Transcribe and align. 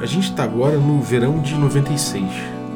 A 0.00 0.06
gente 0.06 0.30
está 0.30 0.44
agora 0.44 0.78
no 0.78 1.00
verão 1.00 1.40
de 1.40 1.56
96, 1.56 2.24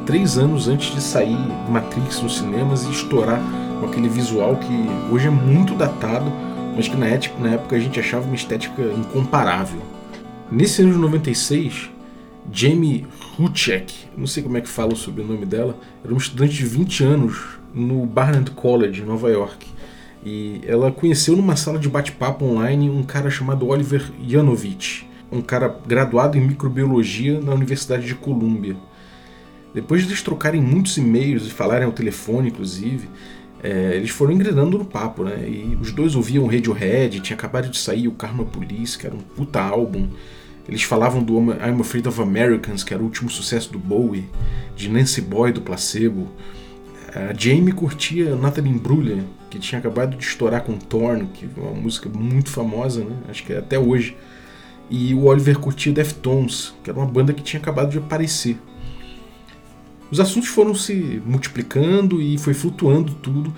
três 0.05 0.37
anos 0.37 0.67
antes 0.67 0.93
de 0.93 0.99
sair 0.99 1.37
Matrix 1.69 2.21
nos 2.21 2.37
cinemas 2.37 2.83
e 2.83 2.91
estourar 2.91 3.41
com 3.79 3.85
aquele 3.85 4.09
visual 4.09 4.57
que 4.57 4.73
hoje 5.09 5.27
é 5.27 5.29
muito 5.29 5.73
datado, 5.73 6.29
mas 6.75 6.89
que 6.89 6.97
na 6.97 7.05
época, 7.05 7.39
na 7.39 7.51
época 7.51 7.77
a 7.77 7.79
gente 7.79 7.97
achava 7.97 8.25
uma 8.25 8.35
estética 8.35 8.81
incomparável. 8.81 9.81
Nesse 10.51 10.81
ano 10.81 10.91
de 10.91 10.99
96, 10.99 11.91
Jamie 12.51 13.07
Huchek, 13.39 13.93
não 14.17 14.27
sei 14.27 14.43
como 14.43 14.57
é 14.57 14.61
que 14.61 14.67
fala 14.67 14.91
o 14.91 14.97
sobrenome 14.97 15.45
dela, 15.45 15.77
era 16.03 16.11
uma 16.11 16.19
estudante 16.19 16.53
de 16.53 16.65
20 16.65 17.05
anos 17.05 17.57
no 17.73 18.05
Barnard 18.05 18.51
College, 18.51 19.01
em 19.01 19.05
Nova 19.05 19.29
York. 19.29 19.65
E 20.25 20.59
ela 20.67 20.91
conheceu 20.91 21.37
numa 21.37 21.55
sala 21.55 21.79
de 21.79 21.87
bate-papo 21.87 22.43
online 22.43 22.89
um 22.89 23.01
cara 23.01 23.29
chamado 23.29 23.65
Oliver 23.65 24.11
Yanovich 24.21 25.12
um 25.33 25.41
cara 25.41 25.75
graduado 25.85 26.37
em 26.37 26.41
microbiologia 26.41 27.41
na 27.41 27.53
Universidade 27.53 28.05
de 28.05 28.15
Colômbia. 28.15 28.75
Depois 29.73 30.03
de 30.03 30.09
eles 30.09 30.21
trocarem 30.21 30.61
muitos 30.61 30.97
e-mails 30.97 31.47
e 31.47 31.49
falarem 31.49 31.85
ao 31.85 31.91
telefone, 31.91 32.49
inclusive, 32.49 33.09
é, 33.63 33.95
eles 33.95 34.11
foram 34.11 34.33
engrenando 34.33 34.77
no 34.77 34.85
papo, 34.85 35.23
né? 35.23 35.47
E 35.47 35.75
os 35.81 35.91
dois 35.91 36.15
ouviam 36.15 36.45
Radiohead, 36.45 37.19
tinha 37.21 37.35
acabado 37.35 37.69
de 37.69 37.77
sair 37.77 38.07
o 38.07 38.11
Karma 38.11 38.45
Police, 38.45 38.97
que 38.97 39.07
era 39.07 39.15
um 39.15 39.19
puta 39.19 39.59
álbum. 39.59 40.09
Eles 40.67 40.83
falavam 40.83 41.23
do 41.23 41.37
I'm 41.39 41.81
Afraid 41.81 42.07
of 42.07 42.21
Americans, 42.21 42.83
que 42.83 42.93
era 42.93 43.01
o 43.01 43.05
último 43.05 43.29
sucesso 43.29 43.71
do 43.71 43.79
Bowie, 43.79 44.29
de 44.75 44.89
Nancy 44.89 45.21
Boy 45.21 45.51
do 45.51 45.61
Placebo. 45.61 46.29
A 47.15 47.33
Jamie 47.33 47.73
curtia 47.73 48.35
Natalie 48.35 48.71
Imbruglia, 48.71 49.23
que 49.49 49.59
tinha 49.59 49.79
acabado 49.79 50.15
de 50.15 50.23
estourar 50.23 50.63
com 50.63 50.77
Torn, 50.77 51.27
que 51.33 51.45
é 51.45 51.61
uma 51.61 51.71
música 51.71 52.09
muito 52.09 52.49
famosa, 52.49 53.03
né? 53.03 53.15
Acho 53.29 53.43
que 53.43 53.53
é 53.53 53.57
até 53.57 53.79
hoje 53.79 54.15
e 54.89 55.13
o 55.13 55.25
Oliver 55.25 55.57
curtia 55.59 55.91
Deftones, 55.91 56.73
que 56.83 56.89
era 56.89 56.99
uma 56.99 57.07
banda 57.07 57.33
que 57.33 57.41
tinha 57.41 57.59
acabado 57.59 57.91
de 57.91 57.97
aparecer. 57.97 58.57
Os 60.11 60.19
assuntos 60.19 60.49
foram 60.49 60.75
se 60.75 61.21
multiplicando 61.25 62.21
e 62.21 62.37
foi 62.37 62.53
flutuando 62.53 63.13
tudo, 63.15 63.53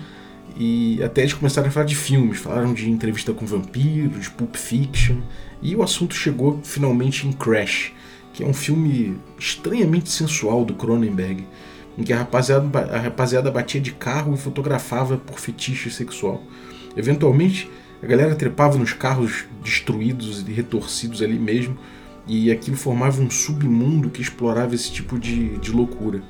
e 0.58 1.02
até 1.02 1.20
eles 1.20 1.34
começaram 1.34 1.68
a 1.68 1.70
falar 1.70 1.84
de 1.84 1.94
filmes, 1.94 2.38
falaram 2.38 2.72
de 2.72 2.90
entrevista 2.90 3.32
com 3.34 3.44
vampiros, 3.44 4.22
de 4.22 4.30
Pulp 4.30 4.56
Fiction, 4.56 5.18
e 5.60 5.76
o 5.76 5.82
assunto 5.82 6.14
chegou 6.14 6.60
finalmente 6.62 7.26
em 7.26 7.32
Crash, 7.32 7.92
que 8.32 8.42
é 8.42 8.46
um 8.46 8.54
filme 8.54 9.18
estranhamente 9.38 10.10
sensual 10.10 10.64
do 10.64 10.74
Cronenberg, 10.74 11.46
em 11.98 12.02
que 12.02 12.12
a 12.12 12.18
rapaziada, 12.18 12.78
a 12.90 12.98
rapaziada 12.98 13.50
batia 13.50 13.80
de 13.80 13.92
carro 13.92 14.34
e 14.34 14.38
fotografava 14.38 15.18
por 15.18 15.38
fetiche 15.38 15.90
sexual. 15.90 16.42
Eventualmente, 16.96 17.70
a 18.02 18.06
galera 18.06 18.34
trepava 18.34 18.78
nos 18.78 18.92
carros 18.92 19.44
destruídos 19.62 20.44
e 20.46 20.52
retorcidos 20.52 21.22
ali 21.22 21.38
mesmo, 21.38 21.76
e 22.26 22.50
aquilo 22.50 22.76
formava 22.76 23.22
um 23.22 23.30
submundo 23.30 24.10
que 24.10 24.20
explorava 24.20 24.74
esse 24.74 24.92
tipo 24.92 25.18
de, 25.18 25.56
de 25.58 25.70
loucura. 25.70 26.22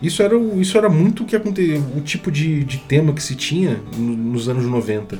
Isso 0.00 0.22
era, 0.22 0.36
isso 0.36 0.76
era 0.76 0.88
muito 0.88 1.22
o 1.22 1.26
que 1.26 1.36
acontecia, 1.36 1.80
o 1.96 2.00
tipo 2.00 2.30
de, 2.30 2.64
de 2.64 2.78
tema 2.78 3.12
que 3.12 3.22
se 3.22 3.34
tinha 3.34 3.80
nos 3.96 4.48
anos 4.48 4.64
90. 4.64 5.18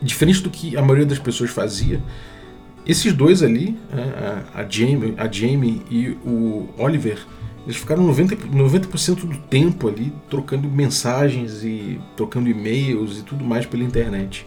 Diferente 0.00 0.42
do 0.42 0.50
que 0.50 0.76
a 0.76 0.82
maioria 0.82 1.06
das 1.06 1.18
pessoas 1.18 1.50
fazia, 1.50 2.02
esses 2.86 3.12
dois 3.12 3.42
ali, 3.42 3.78
a, 3.92 4.60
a, 4.60 4.68
Jamie, 4.68 5.14
a 5.16 5.30
Jamie 5.30 5.82
e 5.90 6.08
o 6.24 6.68
Oliver, 6.76 7.18
eles 7.64 7.76
ficaram 7.76 8.06
90%, 8.06 8.52
90 8.52 9.26
do 9.26 9.38
tempo 9.48 9.88
ali 9.88 10.12
trocando 10.28 10.68
mensagens 10.68 11.64
e 11.64 11.98
trocando 12.14 12.48
e-mails 12.48 13.18
e 13.18 13.22
tudo 13.22 13.42
mais 13.42 13.64
pela 13.64 13.82
internet 13.82 14.46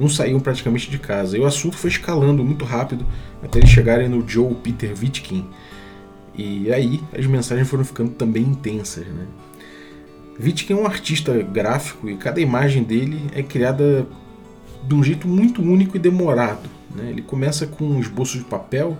não 0.00 0.08
saíam 0.08 0.40
praticamente 0.40 0.90
de 0.90 0.98
casa. 0.98 1.36
E 1.36 1.40
o 1.40 1.46
assunto 1.46 1.76
foi 1.76 1.90
escalando 1.90 2.42
muito 2.42 2.64
rápido 2.64 3.04
até 3.42 3.58
eles 3.58 3.70
chegarem 3.70 4.08
no 4.08 4.26
Joe 4.26 4.54
Peter 4.54 4.94
Vitkin. 4.94 5.46
E 6.34 6.72
aí 6.72 7.00
as 7.16 7.26
mensagens 7.26 7.68
foram 7.68 7.84
ficando 7.84 8.10
também 8.12 8.42
intensas. 8.42 9.06
Né? 9.06 9.26
Vitkin 10.38 10.72
é 10.72 10.76
um 10.76 10.86
artista 10.86 11.36
gráfico 11.42 12.08
e 12.08 12.16
cada 12.16 12.40
imagem 12.40 12.82
dele 12.82 13.26
é 13.34 13.42
criada 13.42 14.06
de 14.82 14.94
um 14.94 15.04
jeito 15.04 15.28
muito 15.28 15.60
único 15.60 15.96
e 15.96 16.00
demorado. 16.00 16.68
Né? 16.94 17.10
Ele 17.10 17.20
começa 17.20 17.66
com 17.66 17.84
um 17.84 18.00
esboço 18.00 18.38
de 18.38 18.44
papel, 18.44 18.96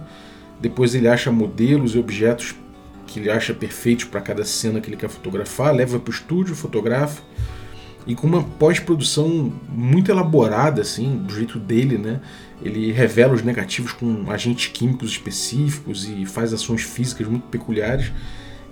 depois 0.61 0.95
ele 0.95 1.09
acha 1.09 1.33
modelos 1.33 1.95
e 1.95 1.99
objetos 1.99 2.55
que 3.07 3.19
ele 3.19 3.31
acha 3.31 3.55
perfeitos 3.55 4.05
para 4.05 4.21
cada 4.21 4.45
cena 4.45 4.81
que 4.81 4.89
ele 4.91 4.97
quer 4.97 5.09
fotografar, 5.09 5.75
leva 5.75 5.99
para 5.99 6.11
o 6.11 6.15
estúdio, 6.15 6.55
fotografa 6.55 7.23
e 8.07 8.15
com 8.15 8.27
uma 8.27 8.43
pós-produção 8.43 9.53
muito 9.69 10.11
elaborada, 10.11 10.81
assim, 10.81 11.19
do 11.19 11.35
jeito 11.35 11.59
dele, 11.59 11.99
né? 11.99 12.21
Ele 12.63 12.93
revela 12.93 13.35
os 13.35 13.43
negativos 13.43 13.93
com 13.93 14.31
agentes 14.31 14.67
químicos 14.67 15.11
específicos 15.11 16.09
e 16.09 16.27
faz 16.27 16.53
ações 16.53 16.83
físicas 16.83 17.27
muito 17.27 17.45
peculiares. 17.49 18.13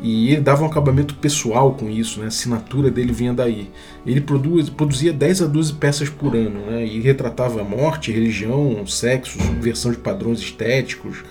E 0.01 0.33
ele 0.33 0.41
dava 0.41 0.63
um 0.63 0.67
acabamento 0.67 1.15
pessoal 1.15 1.75
com 1.75 1.91
isso, 1.91 2.21
né? 2.21 2.27
a 2.27 2.29
assinatura 2.29 2.91
dele 2.91 3.13
vinha 3.13 3.35
daí. 3.35 3.69
Ele 4.07 4.21
produz, 4.21 4.71
produzia 4.71 5.13
10 5.13 5.43
a 5.43 5.47
12 5.47 5.73
peças 5.75 6.09
por 6.09 6.37
ano, 6.37 6.61
né? 6.71 6.87
e 6.87 7.01
retratava 7.01 7.65
morte, 7.65 8.13
religião, 8.13 8.87
sexo, 8.87 9.43
subversão 9.43 9.91
de 9.91 9.99
padrões 9.99 10.39
estéticos, 10.39 11.25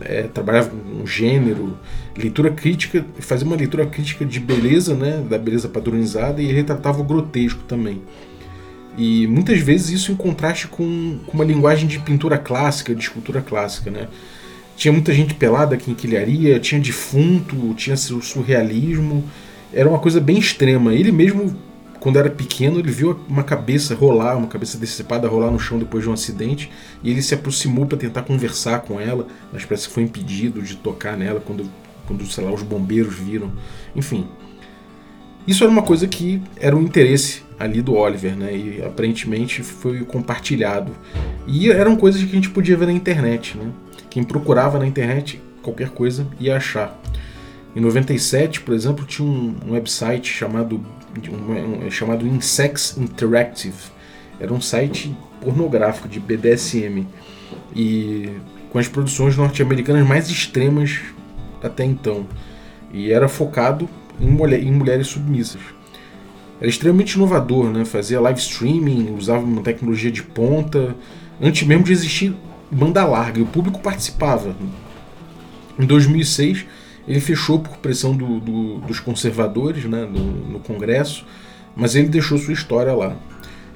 é, 0.00 0.22
trabalhava 0.22 0.70
com 0.70 1.06
gênero, 1.06 1.76
leitura 2.16 2.50
crítica, 2.50 3.04
fazia 3.18 3.46
uma 3.46 3.56
leitura 3.56 3.86
crítica 3.86 4.24
de 4.24 4.38
beleza, 4.38 4.94
né, 4.94 5.22
da 5.28 5.36
beleza 5.38 5.68
padronizada 5.68 6.40
e 6.40 6.52
retratava 6.52 7.00
o 7.00 7.04
grotesco 7.04 7.62
também. 7.64 8.02
E 8.96 9.26
muitas 9.26 9.58
vezes 9.60 9.90
isso 9.90 10.12
em 10.12 10.14
contraste 10.14 10.68
com, 10.68 11.18
com 11.26 11.32
uma 11.32 11.44
linguagem 11.44 11.88
de 11.88 11.98
pintura 11.98 12.38
clássica, 12.38 12.94
de 12.94 13.02
escultura 13.02 13.40
clássica, 13.40 13.90
né? 13.90 14.08
Tinha 14.76 14.92
muita 14.92 15.12
gente 15.12 15.34
pelada 15.34 15.74
em 15.74 15.78
quinquilharia, 15.78 16.60
tinha 16.60 16.80
defunto, 16.80 17.74
tinha 17.74 17.96
surrealismo, 17.96 19.24
era 19.72 19.88
uma 19.88 19.98
coisa 19.98 20.20
bem 20.20 20.38
extrema. 20.38 20.94
Ele 20.94 21.10
mesmo 21.10 21.56
quando 22.04 22.18
era 22.18 22.28
pequeno, 22.28 22.78
ele 22.78 22.90
viu 22.90 23.18
uma 23.26 23.42
cabeça 23.42 23.94
rolar, 23.94 24.36
uma 24.36 24.46
cabeça 24.46 24.76
decepada 24.76 25.26
rolar 25.26 25.50
no 25.50 25.58
chão 25.58 25.78
depois 25.78 26.04
de 26.04 26.10
um 26.10 26.12
acidente, 26.12 26.70
e 27.02 27.10
ele 27.10 27.22
se 27.22 27.32
aproximou 27.32 27.86
para 27.86 27.96
tentar 27.96 28.24
conversar 28.24 28.80
com 28.80 29.00
ela, 29.00 29.26
mas 29.50 29.64
parece 29.64 29.88
que 29.88 29.94
foi 29.94 30.02
impedido 30.02 30.60
de 30.60 30.76
tocar 30.76 31.16
nela 31.16 31.40
quando, 31.40 31.64
quando 32.06 32.26
sei 32.26 32.44
lá, 32.44 32.52
os 32.52 32.62
bombeiros 32.62 33.14
viram. 33.14 33.52
Enfim. 33.94 34.26
Isso 35.46 35.62
era 35.62 35.70
uma 35.70 35.82
coisa 35.82 36.08
que 36.08 36.42
era 36.58 36.74
um 36.74 36.80
interesse 36.80 37.42
ali 37.58 37.82
do 37.82 37.94
Oliver, 37.94 38.36
né? 38.36 38.56
E 38.56 38.82
aparentemente 38.82 39.62
foi 39.62 40.00
compartilhado. 40.04 40.92
E 41.46 41.70
eram 41.70 41.96
coisas 41.96 42.22
que 42.22 42.30
a 42.30 42.34
gente 42.34 42.50
podia 42.50 42.76
ver 42.76 42.86
na 42.86 42.92
internet, 42.92 43.56
né? 43.56 43.70
Quem 44.08 44.24
procurava 44.24 44.78
na 44.78 44.86
internet 44.86 45.40
qualquer 45.62 45.90
coisa 45.90 46.26
ia 46.38 46.56
achar. 46.56 46.98
Em 47.74 47.80
97, 47.80 48.60
por 48.60 48.74
exemplo, 48.74 49.04
tinha 49.04 49.28
um, 49.28 49.72
website 49.72 50.32
chamado 50.32 50.80
um, 51.28 51.86
um, 51.86 51.90
chamado 51.90 52.26
Insex 52.26 52.96
Interactive. 52.96 53.74
Era 54.38 54.52
um 54.52 54.60
site 54.60 55.14
pornográfico 55.40 56.08
de 56.08 56.20
BDSM 56.20 57.06
e 57.74 58.30
com 58.70 58.78
as 58.78 58.86
produções 58.86 59.36
norte-americanas 59.36 60.06
mais 60.06 60.28
extremas 60.28 61.00
até 61.64 61.84
então. 61.84 62.26
E 62.92 63.10
era 63.10 63.28
focado 63.28 63.88
em, 64.20 64.28
mulher, 64.28 64.62
em 64.62 64.72
mulheres 64.72 65.08
submissas. 65.08 65.60
Era 66.60 66.68
extremamente 66.68 67.14
inovador, 67.14 67.70
né? 67.70 67.84
fazia 67.84 68.20
live 68.20 68.38
streaming, 68.38 69.14
usava 69.16 69.44
uma 69.44 69.62
tecnologia 69.62 70.10
de 70.10 70.22
ponta, 70.22 70.94
antes 71.40 71.66
mesmo 71.66 71.84
de 71.84 71.92
existir 71.92 72.34
banda 72.70 73.04
larga, 73.04 73.38
e 73.38 73.42
o 73.42 73.46
público 73.46 73.80
participava. 73.80 74.54
Em 75.78 75.84
2006, 75.84 76.64
ele 77.06 77.20
fechou 77.20 77.58
por 77.58 77.76
pressão 77.78 78.16
do, 78.16 78.40
do, 78.40 78.78
dos 78.78 79.00
conservadores 79.00 79.84
né, 79.84 80.04
no, 80.04 80.24
no, 80.52 80.60
Congresso, 80.60 81.26
mas 81.76 81.94
ele 81.94 82.08
deixou 82.08 82.38
sua 82.38 82.54
história 82.54 82.94
lá. 82.94 83.16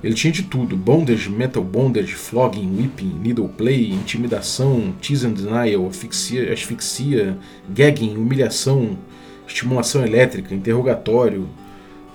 Ele 0.03 0.15
tinha 0.15 0.33
de 0.33 0.45
tudo: 0.45 0.77
bondage, 0.77 1.29
metal 1.31 1.63
bondage, 1.63 2.15
flogging, 2.15 2.77
whipping, 2.77 3.19
needle 3.23 3.49
play, 3.49 3.91
intimidação, 3.91 4.95
tease 5.01 5.27
and 5.27 5.33
denial, 5.33 5.87
asfixia, 5.89 6.53
asfixia, 6.53 7.37
gagging, 7.69 8.17
humilhação, 8.17 8.99
estimulação 9.47 10.05
elétrica, 10.05 10.55
interrogatório, 10.55 11.49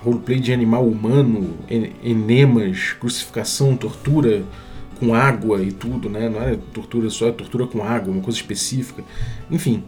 roleplay 0.02 0.40
de 0.40 0.54
animal 0.54 0.88
humano, 0.88 1.58
enemas, 2.04 2.94
crucificação, 3.00 3.76
tortura 3.76 4.44
com 5.00 5.14
água 5.14 5.62
e 5.62 5.72
tudo, 5.72 6.10
né? 6.10 6.30
Não 6.30 6.42
era 6.42 6.58
tortura 6.74 7.10
só, 7.10 7.28
é 7.28 7.32
tortura 7.32 7.68
com 7.68 7.84
água, 7.84 8.14
uma 8.14 8.22
coisa 8.22 8.38
específica. 8.38 9.04
Enfim, 9.50 9.84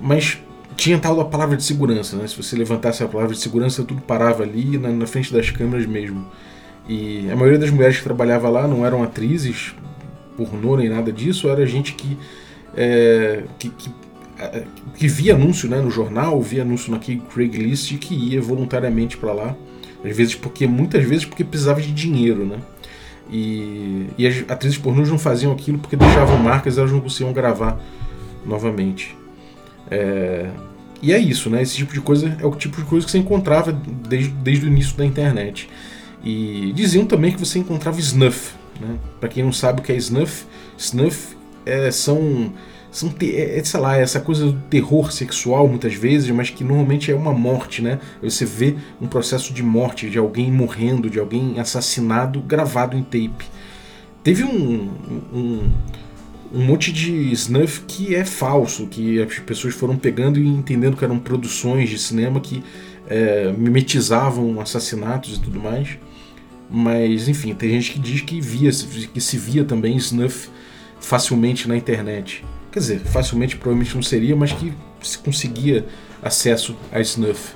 mas 0.00 0.38
tinha 0.76 0.98
tal 0.98 1.16
da 1.16 1.24
palavra 1.24 1.56
de 1.56 1.64
segurança, 1.64 2.16
né? 2.16 2.26
Se 2.26 2.36
você 2.36 2.56
levantasse 2.56 3.02
a 3.02 3.08
palavra 3.08 3.34
de 3.34 3.40
segurança, 3.40 3.84
tudo 3.84 4.00
parava 4.00 4.42
ali 4.42 4.78
na, 4.78 4.88
na, 4.90 5.06
frente 5.06 5.32
das 5.32 5.50
câmeras 5.50 5.86
mesmo. 5.86 6.26
E 6.88 7.30
a 7.30 7.36
maioria 7.36 7.58
das 7.58 7.70
mulheres 7.70 7.98
que 7.98 8.02
trabalhava 8.02 8.48
lá 8.48 8.66
não 8.66 8.84
eram 8.84 9.02
atrizes, 9.02 9.74
pornô 10.36 10.76
nem 10.76 10.88
nada 10.88 11.12
disso, 11.12 11.48
era 11.48 11.64
gente 11.66 11.94
que, 11.94 12.16
é, 12.76 13.44
que, 13.58 13.68
que, 13.70 13.90
que, 14.96 15.08
via 15.08 15.34
anúncio 15.34 15.68
né, 15.68 15.80
no 15.80 15.90
jornal, 15.90 16.40
via 16.40 16.62
anúncio 16.62 16.90
naquele 16.90 17.20
Craigslist 17.32 17.92
e 17.92 17.98
que 17.98 18.14
ia 18.14 18.40
voluntariamente 18.40 19.16
para 19.16 19.32
lá. 19.32 19.56
Às 20.04 20.16
vezes 20.16 20.34
porque, 20.34 20.66
muitas 20.66 21.04
vezes 21.04 21.24
porque 21.24 21.44
precisava 21.44 21.80
de 21.80 21.92
dinheiro, 21.92 22.44
né? 22.44 22.58
E, 23.30 24.06
e 24.18 24.26
as 24.26 24.44
atrizes 24.48 24.78
pornôs 24.78 25.08
não 25.08 25.18
faziam 25.18 25.52
aquilo 25.52 25.78
porque 25.78 25.94
deixavam 25.94 26.38
marcas, 26.38 26.78
elas 26.78 26.90
não 26.90 27.00
conseguiam 27.00 27.32
gravar 27.32 27.78
novamente. 28.44 29.16
É, 29.90 30.48
e 31.02 31.12
é 31.12 31.18
isso, 31.18 31.48
né? 31.48 31.62
Esse 31.62 31.76
tipo 31.76 31.92
de 31.92 32.00
coisa 32.00 32.36
é 32.40 32.46
o 32.46 32.54
tipo 32.54 32.76
de 32.78 32.84
coisa 32.84 33.04
que 33.06 33.12
você 33.12 33.18
encontrava 33.18 33.72
desde, 33.72 34.30
desde 34.30 34.66
o 34.66 34.68
início 34.68 34.96
da 34.96 35.04
internet. 35.04 35.68
E 36.22 36.72
diziam 36.74 37.06
também 37.06 37.32
que 37.32 37.38
você 37.38 37.58
encontrava 37.58 37.98
snuff. 37.98 38.54
Né? 38.80 38.96
Para 39.18 39.28
quem 39.28 39.42
não 39.44 39.52
sabe 39.52 39.80
o 39.80 39.82
que 39.82 39.92
é 39.92 39.96
snuff, 39.96 40.46
snuff 40.76 41.36
é, 41.66 41.90
são, 41.90 42.52
são 42.90 43.12
é, 43.22 43.58
é, 43.58 43.64
sei 43.64 43.80
lá, 43.80 43.96
essa 43.96 44.20
coisa 44.20 44.46
do 44.46 44.52
terror 44.68 45.12
sexual 45.12 45.68
muitas 45.68 45.94
vezes, 45.94 46.30
mas 46.30 46.50
que 46.50 46.64
normalmente 46.64 47.10
é 47.10 47.14
uma 47.14 47.32
morte, 47.32 47.82
né? 47.82 47.98
Você 48.22 48.44
vê 48.44 48.76
um 49.00 49.06
processo 49.06 49.52
de 49.52 49.62
morte, 49.62 50.08
de 50.08 50.18
alguém 50.18 50.50
morrendo, 50.50 51.10
de 51.10 51.18
alguém 51.18 51.58
assassinado, 51.58 52.40
gravado 52.40 52.96
em 52.96 53.02
tape. 53.02 53.46
Teve 54.22 54.44
um, 54.44 54.90
um 55.32 55.70
um 56.52 56.64
monte 56.64 56.92
de 56.92 57.32
snuff 57.32 57.82
que 57.86 58.14
é 58.14 58.24
falso, 58.24 58.86
que 58.86 59.22
as 59.22 59.38
pessoas 59.38 59.74
foram 59.74 59.96
pegando 59.96 60.38
e 60.38 60.46
entendendo 60.46 60.96
que 60.96 61.04
eram 61.04 61.18
produções 61.18 61.88
de 61.88 61.98
cinema 61.98 62.40
que 62.40 62.62
é, 63.08 63.52
mimetizavam 63.56 64.60
assassinatos 64.60 65.36
e 65.36 65.40
tudo 65.40 65.60
mais. 65.60 65.96
Mas 66.70 67.28
enfim, 67.28 67.54
tem 67.54 67.70
gente 67.70 67.92
que 67.92 67.98
diz 67.98 68.20
que 68.20 68.40
via, 68.40 68.70
que 69.12 69.20
se 69.20 69.36
via 69.36 69.64
também 69.64 69.96
snuff 69.96 70.48
facilmente 71.00 71.68
na 71.68 71.76
internet. 71.76 72.44
Quer 72.70 72.78
dizer, 72.78 73.00
facilmente 73.00 73.56
provavelmente 73.56 73.94
não 73.94 74.02
seria, 74.02 74.36
mas 74.36 74.52
que 74.52 74.72
se 75.02 75.18
conseguia 75.18 75.86
acesso 76.22 76.76
a 76.92 77.00
snuff. 77.00 77.54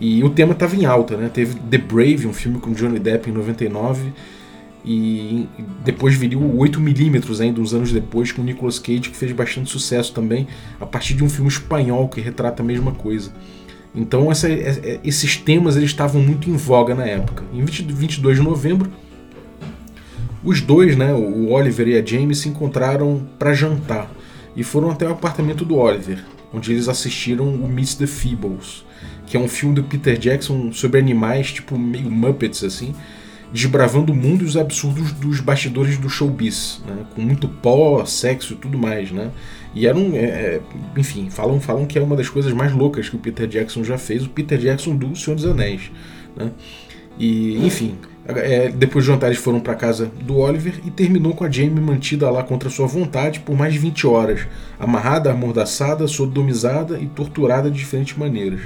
E 0.00 0.22
o 0.24 0.30
tema 0.30 0.52
estava 0.52 0.74
em 0.74 0.84
alta, 0.84 1.16
né? 1.16 1.28
Teve 1.32 1.54
The 1.54 1.78
Brave, 1.78 2.26
um 2.26 2.32
filme 2.32 2.58
com 2.58 2.72
Johnny 2.72 2.98
Depp 2.98 3.30
em 3.30 3.32
99 3.32 4.12
e 4.84 5.48
depois 5.84 6.14
viria 6.14 6.38
o 6.38 6.58
8mm 6.58 7.40
ainda 7.40 7.60
uns 7.60 7.74
anos 7.74 7.92
depois 7.92 8.30
com 8.30 8.42
Nicolas 8.42 8.78
Cage 8.78 9.10
que 9.10 9.16
fez 9.16 9.32
bastante 9.32 9.68
sucesso 9.68 10.12
também 10.12 10.46
a 10.80 10.86
partir 10.86 11.14
de 11.14 11.24
um 11.24 11.28
filme 11.28 11.50
espanhol 11.50 12.08
que 12.08 12.20
retrata 12.20 12.62
a 12.62 12.66
mesma 12.66 12.92
coisa. 12.92 13.32
Então 13.96 14.30
essa, 14.30 14.48
é, 14.48 14.52
é, 14.52 15.00
esses 15.02 15.36
temas 15.36 15.76
eles 15.76 15.90
estavam 15.90 16.22
muito 16.22 16.50
em 16.50 16.56
voga 16.56 16.94
na 16.94 17.06
época. 17.06 17.42
Em 17.52 17.64
20, 17.64 17.82
22 17.92 18.36
de 18.36 18.42
novembro 18.44 18.90
os 20.46 20.60
dois, 20.60 20.96
né, 20.96 21.12
o 21.12 21.50
Oliver 21.50 21.88
e 21.88 21.98
a 21.98 22.04
Jamie, 22.04 22.36
se 22.36 22.48
encontraram 22.48 23.26
para 23.36 23.52
jantar 23.52 24.08
e 24.54 24.62
foram 24.62 24.92
até 24.92 25.04
o 25.04 25.10
apartamento 25.10 25.64
do 25.64 25.74
Oliver, 25.74 26.24
onde 26.54 26.70
eles 26.70 26.88
assistiram 26.88 27.52
o 27.52 27.68
Miss 27.68 27.96
the 27.96 28.06
Feebles, 28.06 28.84
que 29.26 29.36
é 29.36 29.40
um 29.40 29.48
filme 29.48 29.74
do 29.74 29.82
Peter 29.82 30.16
Jackson 30.16 30.70
sobre 30.70 31.00
animais, 31.00 31.50
tipo 31.50 31.76
meio 31.76 32.08
Muppets 32.08 32.62
assim, 32.62 32.94
desbravando 33.52 34.12
o 34.12 34.16
mundo 34.16 34.44
e 34.44 34.46
os 34.46 34.56
absurdos 34.56 35.10
dos 35.10 35.40
bastidores 35.40 35.98
do 35.98 36.08
showbiz, 36.08 36.80
né? 36.86 37.04
com 37.12 37.22
muito 37.22 37.48
pó, 37.48 38.04
sexo 38.04 38.52
e 38.52 38.56
tudo 38.56 38.78
mais, 38.78 39.10
né? 39.10 39.32
E 39.76 39.86
era 39.86 39.96
um, 39.96 40.16
é, 40.16 40.24
é, 40.24 40.60
enfim, 40.96 41.28
falam, 41.28 41.60
falam 41.60 41.84
que 41.84 41.98
é 41.98 42.02
uma 42.02 42.16
das 42.16 42.30
coisas 42.30 42.50
mais 42.54 42.72
loucas 42.72 43.10
que 43.10 43.16
o 43.16 43.18
Peter 43.18 43.46
Jackson 43.46 43.84
já 43.84 43.98
fez, 43.98 44.24
o 44.24 44.30
Peter 44.30 44.58
Jackson 44.58 44.96
do 44.96 45.14
Senhor 45.14 45.36
dos 45.36 45.44
Anéis, 45.44 45.92
né? 46.34 46.50
E, 47.18 47.58
enfim, 47.58 47.94
é, 48.26 48.70
depois 48.70 49.04
do 49.04 49.12
jantar 49.12 49.26
eles 49.26 49.38
foram 49.38 49.60
para 49.60 49.74
casa 49.74 50.10
do 50.22 50.38
Oliver 50.38 50.80
e 50.82 50.90
terminou 50.90 51.34
com 51.34 51.44
a 51.44 51.50
Jamie 51.50 51.78
mantida 51.78 52.30
lá 52.30 52.42
contra 52.42 52.70
sua 52.70 52.86
vontade 52.86 53.40
por 53.40 53.54
mais 53.54 53.74
de 53.74 53.78
20 53.78 54.06
horas, 54.06 54.46
amarrada, 54.80 55.30
amordaçada, 55.30 56.08
sodomizada 56.08 56.98
e 56.98 57.06
torturada 57.06 57.70
de 57.70 57.76
diferentes 57.76 58.16
maneiras. 58.16 58.62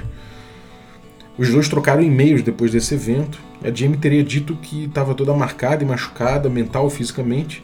Os 1.37 1.49
dois 1.49 1.67
trocaram 1.67 2.01
e-mails 2.01 2.41
depois 2.41 2.71
desse 2.71 2.93
evento. 2.93 3.37
A 3.61 3.69
Jamie 3.69 3.97
teria 3.97 4.23
dito 4.23 4.55
que 4.55 4.85
estava 4.85 5.13
toda 5.13 5.33
marcada 5.33 5.83
e 5.83 5.85
machucada, 5.85 6.49
mental 6.49 6.87
e 6.87 6.91
fisicamente, 6.91 7.61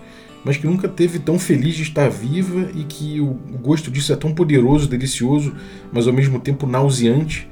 mas 0.47 0.55
que 0.55 0.65
nunca 0.65 0.87
teve 0.87 1.19
tão 1.19 1.37
feliz 1.37 1.75
de 1.75 1.83
estar 1.83 2.09
viva 2.09 2.69
e 2.73 2.85
que 2.85 3.19
o 3.19 3.33
gosto 3.61 3.91
disso 3.91 4.13
é 4.13 4.15
tão 4.15 4.33
poderoso, 4.33 4.87
delicioso, 4.87 5.53
mas 5.91 6.07
ao 6.07 6.13
mesmo 6.13 6.39
tempo 6.39 6.65
nauseante, 6.65 7.49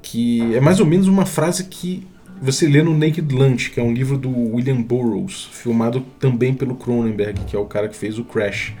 que 0.00 0.54
é 0.54 0.60
mais 0.60 0.80
ou 0.80 0.86
menos 0.86 1.06
uma 1.06 1.26
frase 1.26 1.64
que 1.64 2.06
você 2.40 2.66
lê 2.66 2.82
no 2.82 2.96
Naked 2.96 3.34
Lunch, 3.34 3.70
que 3.70 3.78
é 3.78 3.82
um 3.82 3.92
livro 3.92 4.16
do 4.16 4.30
William 4.54 4.80
Burroughs, 4.80 5.50
filmado 5.52 6.00
também 6.18 6.54
pelo 6.54 6.74
Cronenberg, 6.76 7.44
que 7.44 7.54
é 7.54 7.58
o 7.58 7.66
cara 7.66 7.86
que 7.86 7.96
fez 7.96 8.18
o 8.18 8.24
Crash. 8.24 8.72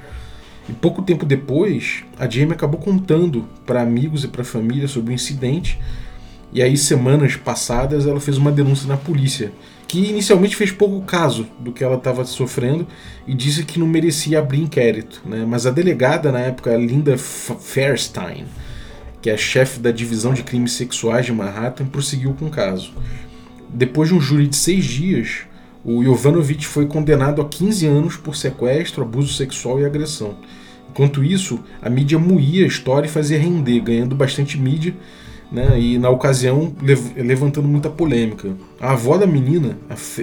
E 0.66 0.72
pouco 0.72 1.02
tempo 1.02 1.26
depois, 1.26 2.02
a 2.18 2.26
Jamie 2.26 2.54
acabou 2.54 2.80
contando 2.80 3.46
para 3.66 3.82
amigos 3.82 4.24
e 4.24 4.28
para 4.28 4.40
a 4.40 4.44
família 4.44 4.88
sobre 4.88 5.12
o 5.12 5.14
incidente 5.14 5.78
e 6.52 6.60
aí, 6.60 6.76
semanas 6.76 7.36
passadas, 7.36 8.06
ela 8.06 8.18
fez 8.18 8.36
uma 8.36 8.50
denúncia 8.50 8.88
na 8.88 8.96
polícia, 8.96 9.52
que 9.90 10.08
inicialmente 10.08 10.54
fez 10.54 10.70
pouco 10.70 11.00
caso 11.00 11.48
do 11.58 11.72
que 11.72 11.82
ela 11.82 11.96
estava 11.96 12.24
sofrendo 12.24 12.86
e 13.26 13.34
disse 13.34 13.64
que 13.64 13.76
não 13.76 13.88
merecia 13.88 14.38
abrir 14.38 14.60
inquérito. 14.60 15.20
Né? 15.26 15.44
Mas 15.44 15.66
a 15.66 15.70
delegada, 15.72 16.30
na 16.30 16.38
época, 16.38 16.76
Linda 16.76 17.18
Fairstein, 17.18 18.44
que 19.20 19.28
é 19.28 19.34
a 19.34 19.36
chefe 19.36 19.80
da 19.80 19.90
divisão 19.90 20.32
de 20.32 20.44
crimes 20.44 20.74
sexuais 20.74 21.26
de 21.26 21.32
Manhattan, 21.32 21.86
prosseguiu 21.86 22.32
com 22.34 22.46
o 22.46 22.50
caso. 22.50 22.92
Depois 23.68 24.10
de 24.10 24.14
um 24.14 24.20
júri 24.20 24.46
de 24.46 24.54
seis 24.54 24.84
dias, 24.84 25.40
o 25.84 26.04
Jovanovic 26.04 26.64
foi 26.64 26.86
condenado 26.86 27.42
a 27.42 27.48
15 27.48 27.84
anos 27.88 28.16
por 28.16 28.36
sequestro, 28.36 29.02
abuso 29.02 29.34
sexual 29.34 29.80
e 29.80 29.84
agressão. 29.84 30.36
Enquanto 30.88 31.24
isso, 31.24 31.58
a 31.82 31.90
mídia 31.90 32.16
moía 32.16 32.62
a 32.62 32.68
história 32.68 33.08
e 33.08 33.10
fazia 33.10 33.40
render, 33.40 33.80
ganhando 33.80 34.14
bastante 34.14 34.56
mídia 34.56 34.94
né? 35.50 35.78
E 35.78 35.98
na 35.98 36.10
ocasião 36.10 36.74
levantando 37.16 37.66
muita 37.66 37.90
polêmica. 37.90 38.54
A 38.80 38.92
avó 38.92 39.16
da 39.18 39.26
menina, 39.26 39.76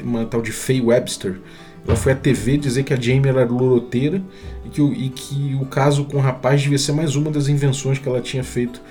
uma 0.04 0.26
tal 0.26 0.42
de 0.42 0.52
Faye 0.52 0.82
Webster, 0.82 1.40
ela 1.86 1.96
foi 1.96 2.12
à 2.12 2.16
TV 2.16 2.58
dizer 2.58 2.84
que 2.84 2.94
a 2.94 3.00
Jamie 3.00 3.30
era 3.30 3.46
loroteira 3.46 4.22
e 4.66 4.70
que, 4.70 4.82
o, 4.82 4.94
e 4.94 5.10
que 5.10 5.58
o 5.62 5.66
caso 5.66 6.06
com 6.06 6.18
o 6.18 6.20
rapaz 6.22 6.62
devia 6.62 6.78
ser 6.78 6.92
mais 6.92 7.16
uma 7.16 7.32
das 7.32 7.48
invenções 7.48 7.98
que 7.98 8.08
ela 8.08 8.22
tinha 8.22 8.44
feito, 8.44 8.82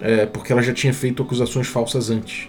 é, 0.00 0.26
porque 0.26 0.52
ela 0.52 0.62
já 0.62 0.72
tinha 0.72 0.92
feito 0.92 1.22
acusações 1.22 1.66
falsas 1.66 2.10
antes. 2.10 2.48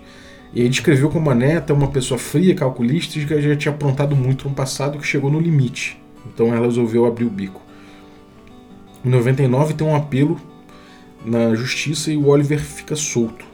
E 0.54 0.62
aí 0.62 0.69
descreveu 0.69 1.10
como 1.10 1.30
a 1.30 1.36
neta 1.36 1.74
uma 1.74 1.90
pessoa 1.90 2.18
fria, 2.18 2.56
calculista 2.56 3.19
e 3.19 3.25
que 3.25 3.42
já 3.42 3.56
tinha 3.56 3.74
aprontado 3.74 4.16
muito 4.16 4.48
no 4.48 4.56
passado 4.56 4.98
que 4.98 5.06
chegou 5.06 5.30
no 5.30 5.40
limite. 5.40 6.02
Então 6.25 6.54
ela 6.54 6.66
resolveu 6.66 7.06
abrir 7.06 7.25
o 7.25 7.30
bico. 7.30 7.62
Em 9.06 9.10
99 9.10 9.74
tem 9.74 9.86
um 9.86 9.96
apelo 9.96 10.40
na 11.28 11.54
justiça 11.54 12.12
e 12.12 12.18
o 12.18 12.28
Oliver 12.28 12.60
fica 12.60 12.96
solto, 12.96 13.46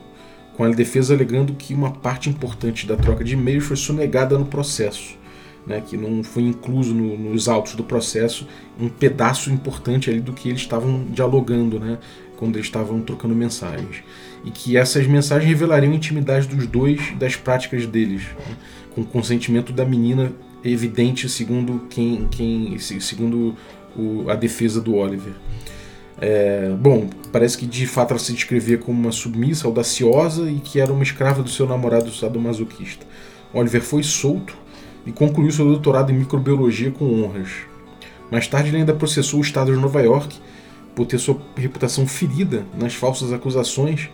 com 0.56 0.64
a 0.64 0.70
defesa 0.70 1.14
alegando 1.14 1.56
que 1.56 1.74
uma 1.74 1.92
parte 1.92 2.30
importante 2.30 2.86
da 2.86 2.96
troca 2.96 3.24
de 3.24 3.34
e-mails 3.34 3.66
foi 3.66 3.76
sonegada 3.76 4.38
no 4.38 4.46
processo, 4.46 5.18
né, 5.66 5.82
que 5.82 5.98
não 5.98 6.24
foi 6.24 6.44
incluso 6.44 6.94
no, 6.94 7.18
nos 7.18 7.48
autos 7.48 7.74
do 7.74 7.84
processo 7.84 8.48
um 8.80 8.88
pedaço 8.88 9.50
importante 9.50 10.10
ali 10.10 10.20
do 10.20 10.34
que 10.34 10.50
eles 10.50 10.62
estavam 10.62 11.06
dialogando, 11.10 11.80
né, 11.80 11.98
quando 12.38 12.58
eles 12.58 12.68
estavam 12.68 13.02
trocando 13.02 13.34
mensagens, 13.34 14.04
e 14.46 14.52
que 14.52 14.78
essas 14.78 15.08
mensagens 15.08 15.50
revelariam 15.50 15.92
a 15.92 15.96
intimidade 15.96 16.48
dos 16.48 16.68
dois 16.68 17.14
das 17.18 17.36
práticas 17.36 17.88
deles, 17.88 18.24
né, 18.48 18.56
com 18.94 19.04
consentimento 19.04 19.74
da 19.74 19.84
menina 19.84 20.32
evidente 20.64 21.28
segundo 21.28 21.88
quem, 21.90 22.28
quem 22.30 22.78
segundo 22.78 23.56
o, 23.96 24.30
a 24.30 24.36
defesa 24.36 24.80
do 24.80 24.96
Oliver. 24.96 25.34
É, 26.22 26.70
bom, 26.80 27.10
parece 27.32 27.58
que 27.58 27.66
de 27.66 27.88
fato 27.88 28.12
ela 28.12 28.20
se 28.20 28.34
descrevia 28.34 28.78
como 28.78 29.00
uma 29.00 29.12
submissa, 29.12 29.68
audaciosa 29.68 30.50
e 30.50 30.60
que 30.60 30.80
era 30.80 30.92
uma 30.92 31.04
escrava 31.04 31.42
do 31.42 31.50
seu 31.50 31.68
namorado 31.68 32.12
sadomasoquista. 32.12 33.06
Oliver 33.54 33.82
foi 33.82 34.04
solto 34.04 34.56
e 35.06 35.12
concluiu 35.12 35.52
seu 35.52 35.66
doutorado 35.66 36.12
em 36.12 36.16
microbiologia 36.16 36.92
com 36.92 37.24
honras. 37.24 37.50
Mais 38.32 38.48
tarde, 38.48 38.70
ele 38.70 38.78
ainda 38.78 38.94
processou 38.94 39.40
o 39.40 39.44
estado 39.44 39.74
de 39.74 39.80
Nova 39.80 40.02
York 40.02 40.38
por 40.96 41.06
ter 41.06 41.20
sua 41.20 41.38
reputação 41.56 42.08
ferida 42.08 42.66
nas 42.80 42.94
falsas 42.94 43.34
acusações, 43.34 44.10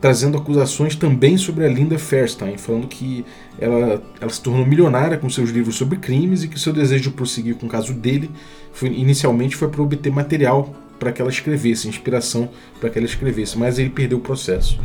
trazendo 0.00 0.38
acusações 0.38 0.96
também 0.96 1.36
sobre 1.36 1.64
a 1.64 1.68
Linda 1.68 1.98
Fairstein, 1.98 2.56
falando 2.56 2.88
que 2.88 3.24
ela, 3.60 4.02
ela 4.20 4.30
se 4.30 4.40
tornou 4.40 4.66
milionária 4.66 5.16
com 5.16 5.28
seus 5.30 5.50
livros 5.50 5.76
sobre 5.76 5.98
crimes 5.98 6.42
e 6.42 6.48
que 6.48 6.58
seu 6.58 6.72
desejo 6.72 7.04
de 7.04 7.10
prosseguir 7.10 7.54
com 7.56 7.66
o 7.66 7.68
caso 7.68 7.92
dele 7.92 8.30
foi, 8.72 8.88
inicialmente 8.88 9.54
foi 9.54 9.68
para 9.68 9.82
obter 9.82 10.10
material 10.10 10.74
para 11.02 11.10
que 11.10 11.20
ela 11.20 11.32
escrevesse, 11.32 11.88
inspiração 11.88 12.48
para 12.80 12.88
que 12.88 12.96
ela 12.96 13.06
escrevesse, 13.06 13.58
mas 13.58 13.76
ele 13.76 13.90
perdeu 13.90 14.18
o 14.18 14.20
processo. 14.20 14.78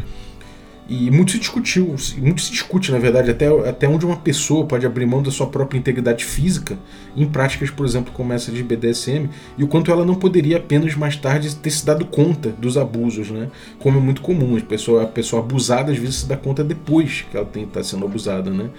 E 0.89 1.11
muito 1.11 1.33
se 1.33 1.37
discutiu, 1.37 1.95
muito 2.17 2.41
se 2.41 2.49
discute, 2.49 2.91
na 2.91 2.97
verdade, 2.97 3.29
até, 3.29 3.45
até 3.69 3.87
onde 3.87 4.03
uma 4.03 4.15
pessoa 4.15 4.65
pode 4.65 4.83
abrir 4.85 5.05
mão 5.05 5.21
da 5.21 5.29
sua 5.29 5.45
própria 5.45 5.77
integridade 5.77 6.25
física 6.25 6.75
em 7.15 7.27
práticas, 7.27 7.69
por 7.69 7.85
exemplo, 7.85 8.11
como 8.13 8.33
essa 8.33 8.51
de 8.51 8.63
BDSM, 8.63 9.29
e 9.57 9.63
o 9.63 9.67
quanto 9.67 9.91
ela 9.91 10.05
não 10.05 10.15
poderia 10.15 10.57
apenas 10.57 10.95
mais 10.95 11.15
tarde 11.15 11.53
ter 11.55 11.69
se 11.69 11.85
dado 11.85 12.05
conta 12.05 12.49
dos 12.49 12.77
abusos, 12.77 13.29
né? 13.29 13.49
Como 13.77 13.99
é 13.99 14.01
muito 14.01 14.21
comum, 14.21 14.57
a 14.57 14.61
pessoa, 14.61 15.03
a 15.03 15.07
pessoa 15.07 15.43
abusada 15.43 15.91
às 15.91 15.99
vezes 15.99 16.15
se 16.15 16.25
dá 16.25 16.37
conta 16.37 16.63
depois 16.63 17.25
que 17.29 17.37
ela 17.37 17.47
está 17.53 17.83
sendo 17.83 18.05
abusada, 18.05 18.49
né? 18.49 18.69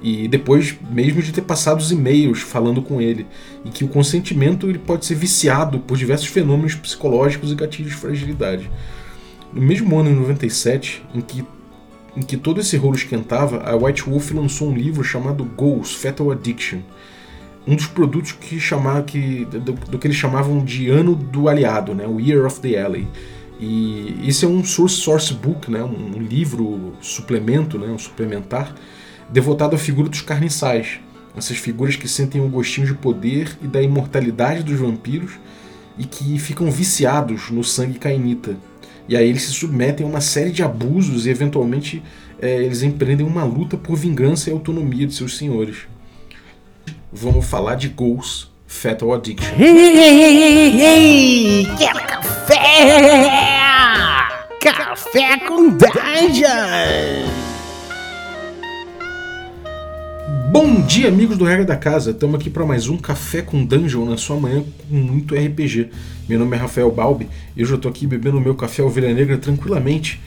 E 0.00 0.28
depois 0.28 0.76
mesmo 0.90 1.20
de 1.22 1.32
ter 1.32 1.42
passado 1.42 1.80
os 1.80 1.90
e-mails 1.90 2.40
falando 2.40 2.80
com 2.80 3.00
ele. 3.00 3.26
E 3.64 3.70
que 3.70 3.84
o 3.84 3.88
consentimento 3.88 4.68
ele 4.68 4.78
pode 4.78 5.04
ser 5.04 5.14
viciado 5.14 5.80
por 5.80 5.96
diversos 5.96 6.28
fenômenos 6.28 6.74
psicológicos 6.74 7.50
e 7.50 7.54
gatilhos 7.54 7.92
de 7.92 7.96
fragilidade. 7.96 8.70
No 9.52 9.62
mesmo 9.62 9.98
ano, 9.98 10.10
em 10.10 10.14
97, 10.14 11.02
em 11.14 11.20
que 11.20 11.44
em 12.16 12.22
que 12.22 12.36
todo 12.36 12.60
esse 12.60 12.76
rolo 12.76 12.96
esquentava, 12.96 13.58
a 13.58 13.76
White 13.76 14.02
Wolf 14.02 14.32
lançou 14.32 14.70
um 14.70 14.74
livro 14.74 15.04
chamado 15.04 15.44
Goals 15.44 15.94
Fatal 15.94 16.32
Addiction, 16.32 16.80
um 17.64 17.76
dos 17.76 17.86
produtos 17.86 18.32
que 18.32 18.58
chamava 18.58 19.02
que 19.02 19.44
do, 19.44 19.72
do, 19.72 19.98
que 19.98 20.06
eles 20.08 20.16
chamavam 20.16 20.64
de 20.64 20.88
ano 20.90 21.14
do 21.14 21.48
aliado, 21.48 21.94
né, 21.94 22.06
o 22.08 22.18
Year 22.18 22.44
of 22.44 22.60
the 22.60 22.76
Ally. 22.76 23.06
E 23.60 24.16
esse 24.24 24.44
é 24.44 24.48
um 24.48 24.64
source 24.64 24.96
source 24.96 25.32
book, 25.32 25.70
né, 25.70 25.82
um 25.84 26.20
livro 26.20 26.92
suplemento, 27.00 27.78
né, 27.78 27.86
um 27.86 27.98
suplementar 27.98 28.74
devotado 29.28 29.76
à 29.76 29.78
figura 29.78 30.08
dos 30.08 30.22
carniçais, 30.22 31.00
essas 31.36 31.56
figuras 31.56 31.96
que 31.96 32.08
sentem 32.08 32.40
um 32.40 32.50
gostinho 32.50 32.86
de 32.86 32.94
poder 32.94 33.56
e 33.62 33.66
da 33.66 33.82
imortalidade 33.82 34.62
dos 34.62 34.78
vampiros 34.78 35.32
e 35.98 36.04
que 36.04 36.38
ficam 36.38 36.70
viciados 36.70 37.50
no 37.50 37.62
sangue 37.62 37.98
cainita. 37.98 38.56
E 39.08 39.16
aí 39.16 39.28
eles 39.28 39.42
se 39.42 39.52
submetem 39.52 40.06
a 40.06 40.08
uma 40.08 40.20
série 40.20 40.50
de 40.50 40.62
abusos 40.62 41.26
e 41.26 41.30
eventualmente 41.30 42.02
é, 42.40 42.62
eles 42.62 42.82
empreendem 42.82 43.26
uma 43.26 43.44
luta 43.44 43.76
por 43.76 43.96
vingança 43.96 44.50
e 44.50 44.52
autonomia 44.52 45.06
de 45.06 45.14
seus 45.14 45.36
senhores. 45.36 45.88
Vamos 47.12 47.46
falar 47.46 47.74
de 47.74 47.88
Ghost 47.88 48.50
Fatal 48.66 49.14
Addiction. 49.14 49.48
Ei, 49.58 49.66
ei, 49.66 50.22
ei, 50.22 50.82
ei, 50.82 51.66
quer 51.78 52.06
café? 52.06 52.58
Café 54.60 55.38
com 55.46 55.70
Dungeon! 55.70 57.47
Bom 60.50 60.80
dia, 60.80 61.08
amigos 61.08 61.36
do 61.36 61.44
Regra 61.44 61.66
da 61.66 61.76
Casa. 61.76 62.10
Estamos 62.10 62.40
aqui 62.40 62.48
para 62.48 62.64
mais 62.64 62.88
um 62.88 62.96
Café 62.96 63.42
com 63.42 63.62
Dungeon 63.62 64.06
na 64.06 64.16
sua 64.16 64.40
manhã 64.40 64.64
com 64.88 64.94
muito 64.94 65.34
RPG. 65.34 65.90
Meu 66.26 66.38
nome 66.38 66.56
é 66.56 66.58
Rafael 66.58 66.90
Balbi 66.90 67.28
e 67.54 67.62
hoje 67.62 67.72
eu 67.72 67.76
estou 67.76 67.90
aqui 67.90 68.06
bebendo 68.06 68.40
meu 68.40 68.54
café 68.54 68.82
Ovelha 68.82 69.12
Negra 69.12 69.36
tranquilamente. 69.36 70.18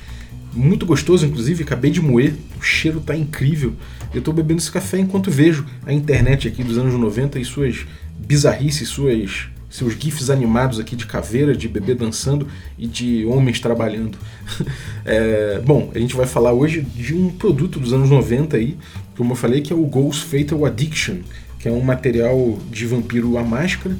Muito 0.53 0.85
gostoso, 0.85 1.25
inclusive, 1.25 1.63
acabei 1.63 1.89
de 1.89 1.99
moer, 1.99 2.35
o 2.59 2.61
cheiro 2.61 2.99
está 2.99 3.17
incrível. 3.17 3.73
Eu 4.13 4.19
estou 4.19 4.31
bebendo 4.31 4.59
esse 4.59 4.71
café 4.71 4.99
enquanto 4.99 5.31
vejo 5.31 5.65
a 5.87 5.91
internet 5.91 6.47
aqui 6.47 6.63
dos 6.63 6.77
anos 6.77 6.93
90 6.93 7.39
e 7.39 7.45
suas 7.45 7.87
bizarrices, 8.19 8.89
suas 8.89 9.49
seus 9.71 9.93
gifs 9.93 10.29
animados 10.29 10.79
aqui 10.79 10.95
de 10.97 11.05
caveira, 11.05 11.55
de 11.55 11.67
bebê 11.67 11.95
dançando 11.95 12.45
e 12.77 12.85
de 12.85 13.25
homens 13.25 13.59
trabalhando. 13.59 14.17
é, 15.05 15.61
bom, 15.65 15.89
a 15.95 15.97
gente 15.97 16.13
vai 16.15 16.27
falar 16.27 16.51
hoje 16.51 16.81
de 16.81 17.15
um 17.15 17.29
produto 17.29 17.79
dos 17.79 17.93
anos 17.93 18.09
90 18.09 18.57
aí, 18.57 18.77
como 19.21 19.33
eu 19.33 19.35
falei, 19.35 19.61
que 19.61 19.71
é 19.71 19.75
o 19.75 19.85
Ghost 19.85 20.25
Fatal 20.25 20.65
Addiction, 20.65 21.17
que 21.59 21.69
é 21.69 21.71
um 21.71 21.79
material 21.79 22.57
de 22.71 22.87
vampiro 22.87 23.37
à 23.37 23.43
máscara 23.43 23.95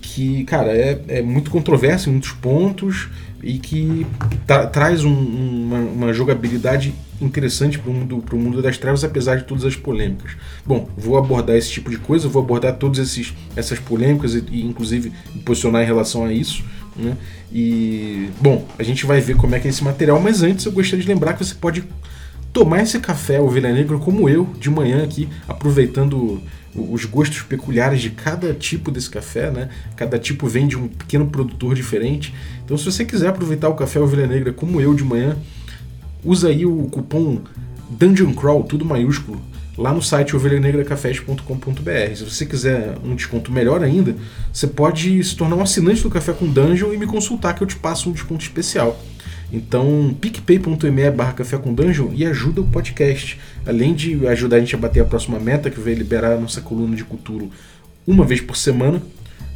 que, 0.00 0.44
cara, 0.44 0.70
é, 0.70 1.02
é 1.08 1.22
muito 1.22 1.50
controverso 1.50 2.08
em 2.08 2.12
muitos 2.12 2.30
pontos 2.30 3.08
e 3.42 3.58
que 3.58 4.06
tra 4.46 4.68
traz 4.68 5.02
um, 5.02 5.12
uma, 5.12 5.78
uma, 5.78 6.12
jogabilidade 6.12 6.94
interessante 7.20 7.80
para 7.80 7.90
o 7.90 7.94
mundo, 7.94 8.24
mundo 8.32 8.62
das 8.62 8.78
trevas, 8.78 9.02
apesar 9.02 9.38
de 9.38 9.44
todas 9.44 9.64
as 9.64 9.74
polêmicas. 9.74 10.36
Bom, 10.64 10.88
vou 10.96 11.18
abordar 11.18 11.56
esse 11.56 11.72
tipo 11.72 11.90
de 11.90 11.98
coisa, 11.98 12.28
vou 12.28 12.40
abordar 12.40 12.76
todas 12.76 13.18
essas 13.56 13.80
polêmicas 13.80 14.36
e, 14.36 14.44
e, 14.52 14.64
inclusive, 14.64 15.12
me 15.34 15.42
posicionar 15.42 15.82
em 15.82 15.86
relação 15.86 16.24
a 16.24 16.32
isso. 16.32 16.62
Né? 16.94 17.16
E, 17.52 18.30
bom, 18.40 18.64
a 18.78 18.84
gente 18.84 19.04
vai 19.04 19.20
ver 19.20 19.34
como 19.34 19.56
é 19.56 19.58
que 19.58 19.66
é 19.66 19.70
esse 19.70 19.82
material, 19.82 20.20
mas 20.20 20.44
antes 20.44 20.64
eu 20.64 20.70
gostaria 20.70 21.04
de 21.04 21.08
lembrar 21.08 21.32
que 21.32 21.44
você 21.44 21.56
pode 21.56 21.82
tomar 22.52 22.82
esse 22.82 22.98
café 22.98 23.40
Ovelha 23.40 23.72
Negra 23.72 23.98
como 23.98 24.28
eu, 24.28 24.48
de 24.58 24.70
manhã 24.70 25.02
aqui, 25.02 25.28
aproveitando 25.48 26.42
os 26.74 27.04
gostos 27.04 27.42
peculiares 27.42 28.00
de 28.00 28.10
cada 28.10 28.54
tipo 28.54 28.90
desse 28.90 29.10
café, 29.10 29.50
né? 29.50 29.68
Cada 29.96 30.18
tipo 30.18 30.46
vem 30.46 30.68
de 30.68 30.76
um 30.76 30.88
pequeno 30.88 31.26
produtor 31.26 31.74
diferente. 31.74 32.34
Então, 32.64 32.76
se 32.78 32.84
você 32.84 33.04
quiser 33.04 33.28
aproveitar 33.28 33.68
o 33.68 33.74
café 33.74 33.98
Ovelha 34.00 34.26
Negra 34.26 34.52
como 34.52 34.80
eu 34.80 34.94
de 34.94 35.02
manhã, 35.02 35.36
usa 36.24 36.48
aí 36.48 36.64
o 36.64 36.84
cupom 36.84 37.40
Dungeon 37.90 38.32
Crawl, 38.34 38.62
tudo 38.62 38.84
maiúsculo, 38.84 39.40
lá 39.76 39.92
no 39.92 40.02
site 40.02 40.36
ovelhanegracafés.com.br. 40.36 42.14
Se 42.14 42.24
você 42.24 42.46
quiser 42.46 42.96
um 43.04 43.16
desconto 43.16 43.50
melhor 43.50 43.82
ainda, 43.82 44.14
você 44.52 44.66
pode 44.66 45.22
se 45.24 45.34
tornar 45.34 45.56
um 45.56 45.62
assinante 45.62 46.02
do 46.02 46.10
Café 46.10 46.32
com 46.32 46.46
Dungeon 46.46 46.92
e 46.92 46.98
me 46.98 47.06
consultar 47.06 47.54
que 47.54 47.62
eu 47.62 47.66
te 47.66 47.76
passo 47.76 48.10
um 48.10 48.12
desconto 48.12 48.42
especial. 48.42 49.00
Então, 49.52 50.14
picpay.me 50.20 51.10
barra 51.10 51.32
café 51.32 51.58
com 51.58 51.74
dungeon 51.74 52.10
e 52.14 52.24
ajuda 52.24 52.60
o 52.60 52.66
podcast. 52.66 53.38
Além 53.66 53.94
de 53.94 54.26
ajudar 54.28 54.56
a 54.56 54.60
gente 54.60 54.74
a 54.74 54.78
bater 54.78 55.00
a 55.00 55.04
próxima 55.04 55.40
meta, 55.40 55.70
que 55.70 55.80
vai 55.80 55.94
liberar 55.94 56.32
a 56.32 56.40
nossa 56.40 56.60
coluna 56.60 56.94
de 56.94 57.04
cultura 57.04 57.46
uma 58.06 58.24
vez 58.24 58.40
por 58.40 58.56
semana, 58.56 59.02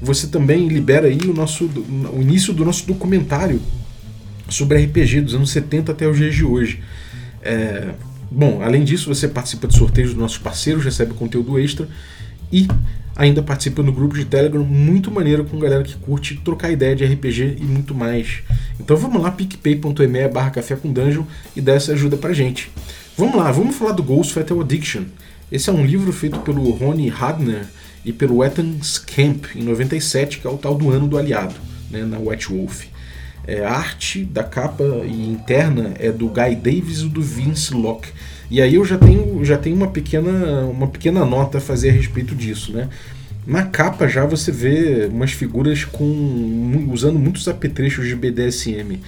você 0.00 0.26
também 0.26 0.68
libera 0.68 1.06
aí 1.06 1.20
o 1.24 1.32
nosso 1.32 1.64
o 1.64 2.20
início 2.20 2.52
do 2.52 2.64
nosso 2.64 2.86
documentário 2.86 3.60
sobre 4.48 4.84
RPG 4.84 5.22
dos 5.22 5.34
anos 5.34 5.50
70 5.50 5.92
até 5.92 6.06
os 6.08 6.16
dias 6.16 6.34
de 6.34 6.44
hoje. 6.44 6.82
É, 7.42 7.94
bom, 8.30 8.62
além 8.62 8.84
disso, 8.84 9.12
você 9.12 9.28
participa 9.28 9.66
de 9.66 9.76
sorteios 9.76 10.10
dos 10.10 10.18
nossos 10.18 10.38
parceiros, 10.38 10.84
recebe 10.84 11.14
conteúdo 11.14 11.58
extra 11.58 11.88
e 12.52 12.68
ainda 13.16 13.42
participa 13.42 13.82
no 13.82 13.92
grupo 13.92 14.16
de 14.16 14.24
Telegram 14.24 14.64
muito 14.64 15.10
maneiro 15.10 15.44
com 15.44 15.58
galera 15.58 15.82
que 15.82 15.94
curte 15.96 16.40
trocar 16.44 16.70
ideia 16.70 16.96
de 16.96 17.04
RPG 17.04 17.56
e 17.60 17.64
muito 17.64 17.94
mais. 17.94 18.42
Então 18.78 18.96
vamos 18.96 19.22
lá, 19.22 19.30
picpay.me 19.30 20.28
barra 20.28 20.50
café 20.50 20.76
com 20.76 20.92
dungeon 20.92 21.24
e 21.54 21.60
dá 21.60 21.74
essa 21.74 21.92
ajuda 21.92 22.16
pra 22.16 22.32
gente. 22.32 22.70
Vamos 23.16 23.36
lá, 23.36 23.50
vamos 23.52 23.76
falar 23.76 23.92
do 23.92 24.02
Ghost 24.02 24.32
Fatal 24.32 24.60
Addiction. 24.60 25.04
Esse 25.50 25.70
é 25.70 25.72
um 25.72 25.84
livro 25.84 26.12
feito 26.12 26.40
pelo 26.40 26.68
Ronnie 26.70 27.12
Hadner 27.16 27.66
e 28.04 28.12
pelo 28.12 28.42
Ethan 28.42 28.82
Scamp 28.82 29.46
em 29.54 29.62
97, 29.62 30.38
que 30.38 30.46
é 30.46 30.50
o 30.50 30.58
tal 30.58 30.74
do 30.74 30.90
ano 30.90 31.06
do 31.06 31.16
aliado, 31.16 31.54
né, 31.90 32.02
na 32.02 32.18
White 32.18 32.48
Wolf. 32.48 32.93
É, 33.46 33.64
a 33.64 33.72
arte 33.72 34.24
da 34.24 34.42
capa 34.42 34.84
e 35.04 35.30
interna 35.30 35.92
é 35.98 36.10
do 36.10 36.28
Guy 36.28 36.56
Davis 36.56 37.00
e 37.00 37.08
do 37.08 37.20
Vince 37.20 37.74
Locke. 37.74 38.08
E 38.50 38.60
aí 38.60 38.74
eu 38.74 38.84
já 38.84 38.96
tenho, 38.96 39.44
já 39.44 39.58
tenho 39.58 39.76
uma, 39.76 39.88
pequena, 39.88 40.64
uma 40.64 40.86
pequena 40.86 41.24
nota 41.24 41.58
a 41.58 41.60
fazer 41.60 41.90
a 41.90 41.92
respeito 41.92 42.34
disso, 42.34 42.72
né? 42.72 42.88
Na 43.46 43.64
capa 43.64 44.08
já 44.08 44.24
você 44.24 44.50
vê 44.50 45.06
umas 45.12 45.32
figuras 45.32 45.84
com 45.84 46.88
usando 46.90 47.18
muitos 47.18 47.46
apetrechos 47.46 48.06
de 48.06 48.16
BDSM. 48.16 49.00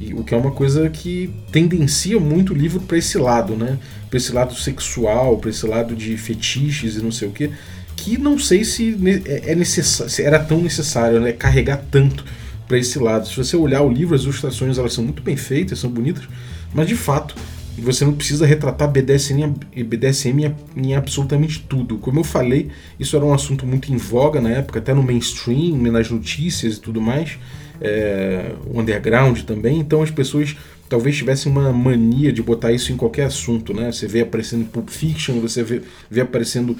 E, 0.00 0.14
o 0.14 0.24
que 0.24 0.34
é 0.34 0.36
uma 0.36 0.50
coisa 0.50 0.88
que 0.88 1.30
tendencia 1.50 2.18
muito 2.18 2.54
o 2.54 2.56
livro 2.56 2.80
para 2.80 2.96
esse 2.96 3.18
lado, 3.18 3.54
né? 3.54 3.78
Para 4.08 4.16
esse 4.16 4.32
lado 4.32 4.54
sexual, 4.54 5.36
para 5.36 5.50
esse 5.50 5.66
lado 5.66 5.94
de 5.94 6.16
fetiches 6.16 6.96
e 6.96 7.02
não 7.02 7.12
sei 7.12 7.28
o 7.28 7.32
que, 7.32 7.50
que 7.94 8.16
não 8.16 8.38
sei 8.38 8.64
se 8.64 8.96
é, 9.26 9.52
é 9.52 9.54
necessário, 9.54 10.10
se 10.10 10.22
era 10.22 10.38
tão 10.38 10.62
necessário, 10.62 11.20
né? 11.20 11.32
Carregar 11.32 11.84
tanto 11.90 12.24
para 12.72 12.78
esse 12.78 12.98
lado. 12.98 13.28
Se 13.28 13.36
você 13.36 13.54
olhar 13.54 13.82
o 13.82 13.92
livro, 13.92 14.14
as 14.14 14.22
ilustrações 14.22 14.78
elas 14.78 14.94
são 14.94 15.04
muito 15.04 15.22
bem 15.22 15.36
feitas, 15.36 15.78
são 15.78 15.90
bonitas, 15.90 16.26
mas 16.72 16.88
de 16.88 16.96
fato 16.96 17.34
você 17.76 18.02
não 18.02 18.14
precisa 18.14 18.46
retratar 18.46 18.90
BDSM, 18.90 19.54
BDSM 19.84 20.54
em 20.74 20.94
absolutamente 20.94 21.60
tudo. 21.68 21.98
Como 21.98 22.20
eu 22.20 22.24
falei, 22.24 22.70
isso 22.98 23.14
era 23.14 23.24
um 23.26 23.34
assunto 23.34 23.66
muito 23.66 23.92
em 23.92 23.96
voga 23.98 24.40
na 24.40 24.48
época, 24.48 24.78
até 24.78 24.94
no 24.94 25.02
mainstream, 25.02 25.76
nas 25.92 26.10
notícias 26.10 26.76
e 26.76 26.80
tudo 26.80 26.98
mais, 26.98 27.38
é, 27.78 28.52
underground 28.72 29.40
também. 29.40 29.78
Então 29.78 30.00
as 30.00 30.10
pessoas 30.10 30.56
talvez 30.88 31.14
tivessem 31.14 31.52
uma 31.52 31.74
mania 31.74 32.32
de 32.32 32.42
botar 32.42 32.72
isso 32.72 32.90
em 32.90 32.96
qualquer 32.96 33.24
assunto, 33.24 33.74
né? 33.74 33.92
Você 33.92 34.06
vê 34.06 34.22
aparecendo 34.22 34.64
Pulp 34.70 34.88
Fiction, 34.88 35.40
você 35.40 35.62
vê, 35.62 35.82
vê 36.10 36.22
aparecendo 36.22 36.74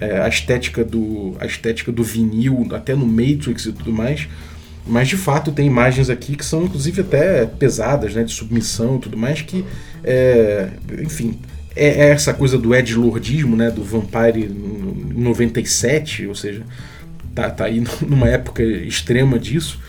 é, 0.00 0.20
a 0.20 0.28
estética 0.28 0.84
do 0.84 1.36
a 1.38 1.46
estética 1.46 1.92
do 1.92 2.02
vinil, 2.02 2.66
até 2.72 2.96
no 2.96 3.06
Matrix 3.06 3.66
e 3.66 3.72
tudo 3.72 3.92
mais. 3.92 4.26
Mas 4.86 5.08
de 5.08 5.16
fato 5.16 5.50
tem 5.50 5.66
imagens 5.66 6.08
aqui 6.08 6.36
que 6.36 6.44
são 6.44 6.64
inclusive 6.64 7.00
até 7.00 7.44
pesadas, 7.44 8.14
né, 8.14 8.22
de 8.22 8.32
submissão 8.32 8.96
e 8.96 9.00
tudo 9.00 9.16
mais, 9.16 9.42
que, 9.42 9.64
é, 10.04 10.68
enfim, 11.02 11.38
é, 11.74 11.88
é 11.88 12.08
essa 12.10 12.32
coisa 12.32 12.56
do 12.56 12.74
Ed 12.74 12.94
Lordismo, 12.94 13.56
né, 13.56 13.70
do 13.70 13.82
Vampire 13.82 14.48
97, 14.48 16.26
ou 16.26 16.34
seja, 16.34 16.62
tá, 17.34 17.50
tá 17.50 17.64
aí 17.64 17.82
numa 18.06 18.28
época 18.28 18.62
extrema 18.62 19.38
disso, 19.38 19.80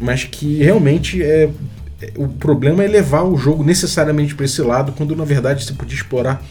mas 0.00 0.24
que 0.24 0.56
realmente 0.56 1.22
é, 1.22 1.50
o 2.16 2.28
problema 2.28 2.84
é 2.84 2.88
levar 2.88 3.22
o 3.22 3.36
jogo 3.36 3.62
necessariamente 3.62 4.34
para 4.34 4.44
esse 4.44 4.60
lado, 4.62 4.92
quando 4.92 5.14
na 5.14 5.24
verdade 5.24 5.64
você 5.64 5.72
podia 5.72 5.96
explorar 5.96 6.42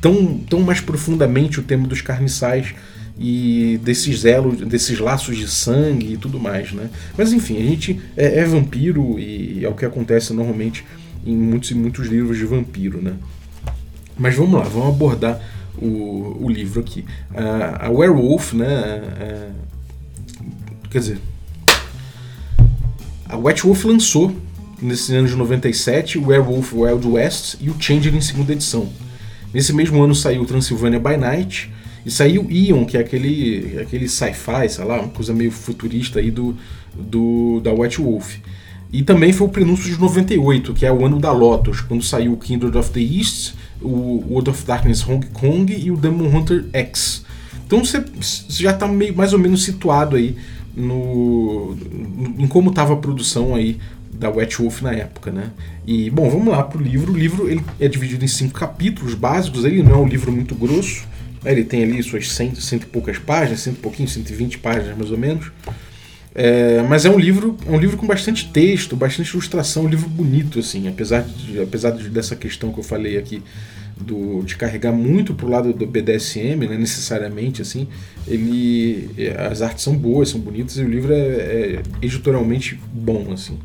tão, 0.00 0.38
tão 0.38 0.60
mais 0.60 0.80
profundamente 0.80 1.60
o 1.60 1.62
tema 1.62 1.86
dos 1.86 2.00
carniçais 2.00 2.74
e 3.18 3.80
desses 3.82 4.24
elos, 4.24 4.60
desses 4.60 4.98
laços 4.98 5.36
de 5.36 5.48
sangue 5.48 6.12
e 6.12 6.16
tudo 6.16 6.38
mais, 6.38 6.72
né? 6.72 6.88
Mas 7.16 7.32
enfim, 7.32 7.56
a 7.56 7.62
gente 7.62 8.00
é, 8.16 8.40
é 8.40 8.44
vampiro 8.44 9.18
e 9.18 9.64
é 9.64 9.68
o 9.68 9.74
que 9.74 9.84
acontece 9.84 10.32
normalmente 10.32 10.84
em 11.26 11.36
muitos 11.36 11.70
e 11.70 11.74
muitos 11.74 12.06
livros 12.06 12.38
de 12.38 12.44
vampiro, 12.44 13.02
né? 13.02 13.14
Mas 14.16 14.34
vamos 14.34 14.54
lá, 14.60 14.66
vamos 14.66 14.94
abordar 14.94 15.40
o, 15.76 16.44
o 16.44 16.48
livro 16.48 16.80
aqui. 16.80 17.04
A, 17.34 17.86
a 17.86 17.90
Werewolf, 17.90 18.52
né? 18.52 19.52
Quer 20.90 20.98
dizer, 20.98 21.18
a 23.28 23.36
White 23.36 23.62
Wolf 23.62 23.84
lançou 23.84 24.34
nesse 24.80 25.14
ano 25.14 25.28
de 25.28 25.36
97 25.36 26.18
o 26.18 26.28
Werewolf 26.28 26.72
Wild 26.72 27.06
West 27.06 27.56
e 27.60 27.68
o 27.68 27.76
Changeling 27.78 28.18
em 28.18 28.22
segunda 28.22 28.52
edição. 28.52 28.88
Nesse 29.52 29.72
mesmo 29.72 30.02
ano 30.02 30.14
saiu 30.14 30.44
Transylvania 30.46 30.98
by 30.98 31.16
Night, 31.16 31.70
e 32.08 32.10
saiu 32.10 32.50
Ion, 32.50 32.86
que 32.86 32.96
é 32.96 33.00
aquele, 33.00 33.78
aquele 33.82 34.08
sci-fi, 34.08 34.66
sei 34.66 34.82
lá, 34.82 34.98
uma 34.98 35.10
coisa 35.10 35.34
meio 35.34 35.50
futurista 35.50 36.20
aí 36.20 36.30
do, 36.30 36.56
do, 36.94 37.60
da 37.60 37.70
White 37.70 38.00
Wolf. 38.00 38.36
E 38.90 39.02
também 39.02 39.30
foi 39.30 39.46
o 39.46 39.50
prenúncio 39.50 39.92
de 39.92 40.00
98, 40.00 40.72
que 40.72 40.86
é 40.86 40.90
o 40.90 41.04
ano 41.04 41.18
da 41.18 41.30
Lotus, 41.30 41.82
quando 41.82 42.02
saiu 42.02 42.32
o 42.32 42.38
Kindred 42.38 42.74
of 42.78 42.88
the 42.92 43.00
East, 43.00 43.52
o 43.82 44.24
World 44.26 44.48
of 44.48 44.64
Darkness 44.64 45.06
Hong 45.06 45.26
Kong 45.34 45.70
e 45.70 45.90
o 45.90 45.98
Demon 45.98 46.34
Hunter 46.34 46.64
X. 46.72 47.26
Então 47.66 47.84
você, 47.84 48.02
já 48.48 48.70
está 48.70 48.88
mais 48.88 49.34
ou 49.34 49.38
menos 49.38 49.62
situado 49.62 50.16
aí 50.16 50.34
no, 50.74 51.76
em 52.38 52.46
como 52.46 52.70
estava 52.70 52.94
a 52.94 52.96
produção 52.96 53.54
aí 53.54 53.76
da 54.10 54.30
Wet 54.30 54.56
Wolf 54.56 54.80
na 54.80 54.92
época, 54.92 55.30
né? 55.30 55.50
E 55.86 56.08
bom, 56.08 56.30
vamos 56.30 56.48
lá 56.48 56.62
pro 56.62 56.82
livro. 56.82 57.12
O 57.12 57.16
livro 57.16 57.50
ele 57.50 57.62
é 57.78 57.86
dividido 57.86 58.24
em 58.24 58.28
cinco 58.28 58.58
capítulos 58.58 59.12
básicos. 59.12 59.66
Ele 59.66 59.82
não 59.82 59.92
é 59.92 59.96
um 59.98 60.08
livro 60.08 60.32
muito 60.32 60.54
grosso. 60.54 61.06
Ele 61.44 61.64
tem 61.64 61.82
ali 61.82 62.02
suas 62.02 62.30
cento, 62.32 62.60
cento 62.60 62.84
e 62.84 62.86
poucas 62.86 63.18
páginas, 63.18 63.60
cento 63.60 63.76
e 63.76 63.80
pouquinho, 63.80 64.08
120 64.08 64.58
páginas 64.58 64.96
mais 64.96 65.10
ou 65.10 65.18
menos. 65.18 65.50
É, 66.34 66.82
mas 66.82 67.04
é 67.04 67.10
um 67.10 67.18
livro, 67.18 67.56
é 67.66 67.70
um 67.70 67.78
livro 67.78 67.96
com 67.96 68.06
bastante 68.06 68.48
texto, 68.52 68.94
bastante 68.94 69.30
ilustração, 69.30 69.84
um 69.84 69.88
livro 69.88 70.08
bonito 70.08 70.60
assim, 70.60 70.86
apesar 70.86 71.22
de, 71.22 71.60
apesar 71.60 71.90
de, 71.90 72.08
dessa 72.08 72.36
questão 72.36 72.72
que 72.72 72.78
eu 72.78 72.84
falei 72.84 73.18
aqui 73.18 73.42
do, 73.96 74.42
de 74.44 74.56
carregar 74.56 74.92
muito 74.92 75.34
pro 75.34 75.48
lado 75.48 75.72
do 75.72 75.86
BDSM, 75.86 76.68
né, 76.68 76.76
necessariamente 76.78 77.60
assim, 77.60 77.88
ele 78.26 79.10
as 79.50 79.62
artes 79.62 79.82
são 79.82 79.96
boas, 79.96 80.28
são 80.28 80.38
bonitas 80.38 80.76
e 80.76 80.82
o 80.82 80.88
livro 80.88 81.12
é, 81.12 81.16
é 81.16 81.82
editorialmente 82.00 82.78
bom 82.92 83.32
assim. 83.32 83.58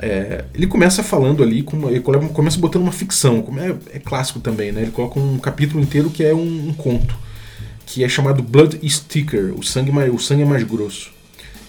É, 0.00 0.44
ele 0.54 0.66
começa 0.66 1.02
falando 1.02 1.42
ali, 1.42 1.62
com 1.62 1.88
ele 1.90 2.00
começa 2.00 2.58
botando 2.58 2.82
uma 2.82 2.92
ficção, 2.92 3.42
como 3.42 3.58
é, 3.58 3.74
é, 3.92 3.98
clássico 3.98 4.38
também, 4.38 4.70
né? 4.70 4.82
Ele 4.82 4.90
coloca 4.92 5.18
um 5.18 5.38
capítulo 5.38 5.82
inteiro 5.82 6.08
que 6.08 6.22
é 6.22 6.32
um, 6.34 6.68
um 6.68 6.72
conto, 6.72 7.16
que 7.84 8.04
é 8.04 8.08
chamado 8.08 8.42
Blood 8.42 8.78
is 8.82 9.00
Thicker, 9.00 9.52
o 9.56 9.62
sangue, 9.62 9.90
mais, 9.90 10.12
o 10.12 10.18
sangue 10.18 10.42
é 10.42 10.46
mais 10.46 10.62
grosso. 10.62 11.10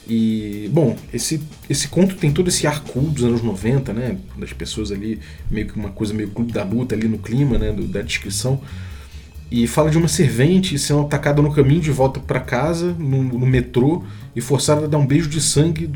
E, 0.08 0.68
bom, 0.74 0.96
esse, 1.14 1.40
esse 1.70 1.88
conto 1.88 2.16
tem 2.16 2.32
todo 2.32 2.48
esse 2.48 2.66
ar 2.66 2.82
cool 2.82 3.04
dos 3.04 3.24
anos 3.24 3.44
90, 3.44 3.94
né? 3.94 4.18
Das 4.38 4.52
pessoas 4.52 4.92
ali, 4.92 5.20
meio 5.52 5.68
que 5.68 5.76
uma 5.76 5.90
coisa 5.90 6.16
meio 6.16 6.30
clube 6.32 6.52
da 6.52 6.64
luta 6.64 6.96
ali 6.96 7.08
no 7.08 7.20
clima, 7.20 7.60
né? 7.60 7.72
Do, 7.72 7.88
da 7.88 8.02
descrição. 8.02 8.60
E 9.52 9.68
fala 9.68 9.92
de 9.92 9.98
uma 9.98 10.08
servente 10.08 10.78
sendo 10.80 11.02
atacada 11.02 11.42
no 11.42 11.54
caminho 11.54 11.82
de 11.82 11.92
volta 11.92 12.20
para 12.20 12.40
casa, 12.40 12.94
no, 12.98 13.24
no, 13.24 13.46
metrô, 13.46 14.04
e 14.36 14.42
forçada 14.42 14.86
a 14.86 14.88
dar 14.88 14.98
um 14.98 15.06
beijo 15.06 15.30
de 15.30 15.40
sangue 15.40 15.90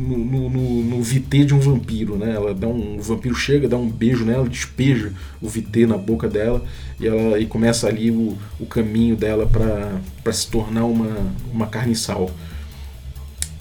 no, 0.00 0.18
no, 0.18 0.50
no, 0.50 0.84
no 0.84 1.02
VT 1.02 1.44
de 1.44 1.54
um 1.54 1.60
vampiro, 1.60 2.16
né? 2.16 2.32
Ela 2.34 2.54
dá 2.54 2.66
um, 2.66 2.96
o 2.98 3.02
vampiro 3.02 3.34
chega, 3.34 3.68
dá 3.68 3.76
um 3.76 3.88
beijo 3.88 4.24
nela, 4.24 4.48
despeja 4.48 5.12
o 5.40 5.48
VT 5.48 5.86
na 5.86 5.98
boca 5.98 6.28
dela, 6.28 6.64
e, 6.98 7.06
ela, 7.06 7.38
e 7.38 7.46
começa 7.46 7.86
ali 7.86 8.10
o, 8.10 8.36
o 8.58 8.66
caminho 8.66 9.16
dela 9.16 9.46
para 9.46 10.32
se 10.32 10.48
tornar 10.48 10.84
uma, 10.84 11.32
uma 11.52 11.66
carne 11.66 11.94
sal. 11.94 12.30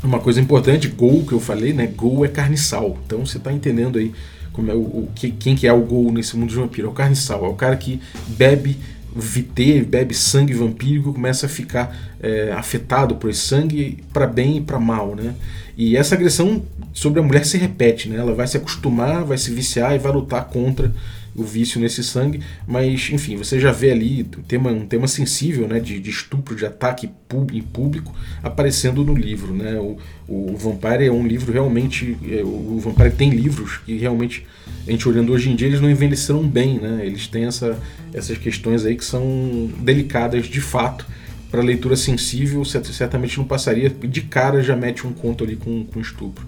Uma 0.02 0.20
coisa 0.20 0.40
importante, 0.40 0.88
Gol, 0.88 1.26
que 1.26 1.34
eu 1.34 1.42
falei, 1.42 1.74
né? 1.74 1.86
Gol 1.86 2.24
é 2.24 2.30
carniçal. 2.30 2.98
Então 3.06 3.26
você 3.26 3.38
está 3.38 3.52
entendendo 3.52 4.00
aí 4.00 4.14
como 4.54 4.72
é 4.72 4.74
o, 4.74 4.80
o, 4.80 5.10
quem 5.14 5.56
que 5.56 5.68
é 5.68 5.74
o 5.74 5.82
Gol 5.82 6.12
nesse 6.14 6.38
mundo 6.38 6.50
de 6.50 6.56
vampiro. 6.56 6.88
É 6.88 6.90
o 6.90 6.94
carniçal, 6.94 7.46
é 7.46 7.50
o 7.50 7.54
cara 7.54 7.76
que 7.76 8.00
bebe 8.28 8.78
VT, 9.14 9.82
bebe 9.82 10.14
sangue 10.14 10.54
vampírico, 10.54 11.14
começa 11.14 11.48
a 11.48 11.50
ficar 11.50 12.16
é, 12.22 12.52
afetado 12.54 13.16
por 13.16 13.30
esse 13.30 13.42
sangue 13.42 14.04
para 14.14 14.28
bem 14.28 14.58
e 14.58 14.62
para 14.62 14.80
mal, 14.80 15.16
né? 15.16 15.36
E 15.80 15.96
essa 15.96 16.14
agressão 16.14 16.62
sobre 16.92 17.22
a 17.22 17.24
mulher 17.24 17.46
se 17.46 17.58
repete, 17.58 18.10
né? 18.10 18.18
Ela 18.18 18.34
vai 18.34 18.46
se 18.46 18.58
acostumar, 18.58 19.24
vai 19.24 19.38
se 19.38 19.50
viciar 19.50 19.96
e 19.96 19.98
vai 19.98 20.12
lutar 20.12 20.44
contra 20.50 20.94
o 21.34 21.42
vício 21.42 21.80
nesse 21.80 22.04
sangue, 22.04 22.42
mas 22.68 23.10
enfim, 23.14 23.38
você 23.38 23.62
já 23.62 23.72
vê 23.72 23.92
ali 23.92 24.28
um 24.38 24.42
tema, 24.42 24.72
um 24.72 24.86
tema 24.86 25.08
sensível 25.08 25.70
né, 25.70 25.80
de, 25.80 25.98
de 25.98 26.10
estupro, 26.10 26.54
de 26.54 26.66
ataque 26.66 27.10
em 27.54 27.62
público 27.62 28.14
aparecendo 28.44 29.06
no 29.06 29.16
livro. 29.16 29.54
Né? 29.54 29.80
O, 29.80 29.98
o 30.28 30.58
Vampire 30.58 31.06
é 31.06 31.12
um 31.12 31.26
livro 31.26 31.54
realmente. 31.54 32.18
É, 32.30 32.44
o 32.44 32.78
Vampire 32.80 33.12
tem 33.12 33.30
livros 33.30 33.78
que 33.78 33.96
realmente, 33.96 34.46
a 34.86 34.92
gente 34.92 35.08
olhando 35.08 35.32
hoje 35.32 35.50
em 35.50 35.56
dia, 35.56 35.68
eles 35.68 35.80
não 35.80 35.90
envelheceram 35.90 36.46
bem. 36.46 36.78
Né? 36.78 37.06
Eles 37.06 37.26
têm 37.26 37.46
essa, 37.46 37.80
essas 38.14 38.38
questões 38.38 38.86
aí 38.86 38.98
que 38.98 39.06
são 39.06 39.72
delicadas 39.80 40.46
de 40.46 40.60
fato. 40.60 41.06
Para 41.50 41.62
leitura 41.62 41.96
sensível, 41.96 42.64
certamente 42.66 43.38
não 43.38 43.46
passaria. 43.46 43.90
De 43.90 44.22
cara 44.22 44.62
já 44.62 44.76
mete 44.76 45.06
um 45.06 45.14
conto 45.14 45.44
ali 45.44 45.56
com, 45.56 45.84
com 45.86 46.00
estupro. 46.00 46.46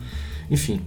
Enfim, 0.50 0.82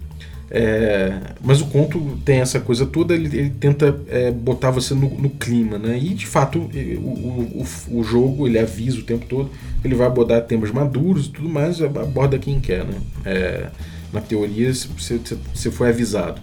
é, 0.51 1.19
mas 1.43 1.61
o 1.61 1.67
conto 1.67 2.19
tem 2.25 2.41
essa 2.41 2.61
coisa 2.61 2.85
toda, 2.85 3.15
ele, 3.15 3.27
ele 3.37 3.51
tenta 3.51 3.99
é, 4.09 4.31
botar 4.31 4.71
você 4.71 4.95
no, 4.95 5.09
no, 5.11 5.31
clima, 5.31 5.79
né? 5.79 5.99
E 5.99 6.11
de 6.11 6.27
fato 6.27 6.59
o, 6.59 7.65
o, 7.91 7.99
o, 7.99 8.05
jogo 8.05 8.47
ele 8.47 8.59
avisa 8.59 8.99
o 8.99 9.03
tempo 9.03 9.25
todo, 9.27 9.51
ele 9.83 9.95
vai 9.95 10.07
abordar 10.07 10.43
temas 10.43 10.71
maduros 10.71 11.27
e 11.27 11.31
tudo 11.31 11.49
mais, 11.49 11.81
aborda 11.83 12.39
quem 12.39 12.61
quer, 12.61 12.85
né? 12.85 13.01
É, 13.25 13.71
na 14.13 14.21
teoria 14.21 14.73
você, 14.73 15.19
você 15.53 15.71
foi 15.71 15.89
avisado. 15.89 16.41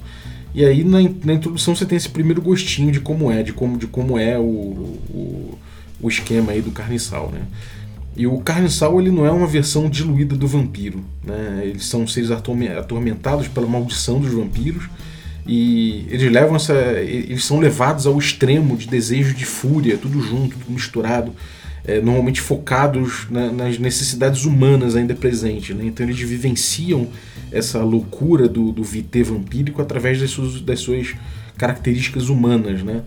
E 0.54 0.66
aí 0.66 0.84
na, 0.84 0.98
na, 1.24 1.34
introdução 1.34 1.76
você 1.76 1.86
tem 1.86 1.96
esse 1.96 2.10
primeiro 2.10 2.42
gostinho 2.42 2.92
de 2.92 3.00
como 3.00 3.32
é, 3.32 3.44
de 3.44 3.54
como, 3.54 3.78
de 3.78 3.88
como 3.88 4.18
é 4.18 4.38
o, 4.38 4.42
o, 4.42 5.60
o 6.02 6.10
esquema 6.10 6.52
aí 6.52 6.62
do 6.62 6.72
carniçal, 6.72 7.32
né? 7.32 7.42
E 8.16 8.28
o 8.28 8.40
Carniçal 8.40 9.00
ele 9.00 9.10
não 9.10 9.26
é 9.26 9.32
uma 9.32 9.48
versão 9.48 9.90
diluída 9.90 10.36
do 10.36 10.48
vampiro. 10.48 11.04
Né? 11.24 11.62
Eles 11.64 11.86
são 11.86 12.06
seres 12.06 12.30
atormentados 12.30 13.48
pela 13.48 13.66
maldição 13.66 14.20
dos 14.20 14.34
vampiros 14.34 14.90
e 15.48 16.06
eles 16.10 16.32
levam 16.32 16.56
essa, 16.56 16.74
eles 16.74 17.44
são 17.44 17.60
levados 17.60 18.06
ao 18.06 18.18
extremo 18.18 18.76
de 18.76 18.88
desejo 18.88 19.34
de 19.34 19.46
fúria, 19.46 19.98
tudo 19.98 20.22
junto, 20.22 20.58
tudo 20.58 20.72
misturado, 20.72 21.34
é, 21.86 22.00
normalmente 22.02 22.42
focados 22.42 23.28
na, 23.30 23.52
nas 23.52 23.80
necessidades 23.80 24.44
humanas 24.44 24.96
ainda 24.96 25.16
presentes. 25.16 25.76
Né? 25.76 25.86
Então 25.86 26.06
eles 26.06 26.20
vivenciam 26.20 27.08
essa 27.50 27.82
loucura 27.82 28.48
do, 28.48 28.74
do 28.74 28.84
VT 28.84 29.24
vampírico 29.24 29.82
através 29.82 30.20
das 30.20 30.30
suas, 30.30 30.62
das 30.62 30.82
suas 30.82 31.16
características 31.58 32.28
humanas. 32.28 32.84
Né? 32.84 33.04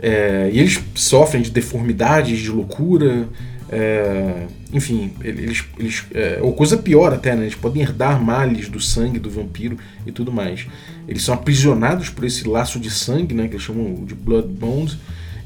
É, 0.00 0.50
e 0.52 0.58
eles 0.58 0.80
sofrem 0.94 1.42
de 1.42 1.50
deformidades, 1.50 2.38
de 2.38 2.50
loucura, 2.50 3.28
é, 3.72 4.46
enfim, 4.72 5.12
eles, 5.22 5.64
eles 5.78 6.04
é, 6.12 6.40
ou 6.42 6.52
coisa 6.52 6.76
pior 6.76 7.12
até, 7.12 7.36
né? 7.36 7.42
Eles 7.42 7.54
podem 7.54 7.82
herdar 7.82 8.20
males 8.20 8.68
do 8.68 8.80
sangue 8.80 9.18
do 9.18 9.30
vampiro 9.30 9.76
e 10.04 10.10
tudo 10.10 10.32
mais. 10.32 10.66
Eles 11.06 11.22
são 11.22 11.34
aprisionados 11.34 12.08
por 12.08 12.24
esse 12.24 12.48
laço 12.48 12.80
de 12.80 12.90
sangue, 12.90 13.32
né? 13.32 13.46
Que 13.46 13.54
eles 13.54 13.64
chamam 13.64 14.04
de 14.04 14.14
blood 14.14 14.48
bond. 14.48 14.98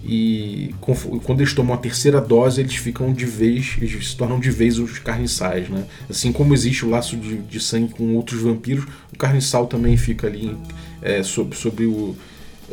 E 0.07 0.75
quando 1.23 1.41
eles 1.41 1.55
tomam 1.55 1.75
a 1.75 1.79
terceira 1.79 2.21
dose, 2.21 2.61
eles 2.61 2.77
ficam 2.77 3.11
de 3.11 3.25
vez, 3.25 3.77
eles 3.79 4.11
se 4.11 4.17
tornam 4.17 4.39
de 4.39 4.51
vez 4.51 4.79
os 4.79 4.99
carniçais, 4.99 5.69
né? 5.69 5.85
Assim 6.09 6.31
como 6.31 6.53
existe 6.53 6.85
o 6.85 6.91
laço 6.91 7.17
de, 7.17 7.39
de 7.39 7.61
sangue 7.61 7.93
com 7.93 8.15
outros 8.15 8.41
vampiros, 8.43 8.85
o 9.13 9.17
carniçal 9.17 9.67
também 9.67 9.97
fica 9.97 10.27
ali 10.27 10.55
é, 11.01 11.23
sobre, 11.23 11.57
sobre 11.57 11.87
o 11.87 12.15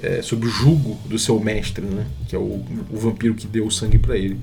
é, 0.02 0.22
sobre 0.22 0.48
o 0.48 0.52
jugo 0.52 1.00
do 1.06 1.18
seu 1.18 1.40
mestre, 1.40 1.86
né? 1.86 2.06
Que 2.28 2.36
é 2.36 2.40
o, 2.40 2.64
o 2.90 2.98
vampiro 2.98 3.34
que 3.34 3.48
deu 3.48 3.66
o 3.66 3.72
sangue 3.72 3.98
para 3.98 4.18
ele. 4.18 4.40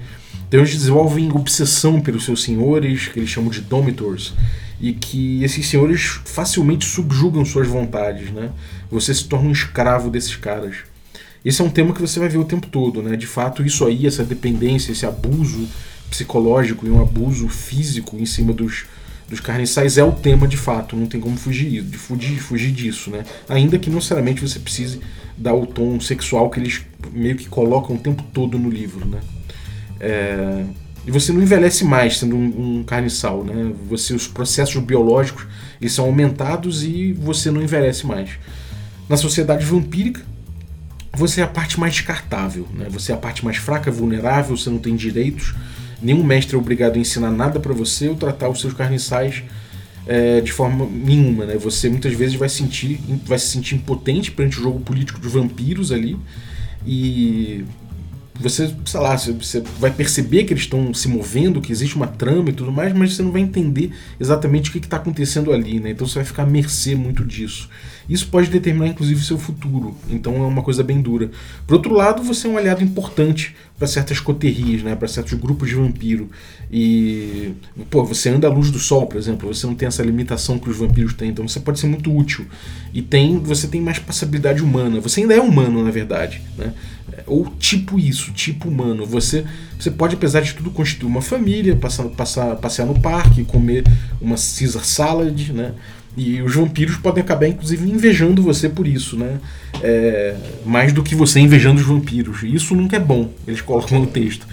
Então 0.48 0.60
eles 0.60 0.72
desenvolvem 0.72 1.30
obsessão 1.30 2.00
pelos 2.00 2.24
seus 2.24 2.42
senhores, 2.42 3.08
que 3.08 3.18
eles 3.18 3.28
chamam 3.28 3.50
de 3.50 3.60
Domitors, 3.60 4.34
e 4.80 4.92
que 4.92 5.42
esses 5.42 5.66
senhores 5.66 6.20
facilmente 6.24 6.86
subjugam 6.86 7.44
suas 7.44 7.68
vontades, 7.68 8.30
né? 8.30 8.50
Você 8.90 9.12
se 9.12 9.24
torna 9.24 9.48
um 9.48 9.52
escravo 9.52 10.10
desses 10.10 10.36
caras. 10.36 10.76
Esse 11.44 11.60
é 11.60 11.64
um 11.64 11.70
tema 11.70 11.92
que 11.92 12.00
você 12.00 12.18
vai 12.18 12.28
ver 12.28 12.38
o 12.38 12.44
tempo 12.44 12.66
todo, 12.66 13.02
né? 13.02 13.16
De 13.16 13.26
fato, 13.26 13.64
isso 13.64 13.84
aí, 13.84 14.06
essa 14.06 14.24
dependência, 14.24 14.92
esse 14.92 15.06
abuso 15.06 15.68
psicológico 16.10 16.86
e 16.86 16.90
um 16.90 17.00
abuso 17.00 17.48
físico 17.48 18.16
em 18.16 18.26
cima 18.26 18.52
dos, 18.52 18.86
dos 19.28 19.40
carniçais 19.40 19.98
é 19.98 20.04
o 20.04 20.12
tema 20.12 20.48
de 20.48 20.56
fato, 20.56 20.96
não 20.96 21.06
tem 21.06 21.20
como 21.20 21.36
fugir, 21.36 21.82
de 21.82 21.98
fugir, 21.98 22.38
fugir 22.40 22.72
disso, 22.72 23.10
né? 23.10 23.24
Ainda 23.48 23.78
que 23.78 23.90
não 23.90 23.96
necessariamente 23.96 24.40
você 24.40 24.58
precise 24.58 25.00
dar 25.36 25.54
o 25.54 25.66
tom 25.66 26.00
sexual 26.00 26.48
que 26.48 26.58
eles 26.58 26.82
meio 27.12 27.36
que 27.36 27.48
colocam 27.48 27.96
o 27.96 27.98
tempo 27.98 28.22
todo 28.32 28.58
no 28.58 28.70
livro, 28.70 29.06
né? 29.06 29.20
É, 30.00 30.64
e 31.06 31.10
você 31.10 31.32
não 31.32 31.42
envelhece 31.42 31.84
mais 31.84 32.18
sendo 32.18 32.36
um, 32.36 32.78
um 32.78 32.84
carniçal, 32.84 33.44
né? 33.44 33.72
Você, 33.88 34.14
os 34.14 34.26
processos 34.26 34.82
biológicos 34.82 35.46
eles 35.80 35.92
são 35.92 36.06
aumentados 36.06 36.82
e 36.82 37.12
você 37.12 37.50
não 37.50 37.62
envelhece 37.62 38.06
mais. 38.06 38.30
Na 39.08 39.16
sociedade 39.16 39.64
vampírica, 39.64 40.22
você 41.14 41.40
é 41.40 41.44
a 41.44 41.48
parte 41.48 41.78
mais 41.78 41.94
descartável, 41.94 42.66
né? 42.74 42.86
Você 42.90 43.12
é 43.12 43.14
a 43.14 43.18
parte 43.18 43.44
mais 43.44 43.56
fraca, 43.56 43.90
vulnerável, 43.90 44.56
você 44.56 44.70
não 44.70 44.78
tem 44.78 44.96
direitos. 44.96 45.54
Nenhum 46.00 46.22
mestre 46.22 46.56
é 46.56 46.58
obrigado 46.58 46.96
a 46.96 46.98
ensinar 46.98 47.30
nada 47.30 47.58
para 47.58 47.72
você 47.72 48.08
ou 48.08 48.14
tratar 48.14 48.48
os 48.48 48.60
seus 48.60 48.72
carniçais 48.72 49.42
é, 50.06 50.40
de 50.40 50.52
forma 50.52 50.86
nenhuma, 50.86 51.44
né? 51.44 51.56
Você 51.56 51.88
muitas 51.88 52.14
vezes 52.14 52.34
vai 52.34 52.48
sentir, 52.48 53.00
vai 53.24 53.38
se 53.38 53.48
sentir 53.48 53.74
impotente 53.74 54.30
perante 54.30 54.58
o 54.58 54.62
jogo 54.62 54.80
político 54.80 55.20
dos 55.20 55.32
vampiros 55.32 55.92
ali 55.92 56.18
e 56.86 57.64
você, 58.40 58.72
sei 58.86 59.00
lá, 59.00 59.16
você 59.16 59.60
vai 59.80 59.90
perceber 59.90 60.44
que 60.44 60.52
eles 60.52 60.62
estão 60.62 60.94
se 60.94 61.08
movendo, 61.08 61.60
que 61.60 61.72
existe 61.72 61.96
uma 61.96 62.06
trama 62.06 62.50
e 62.50 62.52
tudo 62.52 62.70
mais, 62.70 62.92
mas 62.92 63.14
você 63.14 63.22
não 63.22 63.32
vai 63.32 63.42
entender 63.42 63.90
exatamente 64.18 64.70
o 64.70 64.72
que 64.72 64.78
está 64.78 64.96
acontecendo 64.96 65.52
ali, 65.52 65.80
né? 65.80 65.90
Então 65.90 66.06
você 66.06 66.14
vai 66.14 66.24
ficar 66.24 66.44
à 66.44 66.46
mercê 66.46 66.94
muito 66.94 67.24
disso. 67.24 67.68
Isso 68.08 68.28
pode 68.28 68.48
determinar, 68.48 68.88
inclusive, 68.88 69.20
o 69.20 69.24
seu 69.24 69.38
futuro. 69.38 69.94
Então 70.08 70.36
é 70.36 70.46
uma 70.46 70.62
coisa 70.62 70.82
bem 70.82 71.00
dura. 71.00 71.30
Por 71.66 71.74
outro 71.74 71.92
lado, 71.92 72.22
você 72.22 72.46
é 72.46 72.50
um 72.50 72.56
aliado 72.56 72.82
importante 72.82 73.54
para 73.78 73.86
certas 73.86 74.18
coterrias, 74.18 74.82
né, 74.82 74.96
para 74.96 75.06
certos 75.06 75.34
grupos 75.34 75.68
de 75.68 75.74
vampiro. 75.74 76.30
E, 76.72 77.52
pô, 77.90 78.04
você 78.04 78.30
anda 78.30 78.48
à 78.48 78.50
luz 78.50 78.70
do 78.70 78.78
sol, 78.78 79.06
por 79.06 79.18
exemplo, 79.18 79.52
você 79.52 79.66
não 79.66 79.74
tem 79.74 79.86
essa 79.86 80.02
limitação 80.02 80.58
que 80.58 80.68
os 80.68 80.76
vampiros 80.76 81.14
têm, 81.14 81.30
então 81.30 81.46
você 81.46 81.60
pode 81.60 81.78
ser 81.78 81.86
muito 81.86 82.14
útil. 82.14 82.46
E 82.92 83.02
tem, 83.02 83.38
você 83.38 83.68
tem 83.68 83.80
mais 83.80 83.98
passabilidade 83.98 84.62
humana. 84.62 85.00
Você 85.00 85.20
ainda 85.20 85.34
é 85.34 85.40
humano, 85.40 85.84
na 85.84 85.90
verdade, 85.90 86.40
né? 86.56 86.72
Ou 87.26 87.46
tipo 87.58 87.98
isso, 87.98 88.32
tipo 88.32 88.68
humano. 88.68 89.04
Você, 89.06 89.44
você 89.78 89.90
pode, 89.90 90.14
apesar 90.14 90.40
de 90.40 90.54
tudo, 90.54 90.70
constituir 90.70 91.08
uma 91.08 91.22
família, 91.22 91.76
passar, 91.76 92.04
passar, 92.04 92.56
passear 92.56 92.86
no 92.86 92.98
parque, 93.00 93.44
comer 93.44 93.84
uma 94.20 94.36
Caesar 94.36 94.84
salad, 94.84 95.50
né? 95.50 95.74
E 96.18 96.42
os 96.42 96.52
vampiros 96.52 96.96
podem 96.96 97.22
acabar, 97.22 97.46
inclusive, 97.46 97.88
invejando 97.88 98.42
você 98.42 98.68
por 98.68 98.88
isso, 98.88 99.16
né? 99.16 99.38
É, 99.80 100.34
mais 100.66 100.92
do 100.92 101.00
que 101.00 101.14
você 101.14 101.38
invejando 101.38 101.80
os 101.80 101.86
vampiros. 101.86 102.42
Isso 102.42 102.74
nunca 102.74 102.96
é 102.96 103.00
bom, 103.00 103.30
eles 103.46 103.60
colocam 103.60 104.00
no 104.00 104.06
texto. 104.08 104.44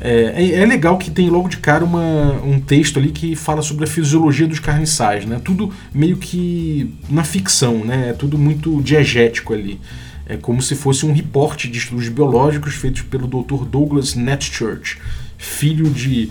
É, 0.00 0.32
é, 0.34 0.50
é, 0.62 0.66
legal 0.66 0.96
que 0.96 1.10
tem 1.10 1.28
logo 1.28 1.48
de 1.48 1.58
cara 1.58 1.84
uma, 1.84 2.40
um 2.42 2.58
texto 2.58 2.98
ali 2.98 3.10
que 3.10 3.36
fala 3.36 3.60
sobre 3.60 3.84
a 3.84 3.86
fisiologia 3.86 4.46
dos 4.46 4.58
carniçais, 4.58 5.26
né? 5.26 5.38
Tudo 5.44 5.70
meio 5.92 6.16
que 6.16 6.90
na 7.10 7.22
ficção, 7.22 7.84
né? 7.84 8.10
É 8.10 8.12
tudo 8.14 8.38
muito 8.38 8.80
diegético 8.80 9.52
ali. 9.52 9.78
É 10.26 10.38
como 10.38 10.62
se 10.62 10.74
fosse 10.74 11.04
um 11.04 11.12
reporte 11.12 11.68
de 11.68 11.78
estudos 11.78 12.08
biológicos 12.08 12.74
feitos 12.74 13.02
pelo 13.02 13.26
Dr. 13.26 13.64
Douglas 13.64 14.14
Netchurch, 14.14 14.98
filho 15.36 15.90
de 15.90 16.30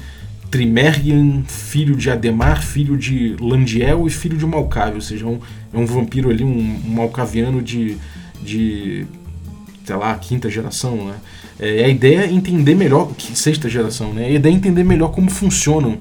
Trimergian, 0.55 1.43
filho 1.45 1.97
de 1.97 2.09
Ademar, 2.09 2.63
filho 2.63 2.95
de 2.95 3.35
Landiel 3.41 4.07
e 4.07 4.09
filho 4.09 4.37
de 4.37 4.45
Malcave, 4.45 4.95
ou 4.95 5.01
seja, 5.01 5.27
um, 5.27 5.37
é 5.73 5.77
um 5.77 5.85
vampiro 5.85 6.29
ali, 6.29 6.45
um, 6.45 6.81
um 6.85 6.93
malcaviano 6.93 7.61
de, 7.61 7.97
de, 8.41 9.05
sei 9.83 9.95
lá, 9.97 10.15
quinta 10.15 10.49
geração, 10.49 11.07
né? 11.07 11.15
É, 11.59 11.83
a 11.83 11.89
ideia 11.89 12.19
é 12.21 12.31
entender 12.31 12.73
melhor, 12.73 13.11
sexta 13.33 13.67
geração, 13.67 14.13
né? 14.13 14.27
A 14.27 14.29
ideia 14.29 14.53
é 14.53 14.55
entender 14.55 14.85
melhor 14.85 15.09
como 15.09 15.29
funcionam, 15.29 15.97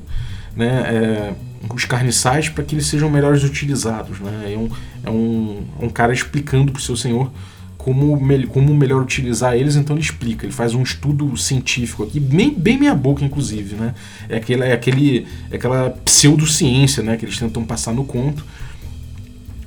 né? 0.54 0.68
É, 0.86 1.34
os 1.74 1.84
carniçais 1.84 2.48
para 2.48 2.62
que 2.62 2.76
eles 2.76 2.86
sejam 2.86 3.10
melhores 3.10 3.42
utilizados, 3.42 4.20
né? 4.20 4.52
É 4.52 4.56
um, 4.56 4.68
é 5.02 5.10
um, 5.10 5.64
um 5.80 5.88
cara 5.88 6.12
explicando 6.12 6.70
para 6.70 6.78
o 6.78 6.82
seu 6.82 6.96
senhor 6.96 7.28
como, 7.84 8.18
como 8.48 8.74
melhor 8.74 9.02
utilizar 9.02 9.54
eles, 9.54 9.76
então 9.76 9.94
ele 9.94 10.02
explica, 10.02 10.46
ele 10.46 10.52
faz 10.54 10.72
um 10.72 10.82
estudo 10.82 11.36
científico 11.36 12.02
aqui, 12.02 12.18
bem, 12.18 12.50
bem 12.50 12.78
meia 12.78 12.94
boca, 12.94 13.22
inclusive, 13.22 13.76
né? 13.76 13.94
É, 14.26 14.36
aquele, 14.36 14.62
é, 14.62 14.72
aquele, 14.72 15.26
é 15.50 15.56
aquela 15.56 15.90
pseudociência 15.90 17.02
né, 17.02 17.18
que 17.18 17.26
eles 17.26 17.38
tentam 17.38 17.62
passar 17.62 17.92
no 17.92 18.06
conto, 18.06 18.42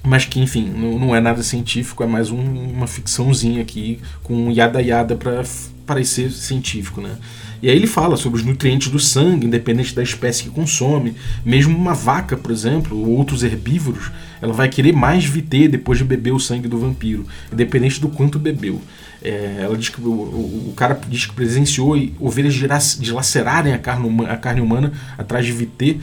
mas 0.01 0.25
que, 0.25 0.39
enfim, 0.39 0.67
não, 0.67 0.97
não 0.97 1.15
é 1.15 1.21
nada 1.21 1.43
científico, 1.43 2.03
é 2.03 2.07
mais 2.07 2.31
um, 2.31 2.39
uma 2.39 2.87
ficçãozinha 2.87 3.61
aqui, 3.61 3.99
com 4.23 4.33
um 4.33 4.51
yada 4.51 4.81
yada 4.81 5.15
para 5.15 5.43
parecer 5.87 6.31
científico, 6.31 7.01
né? 7.01 7.17
E 7.61 7.69
aí 7.69 7.75
ele 7.75 7.87
fala 7.87 8.17
sobre 8.17 8.39
os 8.39 8.45
nutrientes 8.45 8.89
do 8.89 8.99
sangue, 8.99 9.47
independente 9.47 9.95
da 9.95 10.03
espécie 10.03 10.43
que 10.43 10.49
consome. 10.49 11.15
Mesmo 11.43 11.75
uma 11.75 11.93
vaca, 11.93 12.37
por 12.37 12.51
exemplo, 12.51 12.95
ou 12.95 13.17
outros 13.17 13.41
herbívoros, 13.41 14.11
ela 14.39 14.53
vai 14.53 14.69
querer 14.69 14.93
mais 14.93 15.25
VT 15.25 15.69
depois 15.69 15.97
de 15.97 16.03
beber 16.03 16.33
o 16.33 16.39
sangue 16.39 16.67
do 16.67 16.77
vampiro, 16.77 17.25
independente 17.51 17.99
do 17.99 18.09
quanto 18.09 18.37
bebeu. 18.37 18.79
É, 19.23 19.61
ela 19.63 19.75
diz 19.75 19.89
que 19.89 19.99
o, 19.99 20.11
o, 20.11 20.73
cara 20.75 20.99
diz 21.09 21.25
que 21.25 21.33
presenciou 21.33 21.97
ovelhas 22.19 22.53
dilacerarem 22.99 23.73
a 23.73 23.79
carne, 23.79 24.25
a 24.27 24.37
carne 24.37 24.61
humana 24.61 24.93
atrás 25.17 25.43
de 25.43 25.51
VT, 25.51 25.97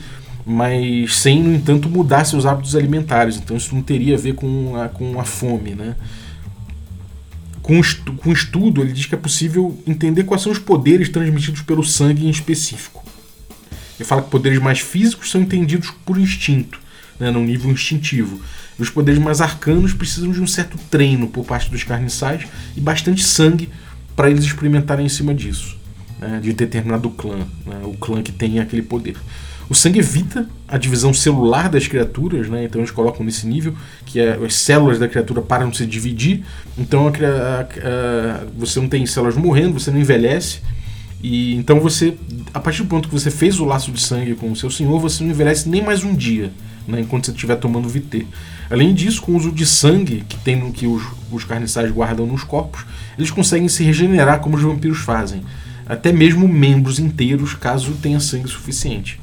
mas 0.45 1.15
sem, 1.15 1.41
no 1.41 1.55
entanto, 1.55 1.89
mudar 1.89 2.25
seus 2.25 2.45
hábitos 2.45 2.75
alimentares. 2.75 3.37
Então 3.37 3.55
isso 3.55 3.73
não 3.73 3.81
teria 3.81 4.15
a 4.15 4.19
ver 4.19 4.35
com 4.35 4.75
a, 4.75 4.89
com 4.89 5.19
a 5.19 5.23
fome, 5.23 5.71
né? 5.73 5.95
Com, 7.65 7.79
estu 7.79 8.13
com 8.13 8.31
estudo, 8.31 8.79
ele 8.79 8.93
diz 8.93 9.07
que 9.07 9.15
é 9.15 9.17
possível 9.17 9.75
entender 9.87 10.23
quais 10.23 10.43
são 10.43 10.51
os 10.51 10.59
poderes 10.59 11.09
transmitidos 11.09 11.63
pelo 11.63 11.83
sangue 11.83 12.27
em 12.27 12.29
específico. 12.29 13.03
Ele 13.97 14.07
fala 14.07 14.21
que 14.21 14.29
poderes 14.29 14.59
mais 14.59 14.81
físicos 14.81 15.31
são 15.31 15.41
entendidos 15.41 15.89
por 16.05 16.19
instinto, 16.19 16.79
né, 17.19 17.31
num 17.31 17.43
nível 17.43 17.71
instintivo. 17.71 18.39
E 18.77 18.83
os 18.83 18.91
poderes 18.91 19.19
mais 19.19 19.41
arcanos 19.41 19.93
precisam 19.93 20.31
de 20.31 20.39
um 20.39 20.45
certo 20.45 20.77
treino 20.91 21.27
por 21.27 21.43
parte 21.43 21.71
dos 21.71 21.83
carniçais 21.83 22.45
e 22.77 22.79
bastante 22.79 23.23
sangue 23.23 23.67
para 24.15 24.29
eles 24.29 24.45
experimentarem 24.45 25.07
em 25.07 25.09
cima 25.09 25.33
disso, 25.33 25.75
né, 26.19 26.39
de 26.43 26.53
determinado 26.53 27.09
clã, 27.09 27.47
né, 27.65 27.81
o 27.83 27.97
clã 27.97 28.21
que 28.21 28.31
tem 28.31 28.59
aquele 28.59 28.83
poder. 28.83 29.17
O 29.69 29.73
sangue 29.73 29.99
evita 29.99 30.47
a 30.67 30.77
divisão 30.77 31.13
celular 31.13 31.69
das 31.69 31.87
criaturas, 31.87 32.47
né? 32.49 32.65
então 32.65 32.81
eles 32.81 32.91
colocam 32.91 33.25
nesse 33.25 33.47
nível 33.47 33.73
que 34.05 34.19
é, 34.19 34.33
as 34.45 34.55
células 34.55 34.99
da 34.99 35.07
criatura 35.07 35.41
param 35.41 35.69
de 35.69 35.77
se 35.77 35.85
dividir, 35.85 36.43
então 36.77 37.07
a, 37.07 37.09
a, 37.09 37.61
a, 37.61 38.45
você 38.55 38.79
não 38.79 38.87
tem 38.87 39.05
células 39.05 39.35
morrendo, 39.35 39.79
você 39.79 39.89
não 39.89 39.99
envelhece, 39.99 40.59
e 41.21 41.55
então 41.55 41.79
você, 41.79 42.15
a 42.53 42.59
partir 42.59 42.83
do 42.83 42.87
ponto 42.87 43.09
que 43.09 43.13
você 43.13 43.31
fez 43.31 43.59
o 43.59 43.65
laço 43.65 43.91
de 43.91 43.99
sangue 43.99 44.35
com 44.35 44.51
o 44.51 44.55
seu 44.55 44.69
senhor, 44.69 44.99
você 44.99 45.23
não 45.23 45.31
envelhece 45.31 45.67
nem 45.67 45.81
mais 45.81 46.03
um 46.03 46.13
dia, 46.13 46.51
né? 46.87 47.01
enquanto 47.01 47.25
você 47.25 47.31
estiver 47.31 47.55
tomando 47.55 47.89
VT. 47.89 48.27
Além 48.69 48.93
disso, 48.93 49.21
com 49.21 49.31
o 49.31 49.37
uso 49.37 49.51
de 49.51 49.65
sangue 49.65 50.23
que 50.29 50.37
tem 50.37 50.71
que 50.71 50.85
os, 50.85 51.03
os 51.31 51.43
carniçais 51.43 51.89
guardam 51.91 52.27
nos 52.27 52.43
corpos, 52.43 52.85
eles 53.17 53.31
conseguem 53.31 53.67
se 53.67 53.83
regenerar 53.83 54.39
como 54.39 54.55
os 54.55 54.61
vampiros 54.61 54.99
fazem, 54.99 55.41
até 55.87 56.11
mesmo 56.11 56.47
membros 56.47 56.99
inteiros, 56.99 57.55
caso 57.55 57.93
tenha 58.01 58.19
sangue 58.19 58.47
suficiente. 58.47 59.19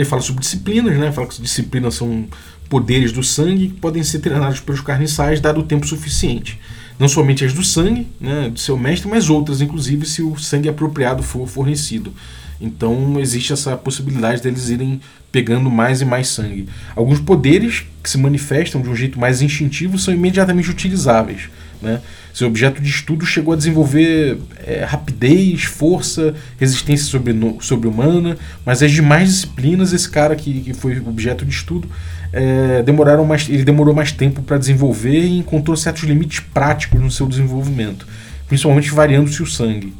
Ele 0.00 0.08
fala 0.08 0.22
sobre 0.22 0.40
disciplinas, 0.40 0.98
né? 0.98 1.12
Fala 1.12 1.26
que 1.26 1.42
disciplinas 1.42 1.94
são 1.94 2.26
poderes 2.70 3.12
do 3.12 3.22
sangue 3.22 3.68
que 3.68 3.74
podem 3.74 4.02
ser 4.02 4.20
treinados 4.20 4.58
pelos 4.58 4.80
carniçais 4.80 5.40
dado 5.40 5.60
o 5.60 5.62
tempo 5.62 5.86
suficiente. 5.86 6.58
Não 6.98 7.06
somente 7.06 7.44
as 7.44 7.52
do 7.52 7.62
sangue, 7.62 8.06
né, 8.18 8.48
do 8.48 8.58
seu 8.58 8.78
mestre, 8.78 9.10
mas 9.10 9.28
outras, 9.28 9.60
inclusive, 9.60 10.06
se 10.06 10.22
o 10.22 10.38
sangue 10.38 10.68
apropriado 10.68 11.22
for 11.22 11.46
fornecido. 11.46 12.14
Então 12.60 13.20
existe 13.20 13.52
essa 13.52 13.76
possibilidade 13.76 14.40
deles 14.40 14.70
irem 14.70 15.00
pegando 15.30 15.70
mais 15.70 16.00
e 16.00 16.04
mais 16.06 16.28
sangue. 16.28 16.66
Alguns 16.96 17.20
poderes 17.20 17.84
que 18.02 18.08
se 18.08 18.16
manifestam 18.16 18.80
de 18.80 18.88
um 18.88 18.96
jeito 18.96 19.18
mais 19.20 19.42
instintivo 19.42 19.98
são 19.98 20.14
imediatamente 20.14 20.70
utilizáveis. 20.70 21.50
Né? 21.82 22.00
Seu 22.32 22.46
objeto 22.46 22.80
de 22.80 22.88
estudo 22.88 23.24
chegou 23.24 23.54
a 23.54 23.56
desenvolver 23.56 24.38
é, 24.66 24.84
rapidez, 24.84 25.64
força, 25.64 26.34
resistência 26.58 27.06
sobre-humana, 27.06 28.30
sobre 28.30 28.38
mas 28.64 28.82
as 28.82 28.92
demais 28.92 29.28
disciplinas, 29.28 29.92
esse 29.92 30.08
cara 30.08 30.36
que, 30.36 30.60
que 30.60 30.74
foi 30.74 30.98
objeto 31.00 31.44
de 31.44 31.52
estudo, 31.52 31.88
é, 32.32 32.82
demoraram 32.82 33.24
mais, 33.24 33.48
ele 33.48 33.64
demorou 33.64 33.94
mais 33.94 34.12
tempo 34.12 34.42
para 34.42 34.58
desenvolver 34.58 35.24
e 35.24 35.38
encontrou 35.38 35.76
certos 35.76 36.04
limites 36.04 36.40
práticos 36.40 37.00
no 37.00 37.10
seu 37.10 37.26
desenvolvimento, 37.26 38.06
principalmente 38.46 38.90
variando-se 38.90 39.42
o 39.42 39.46
sangue. 39.46 39.92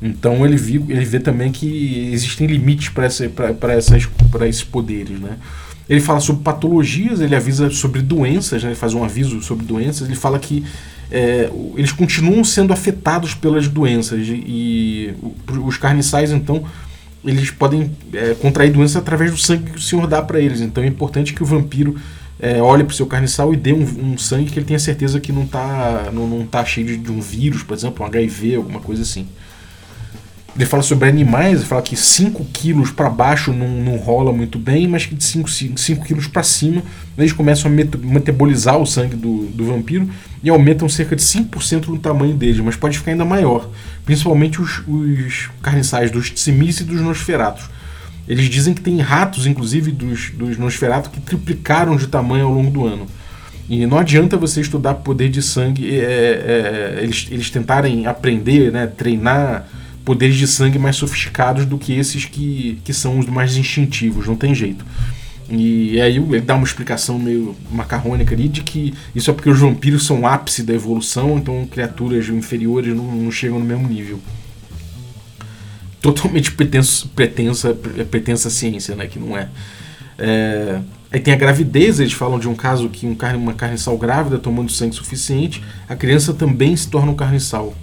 Então 0.00 0.44
ele, 0.44 0.56
viu, 0.56 0.84
ele 0.88 1.04
vê 1.04 1.18
também 1.18 1.50
que 1.50 2.10
existem 2.12 2.46
limites 2.46 2.90
para 2.90 3.06
esses 4.48 4.64
poderes. 4.64 5.18
Né? 5.18 5.38
Ele 5.88 6.00
fala 6.00 6.20
sobre 6.20 6.42
patologias, 6.42 7.20
ele 7.20 7.36
avisa 7.36 7.70
sobre 7.70 8.00
doenças, 8.00 8.62
né? 8.62 8.70
ele 8.70 8.76
faz 8.76 8.94
um 8.94 9.04
aviso 9.04 9.42
sobre 9.42 9.66
doenças, 9.66 10.08
ele 10.08 10.16
fala 10.16 10.38
que 10.38 10.64
é, 11.10 11.50
eles 11.76 11.92
continuam 11.92 12.42
sendo 12.42 12.72
afetados 12.72 13.34
pelas 13.34 13.68
doenças 13.68 14.26
e, 14.26 15.14
os 15.62 15.76
carniçais 15.76 16.32
então 16.32 16.64
eles 17.24 17.50
podem 17.50 17.90
é, 18.12 18.34
contrair 18.34 18.72
doenças 18.72 18.96
através 18.96 19.30
do 19.30 19.36
sangue 19.38 19.70
que 19.70 19.78
o 19.78 19.80
senhor 19.80 20.06
dá 20.06 20.20
para 20.20 20.38
eles. 20.40 20.60
Então 20.60 20.84
é 20.84 20.86
importante 20.86 21.32
que 21.32 21.42
o 21.42 21.46
vampiro 21.46 21.96
é, 22.38 22.60
olhe 22.60 22.84
para 22.84 22.92
o 22.92 22.94
seu 22.94 23.06
carniçal 23.06 23.54
e 23.54 23.56
dê 23.56 23.72
um, 23.72 23.82
um, 23.82 24.18
sangue 24.18 24.50
que 24.50 24.58
ele 24.58 24.66
tenha 24.66 24.78
certeza 24.78 25.20
que 25.20 25.32
não 25.32 25.44
está 25.44 26.10
não, 26.12 26.26
não 26.26 26.46
tá 26.46 26.64
cheio 26.64 26.86
de, 26.86 26.96
de, 26.98 27.10
um 27.10 27.20
vírus, 27.20 27.62
por 27.62 27.74
exemplo, 27.74 28.04
um 28.04 28.08
HIV, 28.08 28.56
alguma 28.56 28.80
coisa 28.80 29.02
assim. 29.02 29.26
Ele 30.56 30.66
fala 30.66 30.84
sobre 30.84 31.08
animais, 31.08 31.58
ele 31.58 31.64
fala 31.64 31.82
que 31.82 31.96
5 31.96 32.44
quilos 32.52 32.92
para 32.92 33.10
baixo 33.10 33.52
não, 33.52 33.68
não 33.68 33.96
rola 33.96 34.32
muito 34.32 34.56
bem, 34.56 34.86
mas 34.86 35.04
que 35.04 35.14
de 35.14 35.24
5 35.24 36.04
quilos 36.04 36.28
para 36.28 36.44
cima 36.44 36.80
eles 37.18 37.32
começam 37.32 37.70
a 37.70 37.74
metabolizar 37.74 38.78
o 38.78 38.86
sangue 38.86 39.16
do, 39.16 39.46
do 39.46 39.64
vampiro 39.64 40.08
e 40.42 40.50
aumentam 40.50 40.88
cerca 40.88 41.16
de 41.16 41.22
5% 41.22 41.86
no 41.88 41.98
tamanho 41.98 42.34
deles, 42.34 42.60
mas 42.60 42.76
pode 42.76 42.98
ficar 42.98 43.10
ainda 43.10 43.24
maior, 43.24 43.68
principalmente 44.04 44.60
os, 44.60 44.82
os 44.86 45.50
carniçais 45.60 46.10
dos 46.10 46.30
Tsimis 46.30 46.80
e 46.80 46.84
dos 46.84 47.00
Nosferatos. 47.00 47.68
Eles 48.28 48.48
dizem 48.48 48.74
que 48.74 48.80
tem 48.80 49.00
ratos, 49.00 49.46
inclusive, 49.46 49.90
dos, 49.90 50.30
dos 50.30 50.56
Nosferatos 50.56 51.10
que 51.10 51.20
triplicaram 51.20 51.96
de 51.96 52.06
tamanho 52.06 52.46
ao 52.46 52.52
longo 52.52 52.70
do 52.70 52.86
ano. 52.86 53.06
E 53.68 53.86
não 53.86 53.98
adianta 53.98 54.36
você 54.36 54.60
estudar 54.60 54.94
poder 54.94 55.30
de 55.30 55.42
sangue, 55.42 55.98
é, 55.98 56.02
é, 56.02 56.98
eles, 57.02 57.26
eles 57.30 57.50
tentarem 57.50 58.06
aprender, 58.06 58.70
né, 58.70 58.86
treinar 58.86 59.66
poderes 60.04 60.36
de 60.36 60.46
sangue 60.46 60.78
mais 60.78 60.96
sofisticados 60.96 61.64
do 61.64 61.78
que 61.78 61.92
esses 61.92 62.24
que, 62.24 62.78
que 62.84 62.92
são 62.92 63.18
os 63.18 63.26
mais 63.26 63.56
instintivos, 63.56 64.26
não 64.26 64.36
tem 64.36 64.54
jeito. 64.54 64.84
E 65.48 66.00
aí 66.00 66.16
ele 66.16 66.40
dá 66.40 66.54
uma 66.54 66.64
explicação 66.64 67.18
meio 67.18 67.54
macarrônica 67.70 68.34
ali 68.34 68.48
de 68.48 68.62
que 68.62 68.94
isso 69.14 69.30
é 69.30 69.34
porque 69.34 69.50
os 69.50 69.58
vampiros 69.58 70.06
são 70.06 70.20
o 70.20 70.26
ápice 70.26 70.62
da 70.62 70.72
evolução, 70.72 71.38
então 71.38 71.66
criaturas 71.66 72.28
inferiores 72.28 72.94
não, 72.94 73.04
não 73.04 73.30
chegam 73.30 73.58
no 73.58 73.64
mesmo 73.64 73.86
nível. 73.86 74.18
Totalmente 76.00 76.52
pretenso, 76.52 77.08
pretensa, 77.08 77.74
pretensa 78.10 78.50
ciência, 78.50 78.94
né? 78.94 79.06
Que 79.06 79.18
não 79.18 79.36
é. 79.36 79.48
é. 80.18 80.80
Aí 81.10 81.20
tem 81.20 81.32
a 81.32 81.36
gravidez, 81.36 82.00
eles 82.00 82.12
falam 82.12 82.38
de 82.38 82.48
um 82.48 82.54
caso 82.54 82.88
que 82.88 83.06
um 83.06 83.14
carne, 83.14 83.38
uma 83.38 83.54
carniçal 83.54 83.96
grávida 83.96 84.38
tomando 84.38 84.72
sangue 84.72 84.94
suficiente, 84.94 85.62
a 85.88 85.94
criança 85.94 86.34
também 86.34 86.74
se 86.74 86.88
torna 86.88 87.12
um 87.12 87.14
carniçal 87.14 87.74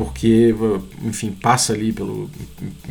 porque, 0.00 0.54
enfim, 1.04 1.30
passa 1.30 1.74
ali 1.74 1.92
pelo, 1.92 2.30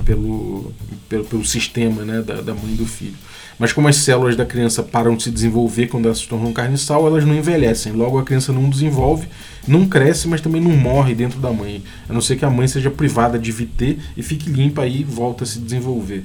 pelo, 0.05 0.71
pelo, 1.09 1.23
pelo 1.25 1.43
sistema 1.43 2.05
né, 2.05 2.21
da, 2.21 2.39
da 2.39 2.53
mãe 2.53 2.73
e 2.73 2.75
do 2.75 2.85
filho. 2.85 3.15
Mas 3.57 3.73
como 3.73 3.87
as 3.87 3.95
células 3.95 4.35
da 4.35 4.45
criança 4.45 4.83
param 4.83 5.15
de 5.15 5.23
se 5.23 5.31
desenvolver 5.31 5.87
quando 5.87 6.05
elas 6.05 6.19
se 6.19 6.27
tornam 6.27 6.53
carniçal, 6.53 7.07
elas 7.07 7.25
não 7.25 7.33
envelhecem. 7.33 7.93
Logo 7.93 8.19
a 8.19 8.23
criança 8.23 8.53
não 8.53 8.69
desenvolve, 8.69 9.27
não 9.67 9.87
cresce, 9.87 10.27
mas 10.27 10.39
também 10.39 10.61
não 10.61 10.69
morre 10.69 11.15
dentro 11.15 11.39
da 11.39 11.51
mãe. 11.51 11.81
A 12.07 12.13
não 12.13 12.21
ser 12.21 12.35
que 12.35 12.45
a 12.45 12.49
mãe 12.49 12.67
seja 12.67 12.91
privada 12.91 13.39
de 13.39 13.51
VT 13.51 13.97
e 14.15 14.21
fique 14.21 14.47
limpa 14.47 14.85
e 14.85 15.03
volta 15.03 15.45
a 15.45 15.47
se 15.47 15.57
desenvolver. 15.57 16.23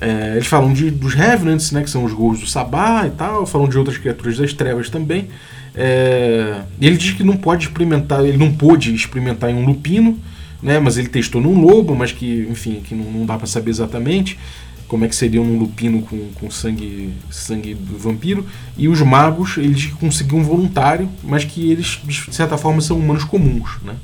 É, 0.00 0.34
eles 0.34 0.46
falam 0.46 0.72
de, 0.72 0.88
dos 0.88 1.14
Revenants, 1.14 1.72
né, 1.72 1.82
que 1.82 1.90
são 1.90 2.04
os 2.04 2.12
gols 2.12 2.38
do 2.38 2.46
Sabá 2.46 3.08
e 3.08 3.10
tal, 3.10 3.44
falam 3.44 3.68
de 3.68 3.76
outras 3.76 3.98
criaturas 3.98 4.38
das 4.38 4.52
trevas 4.52 4.88
também. 4.88 5.28
É, 5.74 6.62
ele 6.80 6.96
diz 6.96 7.12
que 7.12 7.24
não 7.24 7.36
pode 7.36 7.66
experimentar, 7.66 8.24
ele 8.24 8.36
não 8.36 8.52
pôde 8.52 8.94
experimentar 8.94 9.50
em 9.50 9.54
um 9.54 9.64
lupino, 9.64 10.18
né, 10.62 10.78
mas 10.78 10.96
ele 10.96 11.08
testou 11.08 11.40
num 11.40 11.60
lobo, 11.60 11.94
mas 11.94 12.12
que, 12.12 12.46
enfim, 12.50 12.80
que 12.82 12.94
não, 12.94 13.10
não 13.10 13.26
dá 13.26 13.36
para 13.36 13.46
saber 13.46 13.70
exatamente 13.70 14.38
como 14.86 15.04
é 15.04 15.08
que 15.08 15.16
seria 15.16 15.40
um 15.40 15.58
lupino 15.58 16.02
com, 16.02 16.30
com 16.34 16.50
sangue, 16.50 17.12
sangue 17.30 17.74
do 17.74 17.98
vampiro. 17.98 18.46
E 18.76 18.86
os 18.86 19.00
magos, 19.00 19.56
eles 19.56 19.86
conseguiam 19.86 20.40
um 20.40 20.44
voluntário, 20.44 21.08
mas 21.22 21.44
que 21.44 21.70
eles, 21.70 21.98
de 22.04 22.34
certa 22.34 22.56
forma, 22.56 22.80
são 22.80 22.98
humanos 22.98 23.24
comuns, 23.24 23.78
né? 23.82 23.94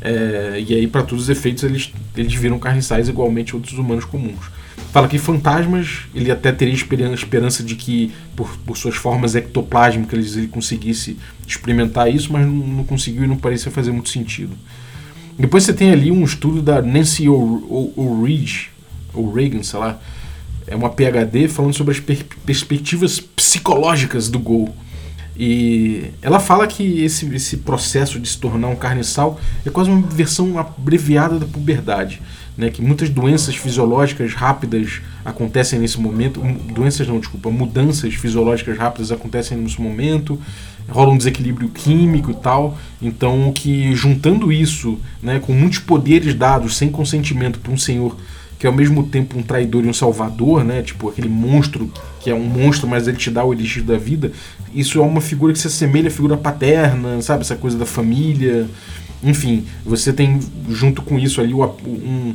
É, 0.00 0.64
e 0.66 0.74
aí, 0.74 0.86
para 0.86 1.02
todos 1.02 1.24
os 1.24 1.28
efeitos, 1.28 1.64
eles, 1.64 1.92
eles 2.16 2.34
viram 2.34 2.58
carniçais 2.58 3.08
igualmente 3.08 3.56
outros 3.56 3.76
humanos 3.78 4.04
comuns. 4.04 4.46
Fala 4.92 5.06
que 5.06 5.18
fantasmas, 5.18 6.00
ele 6.14 6.30
até 6.30 6.50
teria 6.50 6.74
esperança 6.74 7.62
de 7.62 7.74
que, 7.74 8.10
por, 8.34 8.48
por 8.64 8.76
suas 8.76 8.96
formas 8.96 9.34
ectoplásmicas, 9.34 10.36
ele 10.36 10.48
conseguisse 10.48 11.18
experimentar 11.46 12.12
isso, 12.12 12.32
mas 12.32 12.46
não, 12.46 12.54
não 12.54 12.84
conseguiu 12.84 13.24
e 13.24 13.26
não 13.26 13.36
parecia 13.36 13.70
fazer 13.70 13.92
muito 13.92 14.08
sentido. 14.08 14.56
Depois 15.38 15.62
você 15.64 15.72
tem 15.72 15.90
ali 15.92 16.10
um 16.10 16.24
estudo 16.24 16.62
da 16.62 16.80
Nancy 16.82 17.28
O'Reilly, 17.28 18.68
ou 19.14 19.32
Reagan, 19.32 19.62
sei 19.62 19.78
lá, 19.78 20.00
é 20.66 20.74
uma 20.74 20.90
PhD 20.90 21.48
falando 21.48 21.74
sobre 21.74 21.92
as 21.92 22.00
per 22.00 22.24
perspectivas 22.44 23.20
psicológicas 23.20 24.28
do 24.28 24.38
Gol. 24.38 24.74
E 25.38 26.10
ela 26.20 26.40
fala 26.40 26.66
que 26.66 27.04
esse, 27.04 27.32
esse 27.32 27.58
processo 27.58 28.18
de 28.18 28.28
se 28.28 28.38
tornar 28.38 28.66
um 28.68 28.74
carniçal 28.74 29.38
é 29.64 29.70
quase 29.70 29.88
uma 29.88 30.04
versão 30.08 30.58
abreviada 30.58 31.38
da 31.38 31.46
puberdade. 31.46 32.20
Né, 32.56 32.70
que 32.70 32.82
muitas 32.82 33.08
doenças 33.08 33.54
fisiológicas 33.54 34.34
rápidas 34.34 35.00
acontecem 35.24 35.78
nesse 35.78 36.00
momento, 36.00 36.40
doenças 36.74 37.06
não, 37.06 37.20
desculpa, 37.20 37.50
mudanças 37.50 38.14
fisiológicas 38.14 38.76
rápidas 38.76 39.12
acontecem 39.12 39.56
nesse 39.56 39.80
momento, 39.80 40.36
rola 40.88 41.12
um 41.12 41.16
desequilíbrio 41.16 41.68
químico 41.68 42.32
e 42.32 42.34
tal, 42.34 42.76
então 43.00 43.52
que 43.52 43.94
juntando 43.94 44.50
isso, 44.50 44.98
né, 45.22 45.38
com 45.38 45.52
muitos 45.52 45.78
poderes 45.78 46.34
dados 46.34 46.76
sem 46.76 46.90
consentimento 46.90 47.60
para 47.60 47.70
um 47.70 47.78
senhor 47.78 48.16
que 48.58 48.66
é 48.66 48.70
ao 48.70 48.74
mesmo 48.74 49.04
tempo 49.04 49.38
um 49.38 49.42
traidor 49.42 49.84
e 49.84 49.88
um 49.88 49.92
salvador, 49.92 50.64
né? 50.64 50.82
Tipo 50.82 51.08
aquele 51.08 51.28
monstro 51.28 51.90
que 52.20 52.28
é 52.28 52.34
um 52.34 52.44
monstro, 52.44 52.88
mas 52.88 53.06
ele 53.06 53.16
te 53.16 53.30
dá 53.30 53.44
o 53.44 53.52
elixir 53.52 53.84
da 53.84 53.96
vida. 53.96 54.32
Isso 54.74 54.98
é 54.98 55.02
uma 55.02 55.20
figura 55.20 55.52
que 55.52 55.58
se 55.58 55.68
assemelha 55.68 56.08
à 56.08 56.10
figura 56.10 56.36
paterna, 56.36 57.22
sabe? 57.22 57.42
Essa 57.42 57.54
coisa 57.54 57.78
da 57.78 57.86
família. 57.86 58.68
Enfim, 59.22 59.64
você 59.84 60.12
tem 60.12 60.40
junto 60.68 61.02
com 61.02 61.18
isso 61.18 61.40
ali 61.40 61.54
um, 61.54 62.34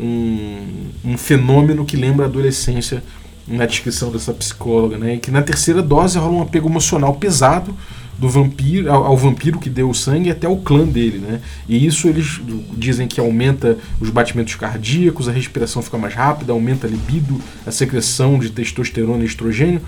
um, 0.00 0.66
um 1.04 1.18
fenômeno 1.18 1.84
que 1.84 1.96
lembra 1.96 2.24
a 2.24 2.28
adolescência 2.28 3.02
na 3.46 3.66
descrição 3.66 4.10
dessa 4.10 4.32
psicóloga, 4.32 4.96
né? 4.96 5.14
E 5.14 5.18
que 5.18 5.30
na 5.30 5.42
terceira 5.42 5.82
dose 5.82 6.18
rola 6.18 6.32
um 6.32 6.42
apego 6.42 6.68
emocional 6.68 7.14
pesado 7.14 7.74
do 8.18 8.28
vampiro 8.28 8.92
ao, 8.92 9.04
ao, 9.04 9.16
vampiro 9.16 9.58
que 9.58 9.70
deu 9.70 9.88
o 9.88 9.94
sangue 9.94 10.30
até 10.30 10.48
o 10.48 10.56
clã 10.56 10.84
dele, 10.84 11.18
né? 11.18 11.40
E 11.68 11.86
isso 11.86 12.08
eles 12.08 12.40
dizem 12.76 13.06
que 13.06 13.20
aumenta 13.20 13.78
os 14.00 14.10
batimentos 14.10 14.56
cardíacos, 14.56 15.28
a 15.28 15.32
respiração 15.32 15.80
fica 15.80 15.96
mais 15.96 16.14
rápida, 16.14 16.52
aumenta 16.52 16.86
a 16.86 16.90
libido, 16.90 17.40
a 17.64 17.70
secreção 17.70 18.38
de 18.38 18.50
testosterona 18.50 19.22
e 19.22 19.26
estrogênio, 19.26 19.80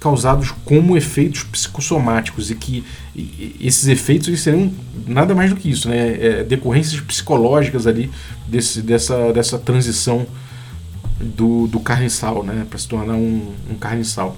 causados 0.00 0.50
como 0.64 0.96
efeitos 0.96 1.42
psicossomáticos 1.44 2.50
e 2.50 2.54
que 2.54 2.84
e, 3.14 3.56
esses 3.60 3.86
efeitos 3.86 4.40
seriam 4.40 4.72
nada 5.06 5.34
mais 5.34 5.50
do 5.50 5.56
que 5.56 5.70
isso, 5.70 5.88
né? 5.88 6.18
É, 6.20 6.42
decorrências 6.42 7.00
psicológicas 7.02 7.86
ali 7.86 8.10
desse, 8.48 8.80
dessa, 8.80 9.32
dessa 9.32 9.58
transição 9.58 10.26
do, 11.20 11.66
do 11.66 11.80
carniçal, 11.80 12.42
né? 12.42 12.66
Para 12.68 12.78
se 12.78 12.88
tornar 12.88 13.14
um, 13.14 13.52
um 13.70 13.74
carniçal. 13.74 14.36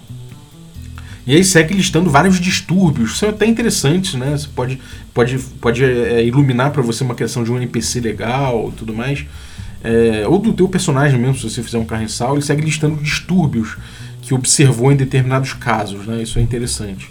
E 1.26 1.34
aí 1.34 1.42
segue 1.42 1.74
listando 1.74 2.08
vários 2.08 2.38
distúrbios, 2.38 3.18
são 3.18 3.28
até 3.28 3.46
interessantes, 3.46 4.14
né? 4.14 4.36
Você 4.36 4.46
pode, 4.54 4.78
pode, 5.12 5.38
pode 5.60 5.84
é, 5.84 6.24
iluminar 6.24 6.70
para 6.70 6.82
você 6.82 7.02
uma 7.02 7.16
questão 7.16 7.42
de 7.42 7.50
um 7.50 7.56
NPC 7.56 8.00
legal 8.00 8.72
tudo 8.76 8.94
mais. 8.94 9.26
É, 9.82 10.24
ou 10.28 10.38
do 10.38 10.52
teu 10.52 10.68
personagem 10.68 11.18
mesmo, 11.18 11.36
se 11.36 11.50
você 11.50 11.62
fizer 11.64 11.78
um 11.78 11.84
carniçal, 11.84 12.34
ele 12.34 12.42
segue 12.42 12.62
listando 12.62 13.02
distúrbios 13.02 13.76
que 14.22 14.34
observou 14.34 14.92
em 14.92 14.96
determinados 14.96 15.52
casos, 15.52 16.06
né? 16.06 16.22
Isso 16.22 16.38
é 16.38 16.42
interessante. 16.42 17.10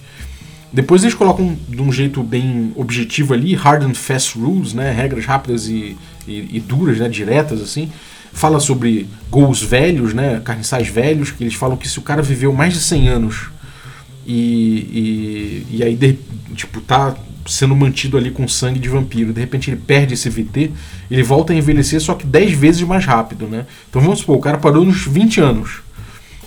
Depois 0.72 1.04
eles 1.04 1.14
colocam 1.14 1.58
de 1.68 1.82
um 1.82 1.92
jeito 1.92 2.24
bem 2.24 2.72
objetivo 2.76 3.34
ali, 3.34 3.54
hard 3.54 3.84
and 3.84 3.96
fast 3.96 4.38
rules, 4.38 4.74
né? 4.74 4.92
Regras 4.92 5.26
rápidas 5.26 5.68
e, 5.68 5.98
e, 6.26 6.58
e 6.58 6.60
duras, 6.62 7.00
né? 7.00 7.10
Diretas, 7.10 7.62
assim. 7.62 7.92
Fala 8.32 8.62
sobre 8.62 9.08
gols 9.30 9.62
velhos, 9.62 10.14
né? 10.14 10.42
Carniçais 10.44 10.88
velhos, 10.88 11.32
que 11.32 11.44
eles 11.44 11.54
falam 11.54 11.76
que 11.76 11.88
se 11.88 12.00
o 12.00 12.02
cara 12.02 12.22
viveu 12.22 12.54
mais 12.54 12.74
de 12.74 12.80
100 12.80 13.08
anos 13.10 13.55
e, 14.26 15.66
e, 15.72 15.78
e 15.78 15.84
aí, 15.84 15.96
de, 15.96 16.18
tipo, 16.56 16.82
tá 16.82 17.16
sendo 17.46 17.76
mantido 17.76 18.18
ali 18.18 18.32
com 18.32 18.48
sangue 18.48 18.80
de 18.80 18.90
vampiro. 18.90 19.32
De 19.32 19.40
repente 19.40 19.70
ele 19.70 19.78
perde 19.78 20.14
esse 20.16 20.30
VT, 20.30 20.72
ele 21.10 21.24
volta 21.24 21.54
a 21.54 21.56
envelhecer 21.56 22.02
só 22.02 22.16
que 22.16 22.26
10 22.26 22.54
vezes 22.54 22.82
mais 22.82 23.06
rápido, 23.06 23.48
né? 23.48 23.66
Então 23.90 24.02
vamos 24.02 24.20
supor, 24.20 24.38
o 24.38 24.42
cara 24.42 24.58
parou 24.58 24.84
nos 24.84 25.06
20 25.06 25.42
anos. 25.42 25.82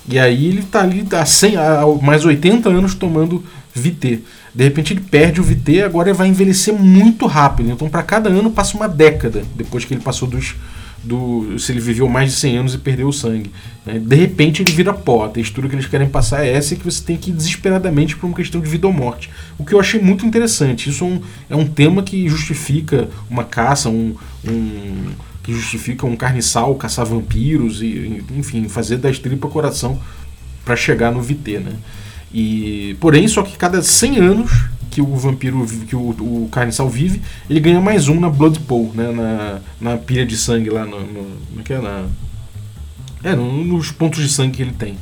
E 0.09 0.19
aí 0.19 0.47
ele 0.47 0.63
tá 0.63 0.83
ali 0.83 1.07
há, 1.13 1.25
100, 1.25 1.57
há 1.57 1.85
mais 2.03 2.25
80 2.25 2.69
anos 2.69 2.95
tomando 2.95 3.45
VT. 3.75 4.21
De 4.55 4.65
repente 4.65 4.93
ele 4.93 5.01
perde 5.01 5.41
o 5.41 5.45
VT, 5.45 5.83
agora 5.83 6.09
ele 6.09 6.19
vai 6.19 6.29
envelhecer 6.29 6.75
muito 6.75 7.27
rápido. 7.27 7.71
Então 7.71 7.89
para 7.89 8.03
cada 8.03 8.29
ano 8.31 8.51
passa 8.51 8.77
uma 8.77 8.89
década 8.89 9.45
depois 9.55 9.85
que 9.85 9.95
ele 9.95 10.01
passou 10.01 10.27
dos 10.27 10.57
do 11.03 11.59
se 11.59 11.73
ele 11.73 11.81
viveu 11.81 12.09
mais 12.09 12.33
de 12.33 12.37
100 12.37 12.59
anos 12.59 12.75
e 12.75 12.79
perdeu 12.79 13.09
o 13.09 13.13
sangue. 13.13 13.51
Né? 13.87 13.99
De 13.99 14.17
repente 14.17 14.63
ele 14.63 14.73
vira 14.73 14.93
pó. 14.93 15.25
A 15.25 15.29
textura 15.29 15.69
que 15.69 15.75
eles 15.75 15.87
querem 15.87 16.09
passar 16.09 16.45
é 16.45 16.53
essa 16.53 16.75
e 16.75 16.77
que 16.77 16.85
você 16.85 17.03
tem 17.03 17.17
que 17.17 17.31
ir 17.31 17.35
desesperadamente 17.35 18.17
por 18.17 18.27
uma 18.27 18.37
questão 18.37 18.61
de 18.61 18.69
vida 18.69 18.87
ou 18.87 18.93
morte. 18.93 19.31
O 19.59 19.65
que 19.65 19.73
eu 19.73 19.81
achei 19.81 20.01
muito 20.01 20.27
interessante. 20.27 20.91
Isso 20.91 21.05
é 21.05 21.07
um, 21.07 21.21
é 21.51 21.57
um 21.57 21.67
tema 21.67 22.03
que 22.03 22.29
justifica 22.29 23.09
uma 23.31 23.45
caça, 23.45 23.89
um, 23.89 24.15
um 24.47 25.11
que 25.43 25.53
justifica 25.55 26.07
um 26.07 26.15
carniçal 26.15 26.75
caçar 26.75 27.07
vampiros 27.07 27.81
e 27.81 28.23
enfim 28.37 28.69
fazer 28.69 28.99
da 28.99 29.11
estripa 29.11 29.49
coração 29.49 29.99
para 30.63 30.77
chegar 30.77 31.11
no 31.11 31.23
VT, 31.23 31.61
né? 31.61 31.73
E 32.33 32.95
porém 33.01 33.27
só 33.27 33.43
que 33.43 33.57
cada 33.57 33.83
100 33.83 34.19
anos 34.19 34.53
que 34.99 35.03
o 35.03 35.15
vampiro, 35.15 35.65
que 35.87 35.95
o, 35.95 36.11
o 36.11 36.49
carniçal 36.51 36.89
vive, 36.89 37.23
ele 37.49 37.61
ganha 37.61 37.81
mais 37.81 38.09
um 38.09 38.19
na 38.19 38.29
Blood 38.29 38.59
Pool, 38.61 38.91
né? 38.93 39.13
Na, 39.13 39.61
na 39.81 39.97
pilha 39.97 40.27
de 40.27 40.37
sangue 40.37 40.71
lá, 40.71 40.85
no, 40.85 41.01
no, 41.01 41.61
é 41.61 41.63
que 41.63 41.73
é? 41.73 41.81
Na, 41.81 42.07
é, 43.23 43.37
no, 43.37 43.65
nos 43.65 43.93
pontos 43.93 44.21
de 44.21 44.29
sangue 44.29 44.57
que 44.57 44.63
ele 44.63 44.73
tem. 44.73 44.97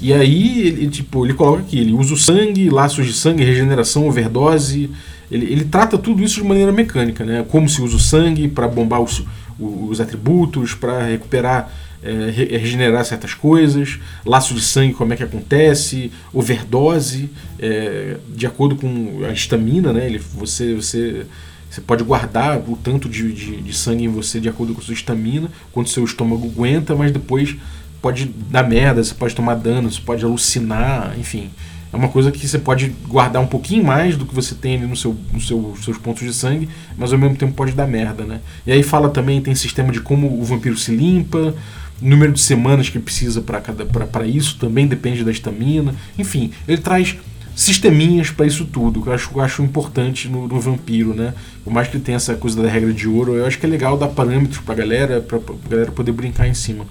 E 0.00 0.14
aí, 0.14 0.68
ele, 0.68 0.88
tipo, 0.88 1.26
ele 1.26 1.34
coloca 1.34 1.60
aqui, 1.60 1.78
ele 1.78 1.92
usa 1.92 2.14
o 2.14 2.16
sangue, 2.16 2.70
laços 2.70 3.06
de 3.06 3.12
sangue, 3.12 3.44
regeneração, 3.44 4.08
overdose. 4.08 4.90
Ele, 5.30 5.52
ele 5.52 5.64
trata 5.64 5.98
tudo 5.98 6.22
isso 6.22 6.40
de 6.40 6.48
maneira 6.48 6.72
mecânica, 6.72 7.22
né? 7.22 7.44
Como 7.46 7.68
se 7.68 7.82
usa 7.82 7.96
o 7.96 8.00
sangue 8.00 8.48
para 8.48 8.66
bombar 8.66 9.02
os, 9.02 9.22
os 9.58 10.00
atributos, 10.00 10.72
para 10.72 11.08
recuperar 11.08 11.70
é, 12.06 12.58
regenerar 12.58 13.04
certas 13.04 13.34
coisas, 13.34 13.98
laço 14.24 14.54
de 14.54 14.60
sangue, 14.60 14.94
como 14.94 15.12
é 15.12 15.16
que 15.16 15.22
acontece, 15.22 16.12
overdose, 16.32 17.28
é, 17.58 18.16
de 18.28 18.46
acordo 18.46 18.76
com 18.76 19.24
a 19.28 19.32
estamina, 19.32 19.92
né? 19.92 20.06
Ele, 20.06 20.18
você, 20.18 20.74
você, 20.74 21.26
você 21.68 21.80
pode 21.80 22.04
guardar 22.04 22.58
o 22.58 22.76
tanto 22.76 23.08
de, 23.08 23.32
de, 23.32 23.60
de 23.60 23.72
sangue 23.72 24.04
em 24.04 24.08
você 24.08 24.38
de 24.38 24.48
acordo 24.48 24.74
com 24.74 24.80
a 24.80 24.84
sua 24.84 24.94
estamina, 24.94 25.50
quanto 25.72 25.90
seu 25.90 26.04
estômago 26.04 26.46
aguenta, 26.46 26.94
mas 26.94 27.10
depois 27.10 27.56
pode 28.00 28.26
dar 28.50 28.62
merda, 28.62 29.02
você 29.02 29.14
pode 29.14 29.34
tomar 29.34 29.56
dano, 29.56 29.90
você 29.90 30.00
pode 30.00 30.24
alucinar, 30.24 31.14
enfim. 31.18 31.50
É 31.92 31.96
uma 31.96 32.08
coisa 32.08 32.30
que 32.30 32.46
você 32.46 32.58
pode 32.58 32.88
guardar 33.08 33.42
um 33.42 33.46
pouquinho 33.46 33.84
mais 33.84 34.16
do 34.16 34.26
que 34.26 34.34
você 34.34 34.54
tem 34.54 34.76
ali 34.76 34.86
no 34.86 34.96
seu, 34.96 35.16
no 35.32 35.40
seu, 35.40 35.74
seus 35.82 35.96
pontos 35.96 36.22
de 36.22 36.34
sangue, 36.34 36.68
mas 36.96 37.12
ao 37.12 37.18
mesmo 37.18 37.36
tempo 37.36 37.54
pode 37.54 37.72
dar 37.72 37.86
merda, 37.86 38.24
né? 38.24 38.40
E 38.66 38.72
aí 38.72 38.82
fala 38.82 39.08
também, 39.08 39.40
tem 39.40 39.54
sistema 39.54 39.90
de 39.92 40.00
como 40.00 40.38
o 40.38 40.44
vampiro 40.44 40.76
se 40.76 40.94
limpa, 40.94 41.54
número 42.00 42.32
de 42.32 42.40
semanas 42.40 42.88
que 42.88 42.98
precisa 42.98 43.40
para 43.40 44.26
isso 44.26 44.56
também 44.58 44.86
depende 44.86 45.24
da 45.24 45.30
estamina. 45.30 45.94
Enfim, 46.18 46.50
ele 46.66 46.78
traz 46.78 47.16
sisteminhas 47.54 48.30
para 48.30 48.46
isso 48.46 48.66
tudo, 48.66 49.00
que 49.00 49.08
eu 49.08 49.14
acho, 49.14 49.30
eu 49.34 49.40
acho 49.40 49.62
importante 49.62 50.28
no, 50.28 50.46
no, 50.46 50.60
vampiro, 50.60 51.14
né? 51.14 51.32
Por 51.64 51.72
mais 51.72 51.88
que 51.88 51.98
tenha 51.98 52.16
essa 52.16 52.34
coisa 52.34 52.62
da 52.62 52.68
regra 52.68 52.92
de 52.92 53.08
ouro, 53.08 53.34
eu 53.34 53.46
acho 53.46 53.58
que 53.58 53.64
é 53.64 53.68
legal 53.68 53.96
dar 53.96 54.08
parâmetros 54.08 54.60
para 54.60 54.74
galera, 54.74 55.20
para 55.22 55.40
galera 55.68 55.90
poder 55.90 56.12
brincar 56.12 56.46
em 56.46 56.52
cima. 56.52 56.84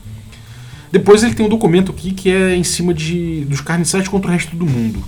Depois 0.91 1.21
ele 1.23 1.35
tem 1.35 1.45
um 1.45 1.49
documento 1.49 1.91
aqui 1.91 2.11
que 2.11 2.31
é 2.31 2.55
em 2.55 2.63
cima 2.63 2.93
de, 2.93 3.45
dos 3.45 3.61
carniçais 3.61 4.07
contra 4.07 4.29
o 4.29 4.33
resto 4.33 4.55
do 4.55 4.65
mundo. 4.65 5.03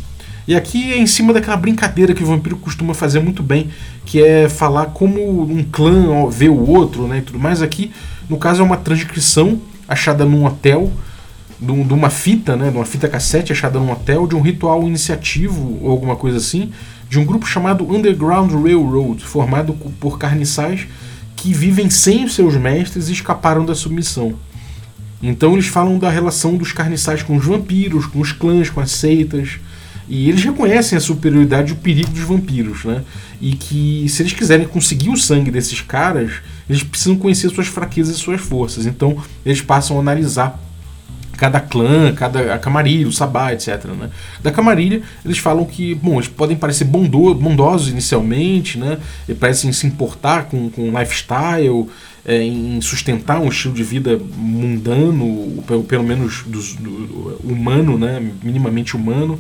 E 0.48 0.56
aqui 0.56 0.94
é 0.94 0.98
em 0.98 1.08
cima 1.08 1.34
daquela 1.34 1.58
brincadeira 1.58 2.14
que 2.14 2.24
o 2.24 2.26
vampiro 2.26 2.56
costuma 2.58 2.94
fazer 2.94 3.20
muito 3.20 3.42
bem, 3.42 3.70
que 4.06 4.22
é 4.22 4.48
falar 4.48 4.88
como 4.88 5.42
um 5.42 5.64
clã 5.64 6.30
vê 6.30 6.48
o 6.48 6.70
outro, 6.70 7.08
né, 7.08 7.18
e 7.18 7.22
tudo 7.22 7.40
mais. 7.40 7.62
Aqui, 7.62 7.92
no 8.30 8.38
caso, 8.38 8.62
é 8.62 8.66
uma 8.66 8.78
transcrição 8.78 9.60
achada 9.88 10.26
num 10.26 10.46
hotel, 10.46 10.92
de 11.60 11.72
uma 11.72 12.10
fita, 12.10 12.56
né, 12.56 12.70
de 12.70 12.78
uma 12.78 12.86
fita 12.86 13.08
cassete 13.08 13.52
achada 13.52 13.80
num 13.80 13.92
hotel, 13.92 14.28
de 14.28 14.36
um 14.36 14.42
ritual 14.42 14.84
iniciativo 14.88 15.80
ou 15.82 15.92
alguma 15.92 16.16
coisa 16.16 16.38
assim, 16.38 16.72
de 17.10 17.18
um 17.18 17.26
grupo 17.26 17.48
chamado 17.48 17.90
Underground 17.90 18.52
Railroad, 18.52 19.24
formado 19.24 19.74
por 20.00 20.20
carniçais 20.20 20.88
que 21.36 21.54
vivem 21.54 21.90
sem 21.90 22.26
os 22.26 22.36
seus 22.36 22.56
mestres 22.56 23.10
e 23.10 23.14
escaparam 23.14 23.66
da 23.66 23.74
submissão. 23.76 24.36
Então 25.22 25.54
eles 25.54 25.68
falam 25.68 25.98
da 25.98 26.10
relação 26.10 26.58
dos 26.58 26.72
carniçais 26.72 27.24
com 27.24 27.38
os 27.38 27.46
vampiros, 27.46 28.06
com 28.06 28.20
os 28.20 28.32
clãs, 28.32 28.70
com 28.70 28.80
as 28.80 28.92
seitas, 28.92 29.60
e 30.10 30.30
eles 30.30 30.44
reconhecem 30.44 30.98
a 30.98 31.02
superioridade 31.02 31.72
e 31.72 31.74
o 31.74 31.78
perigo 31.78 32.10
dos 32.12 32.22
vampiros, 32.22 32.86
né? 32.86 33.04
E 33.42 33.54
que 33.56 34.06
se 34.10 34.22
eles 34.22 34.34
quiserem 34.34 34.68
conseguir 34.68 35.10
o 35.10 35.18
sangue 35.18 35.52
desses 35.52 35.82
caras, 35.82 36.34
eles 36.70 36.84
precisam 36.84 37.16
conhecer 37.16 37.50
suas 37.50 37.68
fraquezas 37.68 38.18
e 38.18 38.20
suas 38.20 38.42
forças. 38.42 38.86
Então 38.86 39.18
eles 39.46 39.62
passam 39.62 39.98
a 39.98 40.00
analisar 40.00 40.60
cada 41.38 41.60
clã, 41.60 42.14
cada 42.14 42.56
a 42.56 42.58
camarilha, 42.58 43.08
o 43.08 43.12
sabá, 43.12 43.54
etc. 43.54 43.86
Né? 43.86 44.10
Da 44.42 44.52
camarilha, 44.52 45.02
eles 45.24 45.38
falam 45.38 45.64
que, 45.64 45.94
bom, 45.96 46.16
eles 46.16 46.28
podem 46.28 46.58
parecer 46.58 46.86
bondo, 46.86 47.34
bondosos 47.36 47.90
inicialmente, 47.90 48.78
né? 48.78 48.98
E 49.30 49.36
parecem 49.36 49.72
se 49.72 49.86
importar 49.86 50.46
com, 50.46 50.70
com 50.70 50.98
lifestyle, 51.00 51.88
é, 52.26 52.42
em 52.42 52.82
sustentar 52.82 53.40
um 53.40 53.48
estilo 53.48 53.74
de 53.74 53.84
vida 53.84 54.20
mundano, 54.36 55.64
pelo, 55.66 55.84
pelo 55.84 56.04
menos 56.04 56.44
do, 56.44 56.60
do, 56.60 57.40
humano, 57.44 57.98
né? 57.98 58.20
Minimamente 58.44 58.96
humano. 58.96 59.40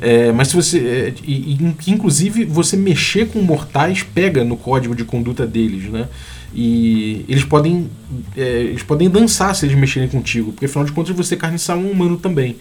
É, 0.00 0.32
mas 0.32 0.48
se 0.48 0.56
você. 0.56 0.78
É, 0.78 1.14
e, 1.24 1.54
e, 1.54 1.74
inclusive 1.90 2.44
você 2.44 2.76
mexer 2.76 3.28
com 3.28 3.40
mortais 3.42 4.02
pega 4.02 4.44
no 4.44 4.56
código 4.56 4.94
de 4.94 5.04
conduta 5.04 5.46
deles, 5.46 5.90
né? 5.90 6.08
E 6.54 7.24
eles 7.28 7.44
podem. 7.44 7.90
É, 8.36 8.42
eles 8.42 8.82
podem 8.82 9.08
dançar 9.08 9.54
se 9.54 9.64
eles 9.66 9.76
mexerem 9.76 10.08
contigo, 10.08 10.52
porque 10.52 10.66
afinal 10.66 10.84
de 10.84 10.92
contas 10.92 11.16
você 11.16 11.36
carniçar 11.36 11.76
um 11.76 11.90
humano 11.90 12.16
também. 12.16 12.56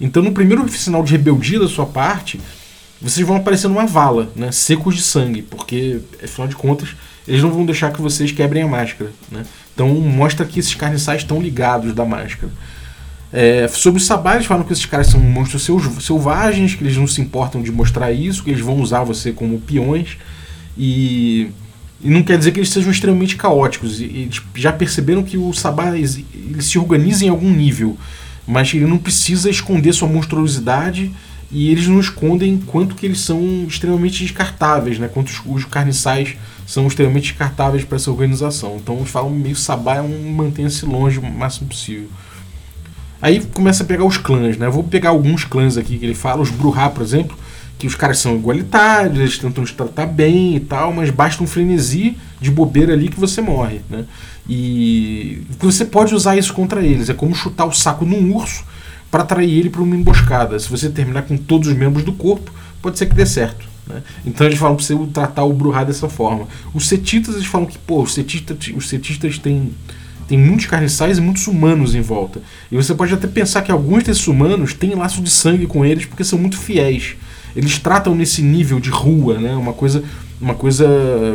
Então 0.00 0.22
no 0.22 0.32
primeiro 0.32 0.68
sinal 0.68 1.02
de 1.02 1.12
rebeldia 1.12 1.60
da 1.60 1.68
sua 1.68 1.86
parte, 1.86 2.40
vocês 3.00 3.26
vão 3.26 3.36
aparecer 3.36 3.68
numa 3.68 3.86
vala, 3.86 4.30
né? 4.34 4.50
Secos 4.50 4.96
de 4.96 5.02
sangue, 5.02 5.42
porque 5.42 6.00
afinal 6.22 6.48
de 6.48 6.56
contas 6.56 6.96
eles 7.26 7.42
não 7.42 7.50
vão 7.50 7.64
deixar 7.64 7.92
que 7.92 8.00
vocês 8.00 8.32
quebrem 8.32 8.62
a 8.62 8.68
máscara, 8.68 9.12
né? 9.30 9.44
Então 9.74 9.88
mostra 9.88 10.44
que 10.44 10.58
esses 10.58 10.74
carniçais 10.74 11.22
estão 11.22 11.40
ligados 11.40 11.94
da 11.94 12.04
máscara. 12.04 12.50
É, 13.30 13.68
sobre 13.68 14.00
os 14.00 14.06
sabás, 14.06 14.46
falam 14.46 14.64
que 14.64 14.72
esses 14.72 14.86
caras 14.86 15.08
são 15.08 15.20
monstros 15.20 15.68
selvagens, 16.00 16.74
que 16.74 16.82
eles 16.82 16.96
não 16.96 17.06
se 17.06 17.20
importam 17.20 17.62
de 17.62 17.70
mostrar 17.70 18.10
isso, 18.10 18.42
que 18.42 18.50
eles 18.50 18.62
vão 18.62 18.80
usar 18.80 19.04
você 19.04 19.32
como 19.32 19.60
peões. 19.60 20.16
E, 20.76 21.50
e 22.02 22.08
não 22.08 22.22
quer 22.22 22.38
dizer 22.38 22.52
que 22.52 22.60
eles 22.60 22.70
sejam 22.70 22.90
extremamente 22.90 23.36
caóticos. 23.36 24.00
E, 24.00 24.04
e 24.04 24.30
já 24.54 24.72
perceberam 24.72 25.22
que 25.22 25.36
o 25.36 25.52
sabá 25.52 25.96
ele 25.96 26.62
se 26.62 26.78
organiza 26.78 27.24
em 27.24 27.28
algum 27.28 27.50
nível, 27.50 27.96
mas 28.46 28.72
ele 28.72 28.86
não 28.86 28.98
precisa 28.98 29.50
esconder 29.50 29.92
sua 29.92 30.08
monstruosidade 30.08 31.12
e 31.50 31.70
eles 31.70 31.88
não 31.88 31.98
escondem 31.98 32.58
quanto 32.58 32.94
que 32.94 33.06
eles 33.06 33.20
são 33.20 33.64
extremamente 33.66 34.22
descartáveis, 34.22 34.98
né? 34.98 35.08
Quanto 35.08 35.28
os, 35.28 35.40
os 35.46 35.64
carniçais 35.64 36.36
são 36.66 36.86
extremamente 36.86 37.30
descartáveis 37.30 37.84
para 37.84 37.96
essa 37.96 38.10
organização. 38.10 38.76
Então 38.76 38.96
eles 38.96 39.10
falam 39.10 39.30
meio 39.30 39.56
sabá 39.56 39.96
é 39.96 40.02
um 40.02 40.32
mantenha-se 40.32 40.84
longe 40.84 41.18
o 41.18 41.22
máximo 41.22 41.68
possível. 41.68 42.08
Aí 43.20 43.40
começa 43.52 43.82
a 43.82 43.86
pegar 43.86 44.04
os 44.04 44.16
clãs, 44.16 44.56
né? 44.56 44.66
Eu 44.66 44.72
vou 44.72 44.84
pegar 44.84 45.08
alguns 45.10 45.44
clãs 45.44 45.76
aqui 45.76 45.98
que 45.98 46.04
ele 46.04 46.14
fala, 46.14 46.42
os 46.42 46.50
Bruhá, 46.50 46.88
por 46.88 47.02
exemplo, 47.02 47.36
que 47.78 47.86
os 47.86 47.94
caras 47.94 48.18
são 48.18 48.34
igualitários, 48.36 49.18
eles 49.18 49.38
tentam 49.38 49.64
te 49.64 49.72
tratar 49.72 50.06
bem 50.06 50.56
e 50.56 50.60
tal, 50.60 50.92
mas 50.92 51.10
basta 51.10 51.42
um 51.42 51.46
frenesi 51.46 52.16
de 52.40 52.50
bobeira 52.50 52.92
ali 52.92 53.08
que 53.08 53.18
você 53.18 53.40
morre, 53.40 53.80
né? 53.88 54.04
E 54.48 55.42
você 55.58 55.84
pode 55.84 56.14
usar 56.14 56.36
isso 56.36 56.52
contra 56.52 56.80
eles, 56.82 57.08
é 57.08 57.14
como 57.14 57.34
chutar 57.34 57.66
o 57.66 57.72
saco 57.72 58.04
num 58.04 58.34
urso 58.34 58.64
para 59.10 59.22
atrair 59.22 59.58
ele 59.58 59.70
para 59.70 59.82
uma 59.82 59.94
emboscada. 59.94 60.58
Se 60.58 60.68
você 60.68 60.88
terminar 60.90 61.22
com 61.22 61.36
todos 61.36 61.68
os 61.68 61.74
membros 61.74 62.04
do 62.04 62.12
corpo, 62.12 62.50
pode 62.82 62.98
ser 62.98 63.06
que 63.06 63.14
dê 63.14 63.24
certo. 63.24 63.68
Né? 63.86 64.02
Então 64.26 64.46
eles 64.46 64.58
falam 64.58 64.76
para 64.76 64.84
você 64.84 64.96
tratar 65.12 65.44
o 65.44 65.52
Bruhá 65.52 65.84
dessa 65.84 66.08
forma. 66.08 66.46
Os 66.74 66.88
setitas 66.88 67.34
eles 67.34 67.46
falam 67.46 67.66
que 67.66 67.78
pô, 67.78 68.02
os 68.02 68.12
setistas, 68.14 68.56
os 68.74 68.88
setistas 68.88 69.38
têm 69.38 69.72
tem 70.26 70.36
muitos 70.36 70.66
carniçais 70.66 71.16
e 71.16 71.22
muitos 71.22 71.46
humanos 71.46 71.94
em 71.94 72.02
volta. 72.02 72.42
E 72.70 72.76
você 72.76 72.94
pode 72.94 73.14
até 73.14 73.26
pensar 73.26 73.62
que 73.62 73.72
alguns 73.72 74.04
desses 74.04 74.28
humanos 74.28 74.74
têm 74.74 74.94
laço 74.94 75.22
de 75.22 75.30
sangue 75.30 75.66
com 75.66 75.86
eles 75.86 76.04
porque 76.04 76.22
são 76.22 76.38
muito 76.38 76.58
fiéis. 76.58 77.16
Eles 77.58 77.76
tratam 77.76 78.14
nesse 78.14 78.40
nível 78.40 78.78
de 78.78 78.88
rua, 78.88 79.36
né? 79.36 79.52
Uma 79.56 79.72
coisa, 79.72 80.04
uma 80.40 80.54
coisa 80.54 80.86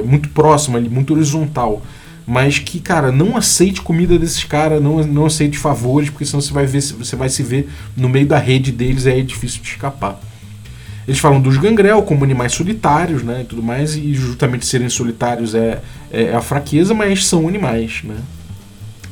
muito 0.05 0.29
próxima, 0.29 0.79
muito 0.79 1.13
horizontal. 1.13 1.81
Mas 2.25 2.57
que, 2.57 2.79
cara, 2.79 3.12
não 3.12 3.36
aceite 3.36 3.81
comida 3.81 4.17
desses 4.17 4.45
caras, 4.45 4.81
não, 4.81 5.03
não 5.05 5.25
aceite 5.25 5.57
favores, 5.57 6.09
porque 6.09 6.23
senão 6.23 6.39
você 6.39 6.53
vai, 6.53 6.65
ver, 6.65 6.81
você 6.81 7.17
vai 7.17 7.27
se 7.27 7.43
ver 7.43 7.69
no 7.97 8.07
meio 8.07 8.25
da 8.25 8.38
rede 8.38 8.71
deles 8.71 9.05
aí 9.05 9.19
é 9.19 9.21
difícil 9.21 9.62
de 9.62 9.67
escapar. 9.67 10.17
Eles 11.05 11.19
falam 11.19 11.41
dos 11.41 11.57
gangrel 11.57 12.01
como 12.03 12.23
animais 12.23 12.53
solitários, 12.53 13.21
né, 13.21 13.41
e 13.41 13.43
tudo 13.43 13.62
mais, 13.62 13.97
e 13.97 14.13
justamente 14.13 14.65
serem 14.65 14.88
solitários 14.88 15.53
é, 15.53 15.81
é 16.09 16.33
a 16.33 16.39
fraqueza, 16.39 16.93
mas 16.93 17.25
são 17.25 17.49
animais, 17.49 17.99
né. 18.05 18.15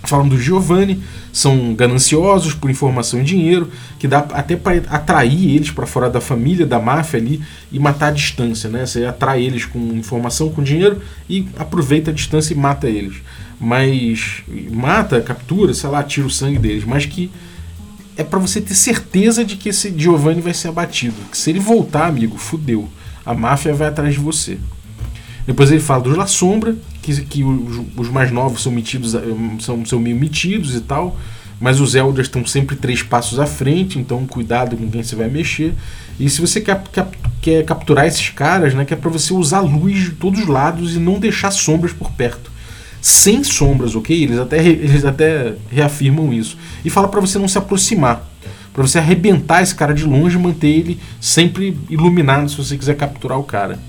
Falam 0.03 0.27
do 0.27 0.39
Giovanni, 0.39 1.01
são 1.31 1.75
gananciosos 1.75 2.55
por 2.55 2.71
informação 2.71 3.21
e 3.21 3.23
dinheiro, 3.23 3.69
que 3.99 4.07
dá 4.07 4.19
até 4.31 4.55
para 4.55 4.77
atrair 4.89 5.55
eles 5.55 5.69
para 5.69 5.85
fora 5.85 6.09
da 6.09 6.19
família, 6.19 6.65
da 6.65 6.79
máfia 6.79 7.19
ali 7.19 7.41
e 7.71 7.79
matar 7.79 8.07
a 8.07 8.11
distância, 8.11 8.69
né? 8.69 8.85
Você 8.85 9.05
atrai 9.05 9.43
eles 9.43 9.65
com 9.65 9.79
informação, 9.93 10.49
com 10.49 10.63
dinheiro 10.63 11.01
e 11.29 11.47
aproveita 11.57 12.09
a 12.09 12.13
distância 12.13 12.53
e 12.53 12.57
mata 12.57 12.89
eles. 12.89 13.17
Mas 13.59 14.41
mata, 14.71 15.21
captura, 15.21 15.73
sei 15.73 15.89
lá, 15.89 16.01
tira 16.03 16.25
o 16.25 16.31
sangue 16.31 16.57
deles, 16.57 16.83
mas 16.83 17.05
que 17.05 17.29
é 18.17 18.23
para 18.23 18.39
você 18.39 18.59
ter 18.59 18.75
certeza 18.75 19.45
de 19.45 19.55
que 19.55 19.69
esse 19.69 19.93
Giovanni 19.95 20.41
vai 20.41 20.53
ser 20.53 20.69
abatido. 20.69 21.15
Que 21.29 21.37
se 21.37 21.51
ele 21.51 21.59
voltar, 21.59 22.07
amigo, 22.07 22.37
fudeu. 22.37 22.89
A 23.23 23.33
máfia 23.33 23.73
vai 23.73 23.87
atrás 23.87 24.15
de 24.15 24.19
você. 24.19 24.57
Depois 25.45 25.71
ele 25.71 25.79
fala 25.79 26.03
dos 26.03 26.17
La 26.17 26.27
Sombra, 26.27 26.75
que, 27.01 27.21
que 27.23 27.43
os, 27.43 27.81
os, 27.97 28.09
mais 28.09 28.31
novos 28.31 28.61
são 28.61 28.71
metidos, 28.71 29.15
eh, 29.15 29.21
são, 29.59 29.85
são 29.85 29.99
meio 29.99 30.15
metidos 30.15 30.75
e 30.75 30.81
tal, 30.81 31.17
mas 31.59 31.79
os 31.79 31.95
Elders 31.95 32.27
estão 32.27 32.45
sempre 32.45 32.75
três 32.75 33.03
passos 33.03 33.39
à 33.39 33.45
frente, 33.45 33.99
então 33.99 34.25
cuidado 34.25 34.75
com 34.77 34.89
quem 34.89 35.03
você 35.03 35.15
vai 35.15 35.29
mexer. 35.29 35.73
E 36.19 36.29
se 36.29 36.39
você 36.39 36.61
quer, 36.61 36.81
quer, 36.91 37.07
quer 37.41 37.65
capturar 37.65 38.05
esses 38.05 38.29
caras, 38.29 38.73
né, 38.73 38.85
que 38.85 38.93
é 38.93 38.97
para 38.97 39.09
você 39.09 39.33
usar 39.33 39.61
luz 39.61 39.97
de 39.97 40.11
todos 40.11 40.41
os 40.41 40.47
lados 40.47 40.95
e 40.95 40.99
não 40.99 41.19
deixar 41.19 41.51
sombras 41.51 41.93
por 41.93 42.11
perto. 42.11 42.51
Sem 43.01 43.43
sombras, 43.43 43.95
ok? 43.95 44.23
Eles 44.23 44.37
até, 44.37 44.63
eles 44.63 45.03
até 45.03 45.55
reafirmam 45.71 46.31
isso. 46.31 46.57
E 46.85 46.89
fala 46.89 47.07
para 47.07 47.19
você 47.19 47.39
não 47.39 47.47
se 47.47 47.57
aproximar. 47.57 48.27
Para 48.71 48.83
você 48.83 48.99
arrebentar 48.99 49.61
esse 49.63 49.73
cara 49.75 49.93
de 49.93 50.03
longe 50.03 50.37
e 50.37 50.39
manter 50.39 50.67
ele 50.67 50.99
sempre 51.19 51.77
iluminado 51.89 52.49
se 52.49 52.57
você 52.57 52.77
quiser 52.77 52.95
capturar 52.95 53.39
o 53.39 53.43
cara. 53.43 53.79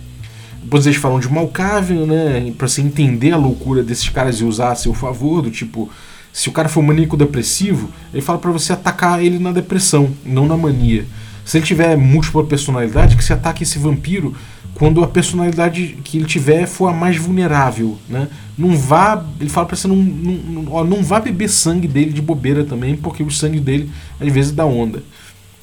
Depois 0.63 0.87
eles 0.87 0.99
falam 0.99 1.19
de 1.19 1.29
Malkavian, 1.31 2.07
né? 2.07 2.53
Pra 2.57 2.69
você 2.69 2.81
entender 2.81 3.33
a 3.33 3.37
loucura 3.37 3.83
desses 3.83 4.09
caras 4.09 4.37
e 4.37 4.45
usar 4.45 4.73
a 4.73 4.77
seu 4.77 4.95
favor, 4.95 5.43
do 5.43 5.51
tipo, 5.51 5.91
se 6.33 6.49
o 6.49 6.53
cara 6.53 6.69
for 6.69 6.83
maníaco 6.83 7.17
depressivo, 7.17 7.91
ele 8.13 8.23
fala 8.23 8.39
para 8.39 8.51
você 8.51 8.73
atacar 8.73 9.23
ele 9.23 9.39
na 9.39 9.53
depressão, 9.53 10.11
não 10.25 10.47
na 10.47 10.57
mania. 10.57 11.05
Se 11.45 11.59
ele 11.59 11.67
tiver 11.67 11.97
múltipla 11.97 12.45
personalidade, 12.45 13.17
que 13.17 13.25
você 13.25 13.33
ataque 13.33 13.65
esse 13.65 13.79
vampiro 13.79 14.35
quando 14.75 15.03
a 15.03 15.09
personalidade 15.09 15.99
que 16.03 16.17
ele 16.17 16.25
tiver 16.25 16.67
for 16.67 16.89
a 16.89 16.93
mais 16.93 17.17
vulnerável, 17.17 17.99
né? 18.09 18.29
Não 18.57 18.77
vá, 18.77 19.25
ele 19.41 19.51
fala 19.51 19.67
para 19.67 19.77
você 19.77 19.87
não, 19.87 19.97
não, 19.97 20.73
ó, 20.73 20.85
não 20.85 21.03
vá 21.03 21.21
beber 21.21 21.49
sangue 21.49 21.87
dele 21.87 22.13
de 22.13 22.23
bobeira 22.23 22.65
também, 22.65 22.97
porque 22.97 23.23
o 23.23 23.31
sangue 23.31 23.61
dele 23.61 23.91
às 24.21 24.33
vezes 24.33 24.53
dá 24.53 24.65
onda. 24.65 25.03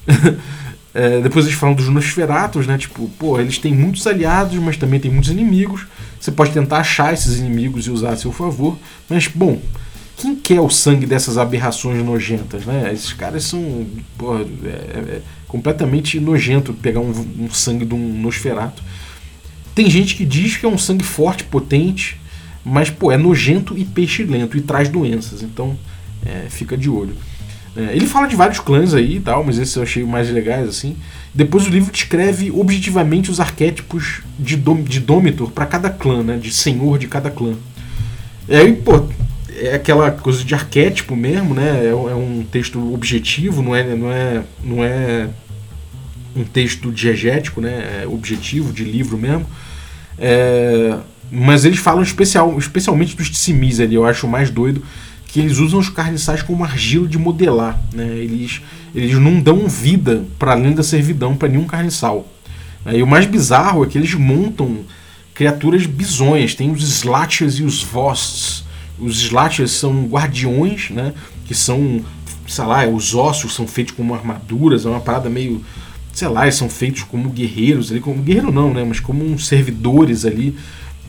É, 0.92 1.20
depois 1.20 1.46
eles 1.46 1.56
falam 1.56 1.74
dos 1.74 1.88
Nosferatos, 1.88 2.66
né? 2.66 2.76
Tipo, 2.76 3.08
pô, 3.18 3.38
eles 3.38 3.58
têm 3.58 3.72
muitos 3.72 4.06
aliados, 4.06 4.58
mas 4.58 4.76
também 4.76 4.98
tem 4.98 5.10
muitos 5.10 5.30
inimigos. 5.30 5.86
Você 6.18 6.32
pode 6.32 6.52
tentar 6.52 6.78
achar 6.78 7.14
esses 7.14 7.38
inimigos 7.38 7.86
e 7.86 7.90
usar 7.90 8.10
a 8.10 8.16
seu 8.16 8.32
favor. 8.32 8.76
Mas, 9.08 9.28
bom, 9.28 9.60
quem 10.16 10.34
quer 10.34 10.60
o 10.60 10.68
sangue 10.68 11.06
dessas 11.06 11.38
aberrações 11.38 12.04
nojentas, 12.04 12.66
né? 12.66 12.90
Esses 12.92 13.12
caras 13.12 13.44
são 13.44 13.86
pô, 14.18 14.36
é, 14.36 14.42
é 14.42 15.22
completamente 15.46 16.20
nojento 16.20 16.74
pegar 16.74 17.00
um, 17.00 17.10
um, 17.38 17.50
sangue 17.50 17.84
de 17.84 17.94
um 17.94 18.20
Nosferato. 18.20 18.82
Tem 19.74 19.88
gente 19.88 20.16
que 20.16 20.24
diz 20.24 20.56
que 20.56 20.66
é 20.66 20.68
um 20.68 20.76
sangue 20.76 21.04
forte, 21.04 21.44
potente, 21.44 22.20
mas, 22.64 22.90
pô, 22.90 23.10
é 23.10 23.16
nojento 23.16 23.78
e 23.78 23.84
pestilento 23.84 24.56
e 24.56 24.60
traz 24.60 24.88
doenças. 24.88 25.42
Então, 25.42 25.78
é, 26.26 26.48
fica 26.50 26.76
de 26.76 26.90
olho. 26.90 27.14
É, 27.76 27.94
ele 27.94 28.06
fala 28.06 28.26
de 28.26 28.34
vários 28.34 28.58
clãs 28.58 28.94
aí 28.94 29.16
e 29.16 29.20
tal, 29.20 29.44
mas 29.44 29.58
esses 29.58 29.74
eu 29.76 29.82
achei 29.82 30.04
mais 30.04 30.30
legais 30.30 30.68
assim. 30.68 30.96
Depois 31.32 31.66
o 31.66 31.70
livro 31.70 31.92
descreve 31.92 32.50
objetivamente 32.50 33.30
os 33.30 33.38
arquétipos 33.38 34.22
de, 34.38 34.56
Dom, 34.56 34.82
de 34.82 34.98
Domitor 34.98 35.50
para 35.50 35.66
cada 35.66 35.88
clã, 35.88 36.22
né? 36.22 36.36
De 36.36 36.52
senhor 36.52 36.98
de 36.98 37.06
cada 37.06 37.30
clã. 37.30 37.54
E 38.48 38.54
aí, 38.56 38.72
pô, 38.72 39.06
é 39.48 39.74
aquela 39.74 40.10
coisa 40.10 40.42
de 40.42 40.54
arquétipo 40.54 41.14
mesmo, 41.14 41.54
né? 41.54 41.84
É, 41.84 41.88
é, 41.90 41.94
um 41.94 42.44
texto 42.50 42.92
objetivo, 42.92 43.62
não 43.62 43.76
é, 43.76 43.94
não 43.94 44.10
é, 44.10 44.42
não 44.64 44.84
é 44.84 45.28
um 46.34 46.44
texto 46.44 46.90
diegético, 46.92 47.60
né, 47.60 48.02
é, 48.02 48.06
objetivo, 48.06 48.72
de 48.72 48.84
livro 48.84 49.18
mesmo. 49.18 49.46
É, 50.18 50.96
mas 51.30 51.64
eles 51.64 51.78
falam 51.78 52.02
especial, 52.02 52.56
especialmente 52.58 53.16
dos 53.16 53.30
tissimis 53.30 53.80
ali, 53.80 53.94
eu 53.94 54.04
acho 54.04 54.26
mais 54.26 54.50
doido, 54.50 54.82
que 55.30 55.38
eles 55.38 55.58
usam 55.58 55.78
os 55.78 55.88
carniçais 55.88 56.42
como 56.42 56.64
argila 56.64 57.06
de 57.06 57.18
modelar. 57.18 57.80
Né? 57.92 58.04
Eles, 58.04 58.60
eles 58.94 59.16
não 59.16 59.40
dão 59.40 59.68
vida 59.68 60.24
para 60.38 60.52
além 60.52 60.72
da 60.72 60.82
servidão 60.82 61.36
para 61.36 61.48
nenhum 61.48 61.66
carniçal. 61.66 62.26
E 62.92 63.02
o 63.02 63.06
mais 63.06 63.26
bizarro 63.26 63.84
é 63.84 63.86
que 63.86 63.96
eles 63.96 64.14
montam 64.14 64.78
criaturas 65.34 65.86
bizonhas. 65.86 66.54
Tem 66.54 66.70
os 66.70 66.82
Slatchers 66.82 67.54
e 67.54 67.62
os 67.62 67.82
Vosts. 67.82 68.64
Os 68.98 69.20
Slatchers 69.22 69.70
são 69.70 70.06
guardiões, 70.06 70.90
né? 70.90 71.14
que 71.46 71.54
são, 71.54 72.00
sei 72.46 72.64
lá, 72.64 72.86
os 72.86 73.14
ossos 73.14 73.54
são 73.54 73.66
feitos 73.66 73.94
como 73.94 74.14
armaduras, 74.14 74.84
é 74.84 74.88
uma 74.88 75.00
parada 75.00 75.28
meio 75.28 75.64
sei 76.12 76.28
lá, 76.28 76.42
eles 76.42 76.56
são 76.56 76.68
feitos 76.68 77.04
como 77.04 77.30
guerreiros 77.30 77.90
ali, 77.90 78.00
como 78.00 78.22
guerreiro 78.22 78.52
não, 78.52 78.74
né, 78.74 78.84
mas 78.84 78.98
como 78.98 79.24
uns 79.24 79.46
servidores 79.46 80.24
ali 80.24 80.56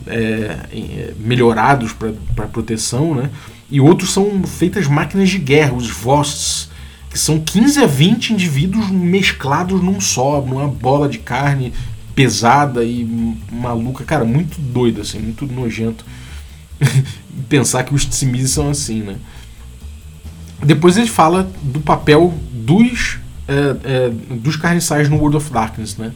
é, 0.07 0.57
é 0.71 1.13
melhorados 1.19 1.91
para 1.93 2.47
proteção, 2.47 3.15
né? 3.15 3.29
E 3.71 3.79
outros 3.79 4.11
são 4.11 4.43
feitas 4.43 4.85
máquinas 4.85 5.29
de 5.29 5.37
guerra, 5.37 5.73
os 5.73 5.89
Vosts, 5.89 6.69
que 7.09 7.17
são 7.17 7.39
15 7.39 7.83
a 7.83 7.87
20 7.87 8.33
indivíduos 8.33 8.89
mesclados 8.89 9.81
num 9.81 9.99
só, 9.99 10.41
numa 10.41 10.67
bola 10.67 11.07
de 11.07 11.19
carne 11.19 11.73
pesada 12.13 12.83
e 12.83 13.05
maluca, 13.51 14.03
cara, 14.03 14.25
muito 14.25 14.59
doido 14.59 15.01
assim, 15.01 15.19
muito 15.19 15.45
nojento 15.45 16.05
pensar 17.47 17.83
que 17.83 17.95
os 17.95 18.05
Tsimis 18.05 18.51
são 18.51 18.69
assim, 18.69 19.01
né? 19.01 19.15
Depois 20.63 20.97
ele 20.97 21.07
fala 21.07 21.49
do 21.63 21.79
papel 21.79 22.33
dos 22.51 23.17
é, 23.47 23.75
é, 23.83 24.09
dos 24.35 24.55
carniçais 24.55 25.09
no 25.09 25.17
World 25.17 25.37
of 25.37 25.51
Darkness, 25.51 25.97
né? 25.97 26.11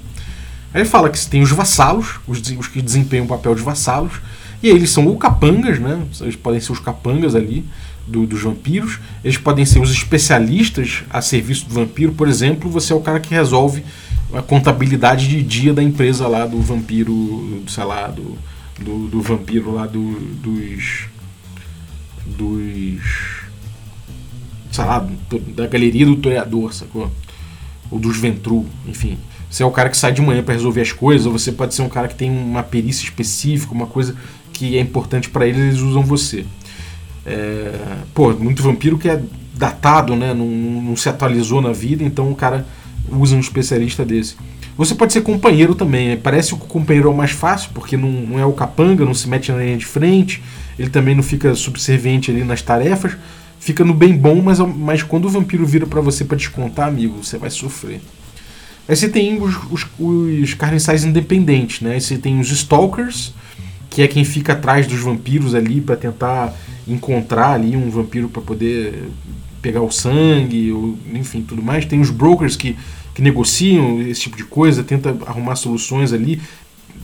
Aí 0.74 0.82
ele 0.82 0.90
fala 0.90 1.10
que 1.10 1.26
tem 1.28 1.42
os 1.42 1.52
vassalos, 1.52 2.20
os, 2.28 2.40
os 2.58 2.68
que 2.68 2.82
desempenham 2.82 3.26
o 3.26 3.28
papel 3.28 3.56
de 3.56 3.62
vassalos, 3.62 4.14
e 4.66 4.70
eles 4.70 4.90
são 4.90 5.06
o 5.06 5.16
capangas, 5.16 5.78
né? 5.78 6.02
Eles 6.22 6.36
podem 6.36 6.60
ser 6.60 6.72
os 6.72 6.80
capangas 6.80 7.36
ali 7.36 7.64
do, 8.08 8.26
dos 8.26 8.42
vampiros. 8.42 9.00
Eles 9.24 9.38
podem 9.38 9.64
ser 9.64 9.80
os 9.80 9.92
especialistas 9.92 11.04
a 11.08 11.22
serviço 11.22 11.68
do 11.68 11.76
vampiro. 11.76 12.14
Por 12.14 12.28
exemplo, 12.28 12.68
você 12.68 12.92
é 12.92 12.96
o 12.96 13.00
cara 13.00 13.20
que 13.20 13.32
resolve 13.32 13.84
a 14.34 14.42
contabilidade 14.42 15.28
de 15.28 15.44
dia 15.44 15.72
da 15.72 15.84
empresa 15.84 16.28
lá 16.28 16.48
do 16.48 16.60
vampiro, 16.62 17.64
sei 17.68 17.84
lá, 17.84 18.08
do, 18.08 18.36
do, 18.80 19.08
do 19.08 19.22
vampiro 19.22 19.72
lá 19.72 19.86
do, 19.86 20.20
dos. 20.42 21.10
dos. 22.26 23.04
sei 24.72 24.84
lá, 24.84 25.08
da 25.56 25.68
galeria 25.68 26.08
do 26.08 26.16
toreador, 26.16 26.74
sacou? 26.74 27.12
Ou 27.92 28.00
dos 28.00 28.18
Ventru, 28.18 28.66
enfim. 28.88 29.16
Você 29.56 29.64
é 29.64 29.66
o 29.66 29.72
cara 29.72 29.90
que 29.90 29.96
sai 29.96 30.12
de 30.12 30.22
manhã 30.22 30.44
para 30.44 30.54
resolver 30.54 30.82
as 30.82 30.92
coisas, 30.92 31.26
ou 31.26 31.32
você 31.32 31.50
pode 31.50 31.74
ser 31.74 31.82
um 31.82 31.88
cara 31.88 32.10
que 32.10 32.16
tem 32.16 32.30
uma 32.30 32.62
perícia 32.62 33.06
específica, 33.06 33.74
uma 33.74 33.88
coisa 33.88 34.14
que 34.58 34.78
é 34.78 34.82
importante 34.82 35.30
para 35.30 35.48
eles, 35.48 35.62
eles 35.62 35.80
usam 35.80 36.04
você. 36.04 36.46
É, 37.26 37.72
pô, 38.14 38.32
muito 38.34 38.62
vampiro 38.62 38.98
que 38.98 39.10
é 39.10 39.22
datado, 39.54 40.16
né? 40.16 40.34
Não, 40.34 40.48
não, 40.48 40.96
se 40.96 41.10
atualizou 41.10 41.62
na 41.62 41.72
vida, 41.72 42.04
então 42.04 42.32
o 42.32 42.36
cara 42.36 42.66
usa 43.10 43.36
um 43.36 43.40
especialista 43.40 44.06
desse. 44.06 44.36
Você 44.78 44.94
pode 44.94 45.14
ser 45.14 45.22
companheiro 45.22 45.74
também. 45.74 46.10
Né? 46.10 46.20
Parece 46.22 46.50
que 46.50 46.56
o 46.56 46.58
companheiro 46.58 47.10
é 47.10 47.12
o 47.12 47.16
mais 47.16 47.32
fácil, 47.32 47.72
porque 47.74 47.96
não, 47.96 48.10
não 48.10 48.40
é 48.40 48.46
o 48.46 48.54
capanga, 48.54 49.06
não 49.06 49.14
se 49.14 49.28
mete 49.28 49.52
na 49.52 49.60
linha 49.60 49.78
de 49.78 49.86
frente, 49.86 50.44
ele 50.78 50.90
também 50.90 51.16
não 51.16 51.24
fica 51.24 51.56
subserviente 51.56 52.30
ali 52.30 52.44
nas 52.44 52.62
tarefas, 52.62 53.16
fica 53.60 53.84
no 53.84 53.94
bem 53.94 54.16
bom, 54.16 54.42
mas, 54.42 54.60
mas 54.60 55.02
quando 55.02 55.26
o 55.26 55.30
vampiro 55.30 55.66
vira 55.66 55.88
para 55.88 56.02
você 56.02 56.26
para 56.26 56.38
descontar, 56.38 56.88
amigo, 56.88 57.24
você 57.24 57.38
vai 57.38 57.50
sofrer. 57.50 58.02
Aí 58.88 58.96
você 58.96 59.10
tem 59.10 59.42
os, 59.42 59.56
os, 59.72 59.86
os 59.98 60.54
carniçais 60.54 61.04
independentes, 61.04 61.82
né? 61.82 61.94
Aí 61.94 62.02
você 62.02 62.18
tem 62.18 62.40
os 62.40 62.52
stalkers, 62.52 63.34
que 63.96 64.02
é 64.02 64.10
quem 64.10 64.26
fica 64.26 64.52
atrás 64.52 64.86
dos 64.86 65.00
vampiros 65.00 65.56
ali 65.56 65.80
para 65.80 65.96
tentar 65.96 66.54
encontrar 66.86 67.52
ali 67.54 67.78
um 67.78 67.90
vampiro 67.90 68.28
para 68.28 68.42
poder 68.42 69.10
pegar 69.62 69.82
o 69.84 69.90
sangue, 69.90 70.70
ou, 70.70 71.00
enfim, 71.14 71.42
tudo 71.42 71.64
mais. 71.64 71.86
Tem 71.86 72.02
os 72.02 72.10
brokers 72.10 72.58
que, 72.58 72.76
que 73.14 73.22
negociam 73.22 74.02
esse 74.02 74.20
tipo 74.20 74.36
de 74.36 74.44
coisa, 74.44 74.84
tenta 74.84 75.16
arrumar 75.26 75.56
soluções 75.56 76.12
ali, 76.12 76.42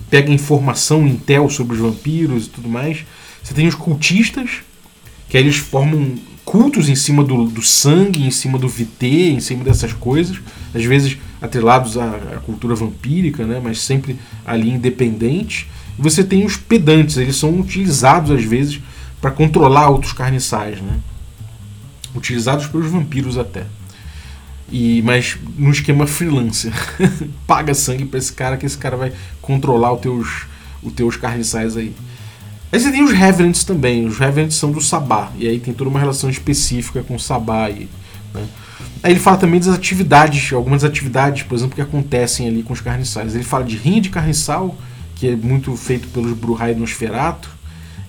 pega 0.09 0.33
informação, 0.33 1.07
intel 1.07 1.49
sobre 1.49 1.75
os 1.75 1.79
vampiros 1.79 2.47
e 2.47 2.49
tudo 2.49 2.67
mais. 2.67 3.05
Você 3.41 3.53
tem 3.53 3.67
os 3.67 3.75
cultistas, 3.75 4.61
que 5.29 5.37
eles 5.37 5.55
formam 5.55 6.15
cultos 6.43 6.89
em 6.89 6.95
cima 6.95 7.23
do, 7.23 7.45
do 7.45 7.61
sangue, 7.61 8.21
em 8.21 8.31
cima 8.31 8.59
do 8.59 8.67
VT, 8.67 9.07
em 9.07 9.39
cima 9.39 9.63
dessas 9.63 9.93
coisas, 9.93 10.41
às 10.75 10.83
vezes 10.83 11.17
atrelados 11.41 11.97
à, 11.97 12.07
à 12.35 12.39
cultura 12.45 12.75
vampírica, 12.75 13.45
né, 13.45 13.61
mas 13.63 13.79
sempre 13.79 14.17
ali 14.45 14.69
independentes. 14.69 15.67
E 15.97 16.01
você 16.01 16.23
tem 16.23 16.45
os 16.45 16.57
pedantes, 16.57 17.17
eles 17.17 17.35
são 17.35 17.59
utilizados 17.59 18.31
às 18.31 18.43
vezes 18.43 18.79
para 19.19 19.31
controlar 19.31 19.89
outros 19.89 20.13
carniçais, 20.13 20.81
né? 20.81 20.99
utilizados 22.15 22.67
pelos 22.67 22.89
vampiros 22.89 23.37
até. 23.37 23.65
E, 24.71 25.01
mas 25.01 25.37
no 25.57 25.69
esquema 25.69 26.07
freelancer. 26.07 26.71
Paga 27.45 27.73
sangue 27.73 28.05
para 28.05 28.19
esse 28.19 28.31
cara 28.31 28.57
que 28.57 28.65
esse 28.65 28.77
cara 28.77 28.95
vai 28.95 29.11
controlar 29.41 29.93
os 29.93 30.01
teus, 30.01 30.45
os 30.81 30.93
teus 30.93 31.17
carniçais 31.17 31.75
aí. 31.75 31.93
Aí 32.71 32.79
você 32.79 32.89
tem 32.89 33.03
os 33.03 33.11
Revenants 33.11 33.65
também. 33.65 34.05
Os 34.05 34.17
Revenants 34.17 34.55
são 34.55 34.71
do 34.71 34.79
Sabá. 34.79 35.31
E 35.37 35.45
aí 35.47 35.59
tem 35.59 35.73
toda 35.73 35.89
uma 35.89 35.99
relação 35.99 36.29
específica 36.29 37.03
com 37.03 37.15
o 37.15 37.19
Sabá. 37.19 37.65
aí. 37.65 37.89
né? 38.33 38.47
Aí 39.03 39.11
ele 39.11 39.19
fala 39.19 39.37
também 39.37 39.59
das 39.59 39.75
atividades, 39.75 40.53
algumas 40.53 40.83
atividades, 40.83 41.43
por 41.43 41.55
exemplo, 41.55 41.75
que 41.75 41.81
acontecem 41.81 42.47
ali 42.47 42.63
com 42.63 42.71
os 42.71 42.79
carniçais. 42.79 43.35
Ele 43.35 43.43
fala 43.43 43.65
de 43.65 43.75
rinha 43.75 43.99
de 43.99 44.09
carniçal, 44.09 44.77
que 45.21 45.27
é 45.27 45.35
muito 45.35 45.77
feito 45.77 46.07
pelos 46.07 46.33
Bruhai 46.33 46.73
Nosferato. 46.73 47.47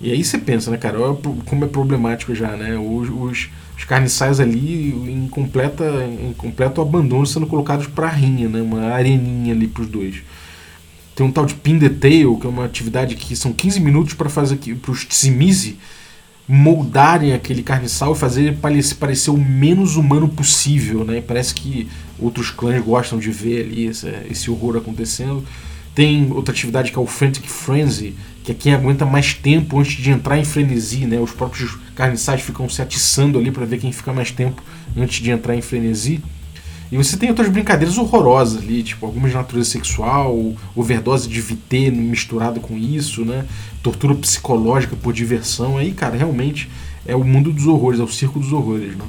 E 0.01 0.11
aí 0.11 0.25
você 0.25 0.39
pensa, 0.39 0.71
né, 0.71 0.79
cara, 0.79 0.97
como 1.45 1.63
é 1.63 1.69
problemático 1.69 2.35
já, 2.35 2.57
né? 2.57 2.75
Os, 2.79 3.11
os, 3.11 3.51
os 3.77 3.85
carniçais 3.85 4.41
ali 4.41 4.89
em, 4.89 5.29
completa, 5.29 5.85
em 6.07 6.33
completo 6.33 6.81
abandono 6.81 7.27
sendo 7.27 7.47
colocados 7.47 7.87
para 7.87 8.09
rinha, 8.09 8.49
né? 8.49 8.63
Uma 8.63 8.95
areninha 8.95 9.53
ali 9.53 9.69
para 9.69 9.83
os 9.83 9.89
dois. 9.91 10.23
Tem 11.15 11.27
um 11.27 11.31
tal 11.31 11.45
de 11.45 11.53
pin 11.53 11.79
the 11.79 11.91
tail, 11.91 12.39
que 12.39 12.47
é 12.47 12.49
uma 12.49 12.65
atividade 12.65 13.15
que 13.15 13.37
são 13.37 13.53
15 13.53 13.79
minutos 13.79 14.15
para 14.15 14.31
fazer 14.31 14.57
para 14.57 14.91
os 14.91 15.05
Tsimise 15.05 15.77
moldarem 16.49 17.35
aquele 17.35 17.63
carniçal 17.63 18.15
e 18.15 18.19
fazer 18.19 18.41
ele 18.45 18.57
parecer, 18.57 18.95
parecer 18.95 19.31
o 19.31 19.37
menos 19.37 19.97
humano 19.97 20.31
possível, 20.31 21.05
né? 21.05 21.21
Parece 21.21 21.55
que 21.55 21.91
outros 22.19 22.51
clãs 22.51 22.83
gostam 22.83 23.19
de 23.19 23.31
ver 23.31 23.67
ali 23.67 23.85
esse, 23.85 24.09
esse 24.31 24.51
horror 24.51 24.79
acontecendo. 24.79 25.45
Tem 25.95 26.31
outra 26.33 26.53
atividade 26.53 26.91
que 26.91 26.99
é 26.99 27.01
o 27.01 27.07
Frantic 27.07 27.47
Frenzy, 27.47 28.15
que 28.43 28.53
é 28.53 28.55
quem 28.55 28.75
aguenta 28.75 29.05
mais 29.05 29.35
tempo 29.35 29.79
antes 29.79 30.03
de 30.03 30.11
entrar 30.11 30.39
em 30.39 30.45
frenesi, 30.45 31.07
né? 31.07 31.19
Os 31.21 31.33
próprios 31.33 31.79
carniçais 31.95 32.41
ficam 32.41 32.69
se 32.69 32.81
atiçando 32.81 33.39
ali 33.39 33.51
para 33.51 33.65
ver 33.65 33.79
quem 33.79 33.93
fica 33.93 34.13
mais 34.13 34.31
tempo 34.31 34.63
antes 34.97 35.23
de 35.23 35.31
entrar 35.31 35.55
em 35.55 35.61
frenesi. 35.61 36.23
E 36.91 36.97
você 36.97 37.17
tem 37.17 37.31
outras 37.31 37.49
brincadeiras 37.49 37.97
horrorosas 37.97 38.63
ali, 38.63 38.83
tipo 38.83 39.07
algumas 39.07 39.31
de 39.31 39.37
natureza 39.37 39.71
sexual, 39.71 40.55
overdose 40.75 41.29
de 41.29 41.41
VT 41.41 41.91
misturado 41.91 42.61
com 42.61 42.77
isso, 42.77 43.25
né? 43.25 43.47
Tortura 43.83 44.15
psicológica 44.15 44.97
por 44.97 45.13
diversão. 45.13 45.79
Aí, 45.79 45.93
cara, 45.93 46.17
realmente 46.17 46.69
é 47.07 47.17
o 47.17 47.25
mundo 47.25 47.53
dos 47.53 47.67
horrores, 47.67 48.01
é 48.01 48.03
o 48.03 48.09
circo 48.09 48.39
dos 48.39 48.53
horrores, 48.53 48.97
né? 48.97 49.05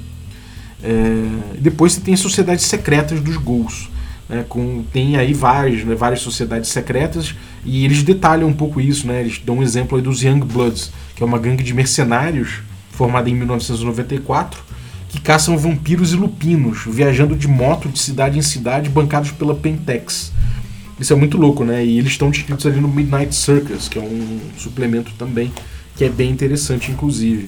É... 0.81 1.59
Depois 1.59 1.93
você 1.93 2.01
tem 2.01 2.13
as 2.13 2.19
sociedades 2.19 2.65
secretas 2.65 3.19
dos 3.19 3.37
gols 3.37 3.89
né, 4.29 4.45
com, 4.47 4.83
tem 4.91 5.17
aí 5.17 5.33
várias, 5.33 5.83
né, 5.83 5.95
várias 5.95 6.21
sociedades 6.21 6.69
secretas 6.69 7.35
e 7.65 7.85
eles 7.85 8.03
detalham 8.03 8.47
um 8.47 8.53
pouco 8.53 8.79
isso, 8.79 9.07
né, 9.07 9.21
eles 9.21 9.39
dão 9.43 9.57
um 9.57 9.63
exemplo 9.63 9.97
aí 9.97 10.03
dos 10.03 10.21
Young 10.21 10.39
Bloods, 10.39 10.91
que 11.15 11.23
é 11.23 11.25
uma 11.25 11.39
gangue 11.39 11.63
de 11.63 11.73
mercenários 11.73 12.61
formada 12.91 13.29
em 13.29 13.35
1994 13.35 14.73
que 15.13 15.21
caçam 15.21 15.55
vampiros 15.55 16.11
e 16.11 16.15
lupinos, 16.15 16.85
viajando 16.87 17.35
de 17.35 17.47
moto 17.47 17.87
de 17.87 17.99
cidade 17.99 18.39
em 18.39 18.41
cidade, 18.41 18.89
bancados 18.89 19.29
pela 19.29 19.53
Pentex. 19.53 20.31
Isso 20.99 21.13
é 21.13 21.15
muito 21.15 21.37
louco, 21.37 21.63
né? 21.63 21.85
E 21.85 21.99
eles 21.99 22.13
estão 22.13 22.31
descritos 22.31 22.65
ali 22.65 22.81
no 22.81 22.87
Midnight 22.87 23.35
Circus, 23.35 23.87
que 23.87 23.99
é 23.99 24.01
um 24.01 24.39
suplemento 24.57 25.11
também, 25.15 25.51
que 25.95 26.03
é 26.03 26.09
bem 26.09 26.31
interessante, 26.31 26.91
inclusive. 26.91 27.47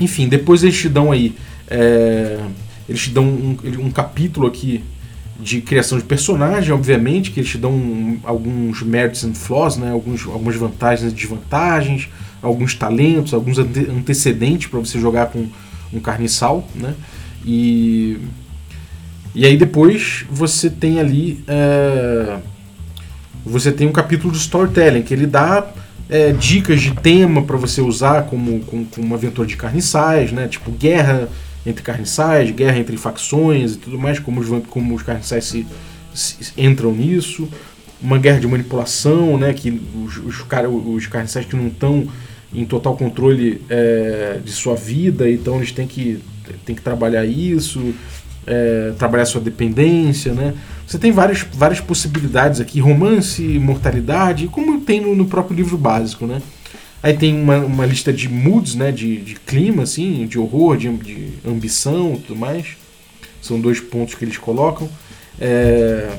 Enfim, 0.00 0.26
depois 0.26 0.62
eles 0.62 0.78
te 0.78 0.88
dão 0.88 1.12
aí. 1.12 1.34
É, 1.68 2.40
eles 2.88 3.02
te 3.02 3.10
dão 3.10 3.24
um, 3.24 3.58
um 3.80 3.90
capítulo 3.90 4.46
aqui 4.46 4.82
de 5.38 5.60
criação 5.60 5.98
de 5.98 6.04
personagem, 6.04 6.72
obviamente, 6.72 7.30
que 7.30 7.40
eles 7.40 7.50
te 7.50 7.58
dão 7.58 7.70
um, 7.70 8.18
alguns 8.24 8.82
merits 8.82 9.24
and 9.24 9.34
flaws, 9.34 9.76
né? 9.76 9.92
Alguns, 9.92 10.26
algumas 10.26 10.56
vantagens 10.56 11.12
e 11.12 11.14
desvantagens, 11.14 12.08
alguns 12.42 12.74
talentos, 12.74 13.32
alguns 13.32 13.58
ante 13.58 13.80
antecedentes 13.88 14.66
para 14.66 14.80
você 14.80 14.98
jogar 14.98 15.26
com 15.26 15.46
um 15.92 16.00
carniçal, 16.00 16.66
né? 16.74 16.94
E, 17.44 18.18
e 19.34 19.46
aí 19.46 19.56
depois 19.56 20.24
você 20.28 20.68
tem 20.68 20.98
ali 20.98 21.42
é, 21.46 22.38
você 23.46 23.70
tem 23.70 23.86
um 23.86 23.92
capítulo 23.92 24.32
de 24.32 24.38
storytelling 24.38 25.02
que 25.02 25.14
ele 25.14 25.26
dá 25.26 25.66
é, 26.10 26.32
dicas 26.32 26.80
de 26.80 26.94
tema 26.94 27.42
para 27.42 27.56
você 27.56 27.80
usar 27.80 28.24
como, 28.24 28.60
como, 28.60 28.86
como 28.86 29.06
uma 29.06 29.16
aventura 29.16 29.46
de 29.46 29.56
carniçais, 29.56 30.32
né? 30.32 30.48
Tipo 30.48 30.72
guerra 30.72 31.28
entre 31.66 31.82
carniçais, 31.82 32.50
guerra 32.50 32.78
entre 32.78 32.96
facções 32.96 33.74
e 33.74 33.78
tudo 33.78 33.98
mais, 33.98 34.18
como 34.18 34.40
os, 34.40 34.66
como 34.66 34.94
os 34.94 35.02
carniçais 35.02 35.44
se, 35.44 35.66
entram 36.56 36.92
nisso. 36.92 37.48
Uma 38.00 38.18
guerra 38.18 38.38
de 38.38 38.46
manipulação, 38.46 39.36
né? 39.36 39.52
Que 39.52 39.80
os, 40.04 40.18
os, 40.18 40.44
os 40.86 41.06
carniçais 41.06 41.46
que 41.46 41.56
não 41.56 41.68
estão 41.68 42.06
em 42.54 42.64
total 42.64 42.96
controle 42.96 43.60
é, 43.68 44.40
de 44.42 44.50
sua 44.50 44.74
vida, 44.74 45.30
então 45.30 45.56
eles 45.56 45.72
têm 45.72 45.86
que, 45.86 46.18
têm 46.64 46.74
que 46.74 46.80
trabalhar 46.80 47.24
isso, 47.26 47.94
é, 48.46 48.92
trabalhar 48.98 49.26
sua 49.26 49.40
dependência, 49.40 50.32
né? 50.32 50.54
Você 50.86 50.98
tem 50.98 51.12
várias, 51.12 51.44
várias 51.52 51.80
possibilidades 51.80 52.60
aqui, 52.60 52.80
romance, 52.80 53.42
mortalidade, 53.58 54.48
como 54.48 54.80
tem 54.80 55.00
no, 55.00 55.14
no 55.14 55.26
próprio 55.26 55.54
livro 55.54 55.76
básico, 55.76 56.26
né? 56.26 56.40
Aí 57.02 57.16
tem 57.16 57.40
uma, 57.40 57.58
uma 57.58 57.86
lista 57.86 58.12
de 58.12 58.28
moods, 58.28 58.74
né? 58.74 58.90
De, 58.90 59.18
de 59.18 59.34
clima, 59.34 59.84
assim, 59.84 60.26
de 60.26 60.38
horror, 60.38 60.76
de, 60.76 60.92
de 60.96 61.34
ambição 61.46 62.14
e 62.14 62.18
tudo 62.18 62.38
mais. 62.38 62.76
São 63.40 63.60
dois 63.60 63.80
pontos 63.80 64.14
que 64.14 64.24
eles 64.24 64.36
colocam. 64.36 64.88
É, 65.40 66.10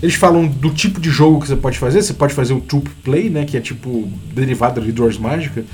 eles 0.00 0.14
falam 0.14 0.46
do 0.46 0.70
tipo 0.70 1.00
de 1.00 1.10
jogo 1.10 1.40
que 1.40 1.48
você 1.48 1.56
pode 1.56 1.78
fazer. 1.78 2.02
Você 2.02 2.14
pode 2.14 2.34
fazer 2.34 2.52
o 2.52 2.60
troop 2.60 2.88
play, 3.02 3.28
né? 3.28 3.44
Que 3.44 3.56
é 3.56 3.60
tipo 3.60 4.08
derivado 4.32 4.80
de 4.80 4.92
Dwarves 4.92 5.18
Mágica. 5.18 5.64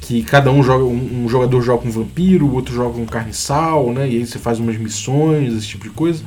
Que 0.00 0.22
cada 0.22 0.50
um 0.50 0.62
joga, 0.62 0.84
um, 0.84 1.24
um, 1.24 1.28
jogador 1.28 1.62
joga 1.62 1.86
um 1.86 1.90
vampiro, 1.90 2.46
o 2.46 2.54
outro 2.54 2.74
joga 2.74 2.98
um 2.98 3.06
carniçal, 3.06 3.92
né? 3.92 4.08
E 4.08 4.16
aí 4.16 4.26
você 4.26 4.38
faz 4.38 4.58
umas 4.58 4.76
missões, 4.76 5.54
esse 5.54 5.66
tipo 5.66 5.84
de 5.84 5.90
coisa. 5.90 6.22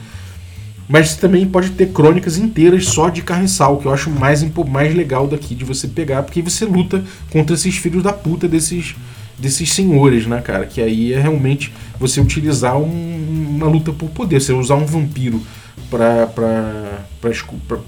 Mas 0.87 1.15
também 1.15 1.45
pode 1.45 1.71
ter 1.71 1.87
crônicas 1.87 2.37
inteiras 2.37 2.85
só 2.85 3.09
de 3.09 3.21
carniçal, 3.21 3.77
que 3.77 3.85
eu 3.85 3.93
acho 3.93 4.09
mais, 4.09 4.41
mais 4.69 4.95
legal 4.95 5.27
daqui 5.27 5.53
de 5.53 5.65
você 5.65 5.87
pegar, 5.87 6.23
porque 6.23 6.41
você 6.41 6.63
luta 6.63 7.03
contra 7.29 7.55
esses 7.55 7.75
filhos 7.75 8.01
da 8.01 8.13
puta 8.13 8.47
desses, 8.47 8.95
desses 9.37 9.73
senhores, 9.73 10.25
né, 10.25 10.39
cara? 10.39 10.65
Que 10.65 10.81
aí 10.81 11.11
é 11.11 11.19
realmente 11.19 11.73
você 11.99 12.21
utilizar 12.21 12.77
um, 12.77 13.55
uma 13.57 13.67
luta 13.67 13.91
por 13.91 14.09
poder. 14.09 14.39
Você 14.39 14.53
usar 14.53 14.75
um 14.75 14.85
vampiro 14.85 15.41
pra, 15.89 16.29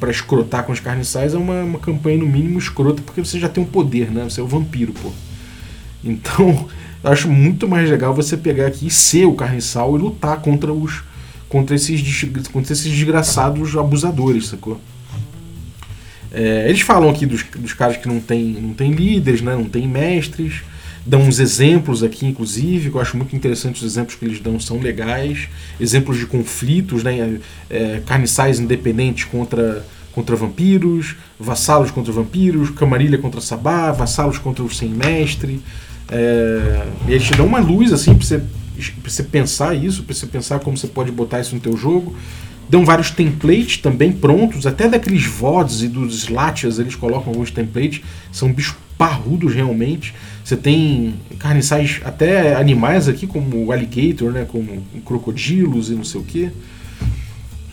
escrotar 0.10 0.66
com 0.66 0.74
os 0.74 0.82
carniçais 0.82 1.34
é 1.34 1.38
uma, 1.38 1.64
uma 1.64 1.80
campanha, 1.80 2.18
no 2.18 2.26
mínimo, 2.26 2.60
escrota, 2.60 3.02
porque 3.02 3.24
você 3.24 3.40
já 3.40 3.48
tem 3.48 3.64
um 3.64 3.68
poder, 3.68 4.12
né? 4.12 4.26
Você 4.26 4.42
é 4.42 4.44
o 4.44 4.48
vampiro, 4.48 4.92
pô. 4.92 5.10
Então, 6.04 6.68
eu 7.02 7.12
acho 7.12 7.30
muito 7.30 7.66
mais 7.66 7.90
legal 7.90 8.14
você 8.14 8.36
pegar 8.36 8.68
aqui 8.68 8.88
e 8.88 8.92
ser 8.92 9.26
o 9.26 9.36
carniçal 9.36 9.96
e 9.96 10.02
lutar 10.02 10.42
contra 10.42 10.74
os 10.74 11.08
contra 11.50 11.76
esses, 11.76 12.24
contra 12.54 12.72
esses 12.72 12.92
desgraçados 12.92 13.76
abusadores, 13.76 14.48
sacou? 14.48 14.80
É, 16.32 16.70
eles 16.70 16.82
falam 16.82 17.10
aqui 17.10 17.26
dos, 17.26 17.44
dos 17.44 17.74
caras 17.74 17.98
que 17.98 18.08
não 18.08 18.20
tem, 18.20 18.44
não 18.44 18.74
tem 18.74 18.92
líderes, 18.92 19.42
né, 19.42 19.56
não 19.56 19.66
tem 19.66 19.88
mestres, 19.88 20.62
dão 21.06 21.22
uns 21.22 21.40
exemplos 21.40 22.04
aqui, 22.04 22.28
inclusive, 22.28 22.92
que 22.92 22.96
eu 22.96 23.02
acho 23.02 23.18
muito 23.18 23.36
interessante 23.36 23.84
os 23.84 23.92
exemplos 23.92 24.16
que 24.16 24.26
eles 24.26 24.40
dão, 24.40 24.60
são 24.60 24.80
legais. 24.80 25.50
Exemplos 25.80 26.20
de 26.20 26.28
conflitos, 26.28 27.04
né, 27.04 27.40
é, 27.68 28.02
carniçais 28.06 28.60
independentes 28.60 29.24
contra, 29.26 29.84
contra 30.12 30.36
vampiros, 30.36 31.16
vassalos 31.40 31.90
contra 31.90 32.14
vampiros, 32.14 32.70
camarilha 32.70 33.18
contra 33.18 33.42
sabá, 33.42 33.92
vassalos 33.92 34.38
contra 34.38 34.64
o 34.64 34.70
sem 34.72 34.90
mestre. 34.90 35.60
É, 36.12 36.86
e 37.08 37.12
eles 37.12 37.24
te 37.24 37.34
dão 37.34 37.48
uma 37.48 37.60
luz 37.60 37.92
assim 37.92 38.14
pra 38.14 38.26
você 38.26 38.42
para 38.88 39.12
você 39.12 39.24
pensar 39.24 39.76
isso, 39.76 40.04
para 40.04 40.16
você 40.16 40.26
pensar 40.26 40.60
como 40.60 40.78
você 40.78 40.88
pode 40.88 41.12
botar 41.12 41.40
isso 41.40 41.54
no 41.54 41.62
teu 41.62 41.76
jogo. 41.76 42.16
Dão 42.70 42.86
vários 42.86 43.10
templates 43.10 43.78
também 43.78 44.12
prontos, 44.12 44.68
até 44.68 44.88
daqueles 44.88 45.26
VODs 45.26 45.82
e 45.82 45.88
dos 45.88 46.30
Latias 46.30 46.78
eles 46.78 46.96
colocam 46.96 47.34
alguns 47.34 47.50
templates, 47.50 48.02
são 48.32 48.54
bichos 48.54 48.76
parrudos 48.96 49.56
realmente. 49.56 50.14
Você 50.44 50.58
tem 50.58 51.16
carniçais, 51.40 52.02
até 52.04 52.56
animais 52.56 53.08
aqui, 53.08 53.26
como 53.26 53.72
alligator, 53.72 54.32
né, 54.32 54.46
como 54.48 54.84
crocodilos 55.06 55.90
e 55.90 55.94
não 55.94 56.04
sei 56.04 56.22
o 56.22 56.24
que. 56.24 56.52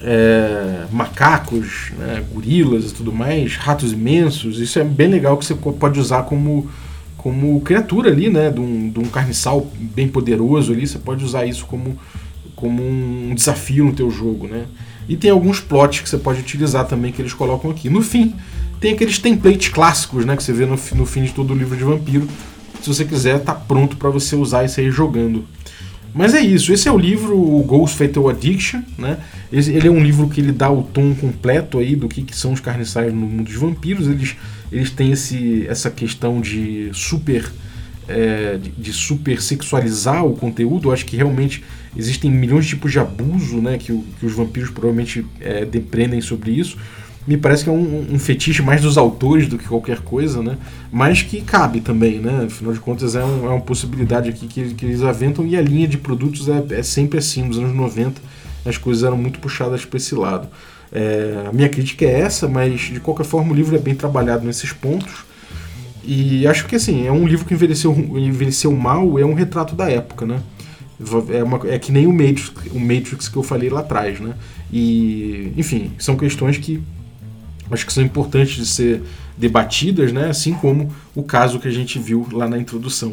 É, 0.00 0.84
macacos, 0.92 1.90
né, 1.98 2.22
gorilas 2.32 2.90
e 2.90 2.94
tudo 2.94 3.12
mais, 3.12 3.56
ratos 3.56 3.92
imensos. 3.92 4.60
Isso 4.60 4.78
é 4.78 4.84
bem 4.84 5.08
legal 5.08 5.36
que 5.36 5.44
você 5.44 5.54
pode 5.54 5.98
usar 5.98 6.22
como 6.22 6.70
como 7.26 7.60
criatura 7.60 8.08
ali, 8.08 8.30
né? 8.30 8.52
De 8.52 8.60
um, 8.60 8.88
de 8.88 9.00
um 9.00 9.06
carniçal 9.06 9.66
bem 9.76 10.06
poderoso 10.06 10.72
ali. 10.72 10.86
Você 10.86 10.96
pode 10.96 11.24
usar 11.24 11.44
isso 11.44 11.66
como, 11.66 11.98
como 12.54 12.80
um 12.80 13.34
desafio 13.34 13.84
no 13.84 13.92
teu 13.92 14.08
jogo, 14.12 14.46
né? 14.46 14.66
E 15.08 15.16
tem 15.16 15.28
alguns 15.28 15.58
plots 15.58 15.98
que 15.98 16.08
você 16.08 16.18
pode 16.18 16.38
utilizar 16.38 16.86
também 16.86 17.10
que 17.10 17.20
eles 17.20 17.34
colocam 17.34 17.68
aqui. 17.68 17.90
No 17.90 18.00
fim, 18.00 18.32
tem 18.80 18.92
aqueles 18.92 19.18
templates 19.18 19.70
clássicos, 19.70 20.24
né? 20.24 20.36
Que 20.36 20.42
você 20.44 20.52
vê 20.52 20.66
no, 20.66 20.78
no 20.94 21.04
fim 21.04 21.24
de 21.24 21.32
todo 21.32 21.52
o 21.52 21.56
livro 21.56 21.76
de 21.76 21.82
vampiro. 21.82 22.28
Se 22.80 22.86
você 22.86 23.04
quiser, 23.04 23.40
tá 23.40 23.52
pronto 23.52 23.96
para 23.96 24.08
você 24.08 24.36
usar 24.36 24.64
isso 24.64 24.78
aí 24.78 24.88
jogando. 24.88 25.44
Mas 26.14 26.32
é 26.32 26.40
isso, 26.40 26.72
esse 26.72 26.88
é 26.88 26.92
o 26.92 26.96
livro 26.96 27.36
o 27.36 27.60
Ghost 27.64 27.96
Fatal 27.96 28.28
Addiction, 28.28 28.82
né? 28.96 29.18
Ele 29.50 29.88
é 29.88 29.90
um 29.90 30.00
livro 30.00 30.28
que 30.28 30.40
ele 30.40 30.52
dá 30.52 30.70
o 30.70 30.84
tom 30.84 31.12
completo 31.12 31.78
aí 31.78 31.96
do 31.96 32.06
que, 32.06 32.22
que 32.22 32.36
são 32.36 32.52
os 32.52 32.60
carniçais 32.60 33.12
no 33.12 33.22
mundo 33.22 33.42
dos 33.42 33.54
vampiros. 33.54 34.06
Eles 34.06 34.36
eles 34.70 34.90
têm 34.90 35.12
esse, 35.12 35.66
essa 35.68 35.90
questão 35.90 36.40
de 36.40 36.90
super 36.92 37.50
é, 38.08 38.58
de, 38.76 38.92
super 38.92 39.40
sexualizar 39.42 40.24
o 40.24 40.34
conteúdo. 40.36 40.88
Eu 40.88 40.92
acho 40.92 41.04
que 41.04 41.16
realmente 41.16 41.64
existem 41.96 42.30
milhões 42.30 42.64
de 42.64 42.70
tipos 42.70 42.92
de 42.92 42.98
abuso 42.98 43.56
né, 43.56 43.78
que, 43.78 43.92
que 44.18 44.26
os 44.26 44.32
vampiros 44.32 44.70
provavelmente 44.70 45.26
é, 45.40 45.66
sobre 46.20 46.52
isso. 46.52 46.76
Me 47.26 47.36
parece 47.36 47.64
que 47.64 47.70
é 47.70 47.72
um, 47.72 48.06
um, 48.12 48.18
fetiche 48.20 48.62
mais 48.62 48.80
dos 48.82 48.96
autores 48.96 49.48
do 49.48 49.58
que 49.58 49.66
qualquer 49.66 49.98
coisa, 49.98 50.40
né? 50.40 50.56
Mas 50.92 51.22
que 51.22 51.40
cabe 51.40 51.80
também, 51.80 52.20
né? 52.20 52.44
Afinal 52.46 52.72
de 52.72 52.78
contas, 52.78 53.16
é, 53.16 53.24
um, 53.24 53.46
é 53.46 53.48
uma 53.48 53.60
possibilidade 53.60 54.28
aqui 54.30 54.46
que, 54.46 54.74
que, 54.74 54.86
eles 54.86 55.02
aventam 55.02 55.44
e 55.44 55.56
a 55.56 55.60
linha 55.60 55.88
de 55.88 55.98
produtos 55.98 56.48
é, 56.48 56.64
é 56.70 56.82
sempre 56.84 57.18
assim. 57.18 57.42
Nos 57.42 57.58
anos 57.58 57.74
90, 57.74 58.20
as 58.64 58.78
coisas 58.78 59.02
eram 59.02 59.16
muito 59.16 59.40
puxadas 59.40 59.84
para 59.84 59.96
esse 59.96 60.14
lado. 60.14 60.46
É, 60.96 61.48
a 61.48 61.52
minha 61.52 61.68
crítica 61.68 62.06
é 62.06 62.20
essa, 62.20 62.48
mas 62.48 62.80
de 62.80 63.00
qualquer 63.00 63.24
forma 63.24 63.52
o 63.52 63.54
livro 63.54 63.76
é 63.76 63.78
bem 63.78 63.94
trabalhado 63.94 64.46
nesses 64.46 64.72
pontos. 64.72 65.26
E 66.02 66.46
acho 66.46 66.66
que 66.66 66.74
assim, 66.74 67.06
é 67.06 67.12
um 67.12 67.26
livro 67.26 67.44
que 67.44 67.52
envelheceu, 67.52 67.92
envelheceu 67.92 68.72
mal, 68.72 69.18
é 69.18 69.26
um 69.26 69.34
retrato 69.34 69.74
da 69.74 69.90
época, 69.90 70.24
né? 70.24 70.40
É, 71.34 71.44
uma, 71.44 71.60
é 71.68 71.78
que 71.78 71.92
nem 71.92 72.06
o 72.06 72.12
Matrix, 72.12 72.50
o 72.72 72.80
Matrix 72.80 73.28
que 73.28 73.36
eu 73.36 73.42
falei 73.42 73.68
lá 73.68 73.80
atrás, 73.80 74.18
né? 74.20 74.32
E, 74.72 75.52
enfim, 75.54 75.92
são 75.98 76.16
questões 76.16 76.56
que 76.56 76.82
acho 77.70 77.84
que 77.84 77.92
são 77.92 78.02
importantes 78.02 78.54
de 78.54 78.66
ser 78.66 79.02
debatidas, 79.36 80.12
né? 80.12 80.30
Assim 80.30 80.54
como 80.54 80.90
o 81.14 81.22
caso 81.22 81.60
que 81.60 81.68
a 81.68 81.72
gente 81.72 81.98
viu 81.98 82.26
lá 82.32 82.48
na 82.48 82.56
introdução. 82.56 83.12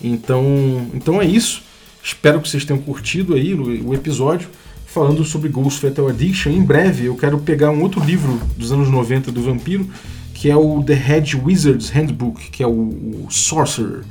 Então, 0.00 0.88
então 0.94 1.20
é 1.20 1.24
isso. 1.24 1.60
Espero 2.00 2.40
que 2.40 2.48
vocês 2.48 2.64
tenham 2.64 2.80
curtido 2.80 3.34
aí 3.34 3.52
o, 3.52 3.88
o 3.88 3.94
episódio 3.94 4.48
falando 4.96 5.26
sobre 5.26 5.50
Ghost 5.50 5.78
Fatal 5.78 6.08
Addiction. 6.08 6.48
Em 6.48 6.62
breve 6.62 7.04
eu 7.04 7.14
quero 7.14 7.36
pegar 7.36 7.70
um 7.70 7.82
outro 7.82 8.02
livro 8.02 8.40
dos 8.56 8.72
anos 8.72 8.88
90 8.88 9.30
do 9.30 9.42
vampiro, 9.42 9.86
que 10.32 10.50
é 10.50 10.56
o 10.56 10.82
The 10.82 10.94
Head 10.94 11.36
Wizard's 11.36 11.90
Handbook, 11.90 12.50
que 12.50 12.62
é 12.62 12.66
o, 12.66 12.70
o 12.70 13.26
Sorcerer, 13.28 14.04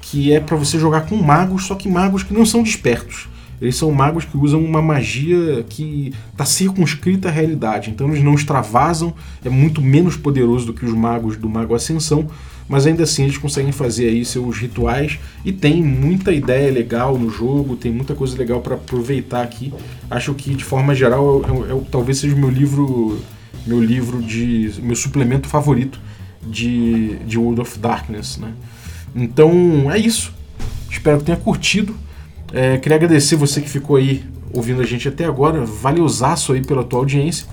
que 0.00 0.32
é 0.32 0.38
para 0.38 0.56
você 0.56 0.78
jogar 0.78 1.06
com 1.06 1.16
magos, 1.16 1.64
só 1.64 1.74
que 1.74 1.88
magos 1.88 2.22
que 2.22 2.32
não 2.32 2.46
são 2.46 2.62
despertos. 2.62 3.26
Eles 3.60 3.74
são 3.74 3.90
magos 3.90 4.24
que 4.24 4.36
usam 4.36 4.64
uma 4.64 4.80
magia 4.80 5.64
que 5.68 6.14
está 6.30 6.44
circunscrita 6.44 7.28
à 7.28 7.32
realidade. 7.32 7.90
Então 7.90 8.06
eles 8.06 8.22
não 8.22 8.34
extravasam, 8.34 9.12
é 9.44 9.48
muito 9.48 9.82
menos 9.82 10.16
poderoso 10.16 10.66
do 10.66 10.72
que 10.72 10.84
os 10.84 10.94
magos 10.94 11.36
do 11.36 11.48
Mago 11.48 11.74
Ascensão, 11.74 12.28
mas 12.72 12.86
ainda 12.86 13.02
assim 13.02 13.24
eles 13.24 13.36
conseguem 13.36 13.70
fazer 13.70 14.08
aí 14.08 14.24
seus 14.24 14.56
rituais 14.56 15.18
e 15.44 15.52
tem 15.52 15.82
muita 15.82 16.32
ideia 16.32 16.72
legal 16.72 17.18
no 17.18 17.28
jogo, 17.28 17.76
tem 17.76 17.92
muita 17.92 18.14
coisa 18.14 18.34
legal 18.34 18.62
para 18.62 18.76
aproveitar 18.76 19.42
aqui. 19.42 19.74
Acho 20.10 20.32
que 20.32 20.54
de 20.54 20.64
forma 20.64 20.94
geral 20.94 21.42
é, 21.44 21.70
é, 21.70 21.76
é, 21.76 21.80
talvez 21.90 22.16
seja 22.16 22.34
o 22.34 22.38
meu 22.38 22.48
livro, 22.48 23.20
meu 23.66 23.78
livro 23.78 24.22
de 24.22 24.72
meu 24.82 24.96
suplemento 24.96 25.48
favorito 25.48 26.00
de, 26.42 27.16
de 27.26 27.38
World 27.38 27.60
of 27.60 27.78
Darkness, 27.78 28.38
né? 28.38 28.54
Então 29.14 29.92
é 29.92 29.98
isso. 29.98 30.32
Espero 30.90 31.18
que 31.18 31.24
tenha 31.24 31.36
curtido. 31.36 31.94
É, 32.54 32.78
queria 32.78 32.96
agradecer 32.96 33.36
você 33.36 33.60
que 33.60 33.68
ficou 33.68 33.96
aí 33.96 34.24
ouvindo 34.50 34.80
a 34.80 34.86
gente 34.86 35.06
até 35.06 35.26
agora. 35.26 35.62
Valeuzaço 35.62 36.54
aí 36.54 36.62
pela 36.62 36.82
tua 36.82 37.00
audiência. 37.00 37.46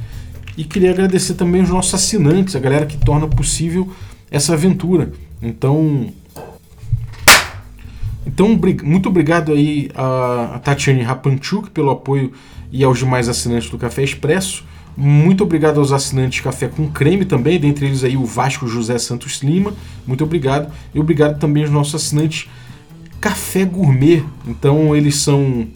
E 0.56 0.64
queria 0.64 0.92
agradecer 0.92 1.34
também 1.34 1.62
os 1.62 1.70
nossos 1.70 1.94
assinantes, 1.94 2.56
a 2.56 2.60
galera 2.60 2.86
que 2.86 2.98
torna 2.98 3.28
possível 3.28 3.92
essa 4.32 4.54
aventura. 4.54 5.12
Então, 5.42 6.08
então 8.26 8.60
muito 8.84 9.10
obrigado 9.10 9.54
aí 9.54 9.90
a, 9.96 10.60
Tatiane 10.64 11.02
Rapanchuk 11.02 11.70
pelo 11.72 11.90
apoio 11.90 12.32
e 12.72 12.84
aos 12.84 13.00
demais 13.00 13.28
assinantes 13.28 13.70
do 13.70 13.78
Café 13.78 14.04
Expresso. 14.04 14.64
Muito 14.96 15.44
obrigado 15.44 15.80
aos 15.80 15.92
assinantes 15.92 16.42
Café 16.42 16.68
com 16.68 16.90
Creme 16.90 17.24
também, 17.24 17.60
dentre 17.60 17.86
eles 17.86 18.04
aí 18.04 18.18
o 18.18 18.26
Vasco 18.26 18.68
José 18.68 18.98
Santos 18.98 19.42
Lima. 19.42 19.74
Muito 20.06 20.24
obrigado. 20.24 20.72
E 20.94 21.00
obrigado 21.00 21.40
também 21.40 21.64
aos 21.64 21.72
nossos 21.72 21.96
assinantes 21.96 22.50
café 23.22 23.64
gourmet. 23.66 24.24
Então 24.46 24.96
eles 24.96 25.16
são 25.16 25.68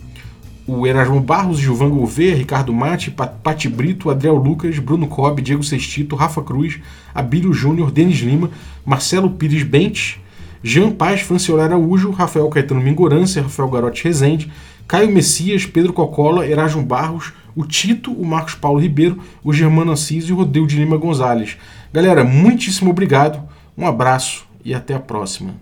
o 0.66 0.88
Erasmo 0.88 1.20
Barros, 1.20 1.59
Gilvan 1.59 1.89
Gouveia, 1.89 2.36
Ricardo 2.36 2.72
Mate, 2.74 3.11
Pati 3.11 3.68
Brito, 3.68 4.09
Adriel 4.09 4.36
Lucas, 4.36 4.80
Bruno 4.80 5.07
Cobb, 5.07 5.41
Diego 5.41 5.64
Sextito, 5.64 6.16
Rafa 6.16 6.41
Cruz, 6.41 6.80
Abílio 7.14 7.53
Júnior, 7.53 7.91
Denis 7.91 8.20
Lima, 8.20 8.49
Marcelo 8.86 9.30
Pires 9.30 9.64
Bentes, 9.64 10.18
Jean 10.64 10.91
Paz, 10.91 11.22
Franciola 11.22 11.66
Araújo, 11.66 12.11
Rafael 12.11 12.47
Caetano 12.49 12.82
Mingorância, 12.82 13.41
Rafael 13.41 13.70
Garotti 13.70 14.05
Rezende, 14.05 14.51
Caio 14.88 15.11
Messias, 15.11 15.66
Pedro 15.66 15.91
Cocola, 15.91 16.47
Erasmo 16.47 16.82
Barros, 16.82 17.34
o 17.55 17.66
Tito, 17.66 18.11
o 18.11 18.26
Marcos 18.26 18.55
Paulo 18.55 18.80
Ribeiro, 18.80 19.20
o 19.43 19.51
Germano 19.51 19.91
Assis 19.91 20.26
e 20.26 20.34
o 20.34 20.38
Rodeu 20.38 20.66
de 20.66 20.78
Lima 20.78 20.97
Gonzalez. 20.97 21.57
Galera, 21.91 22.24
muitíssimo 22.24 22.91
obrigado, 22.91 23.41
um 23.78 23.86
abraço 23.86 24.45
e 24.64 24.74
até 24.74 24.93
a 24.93 24.99
próxima. 24.99 25.53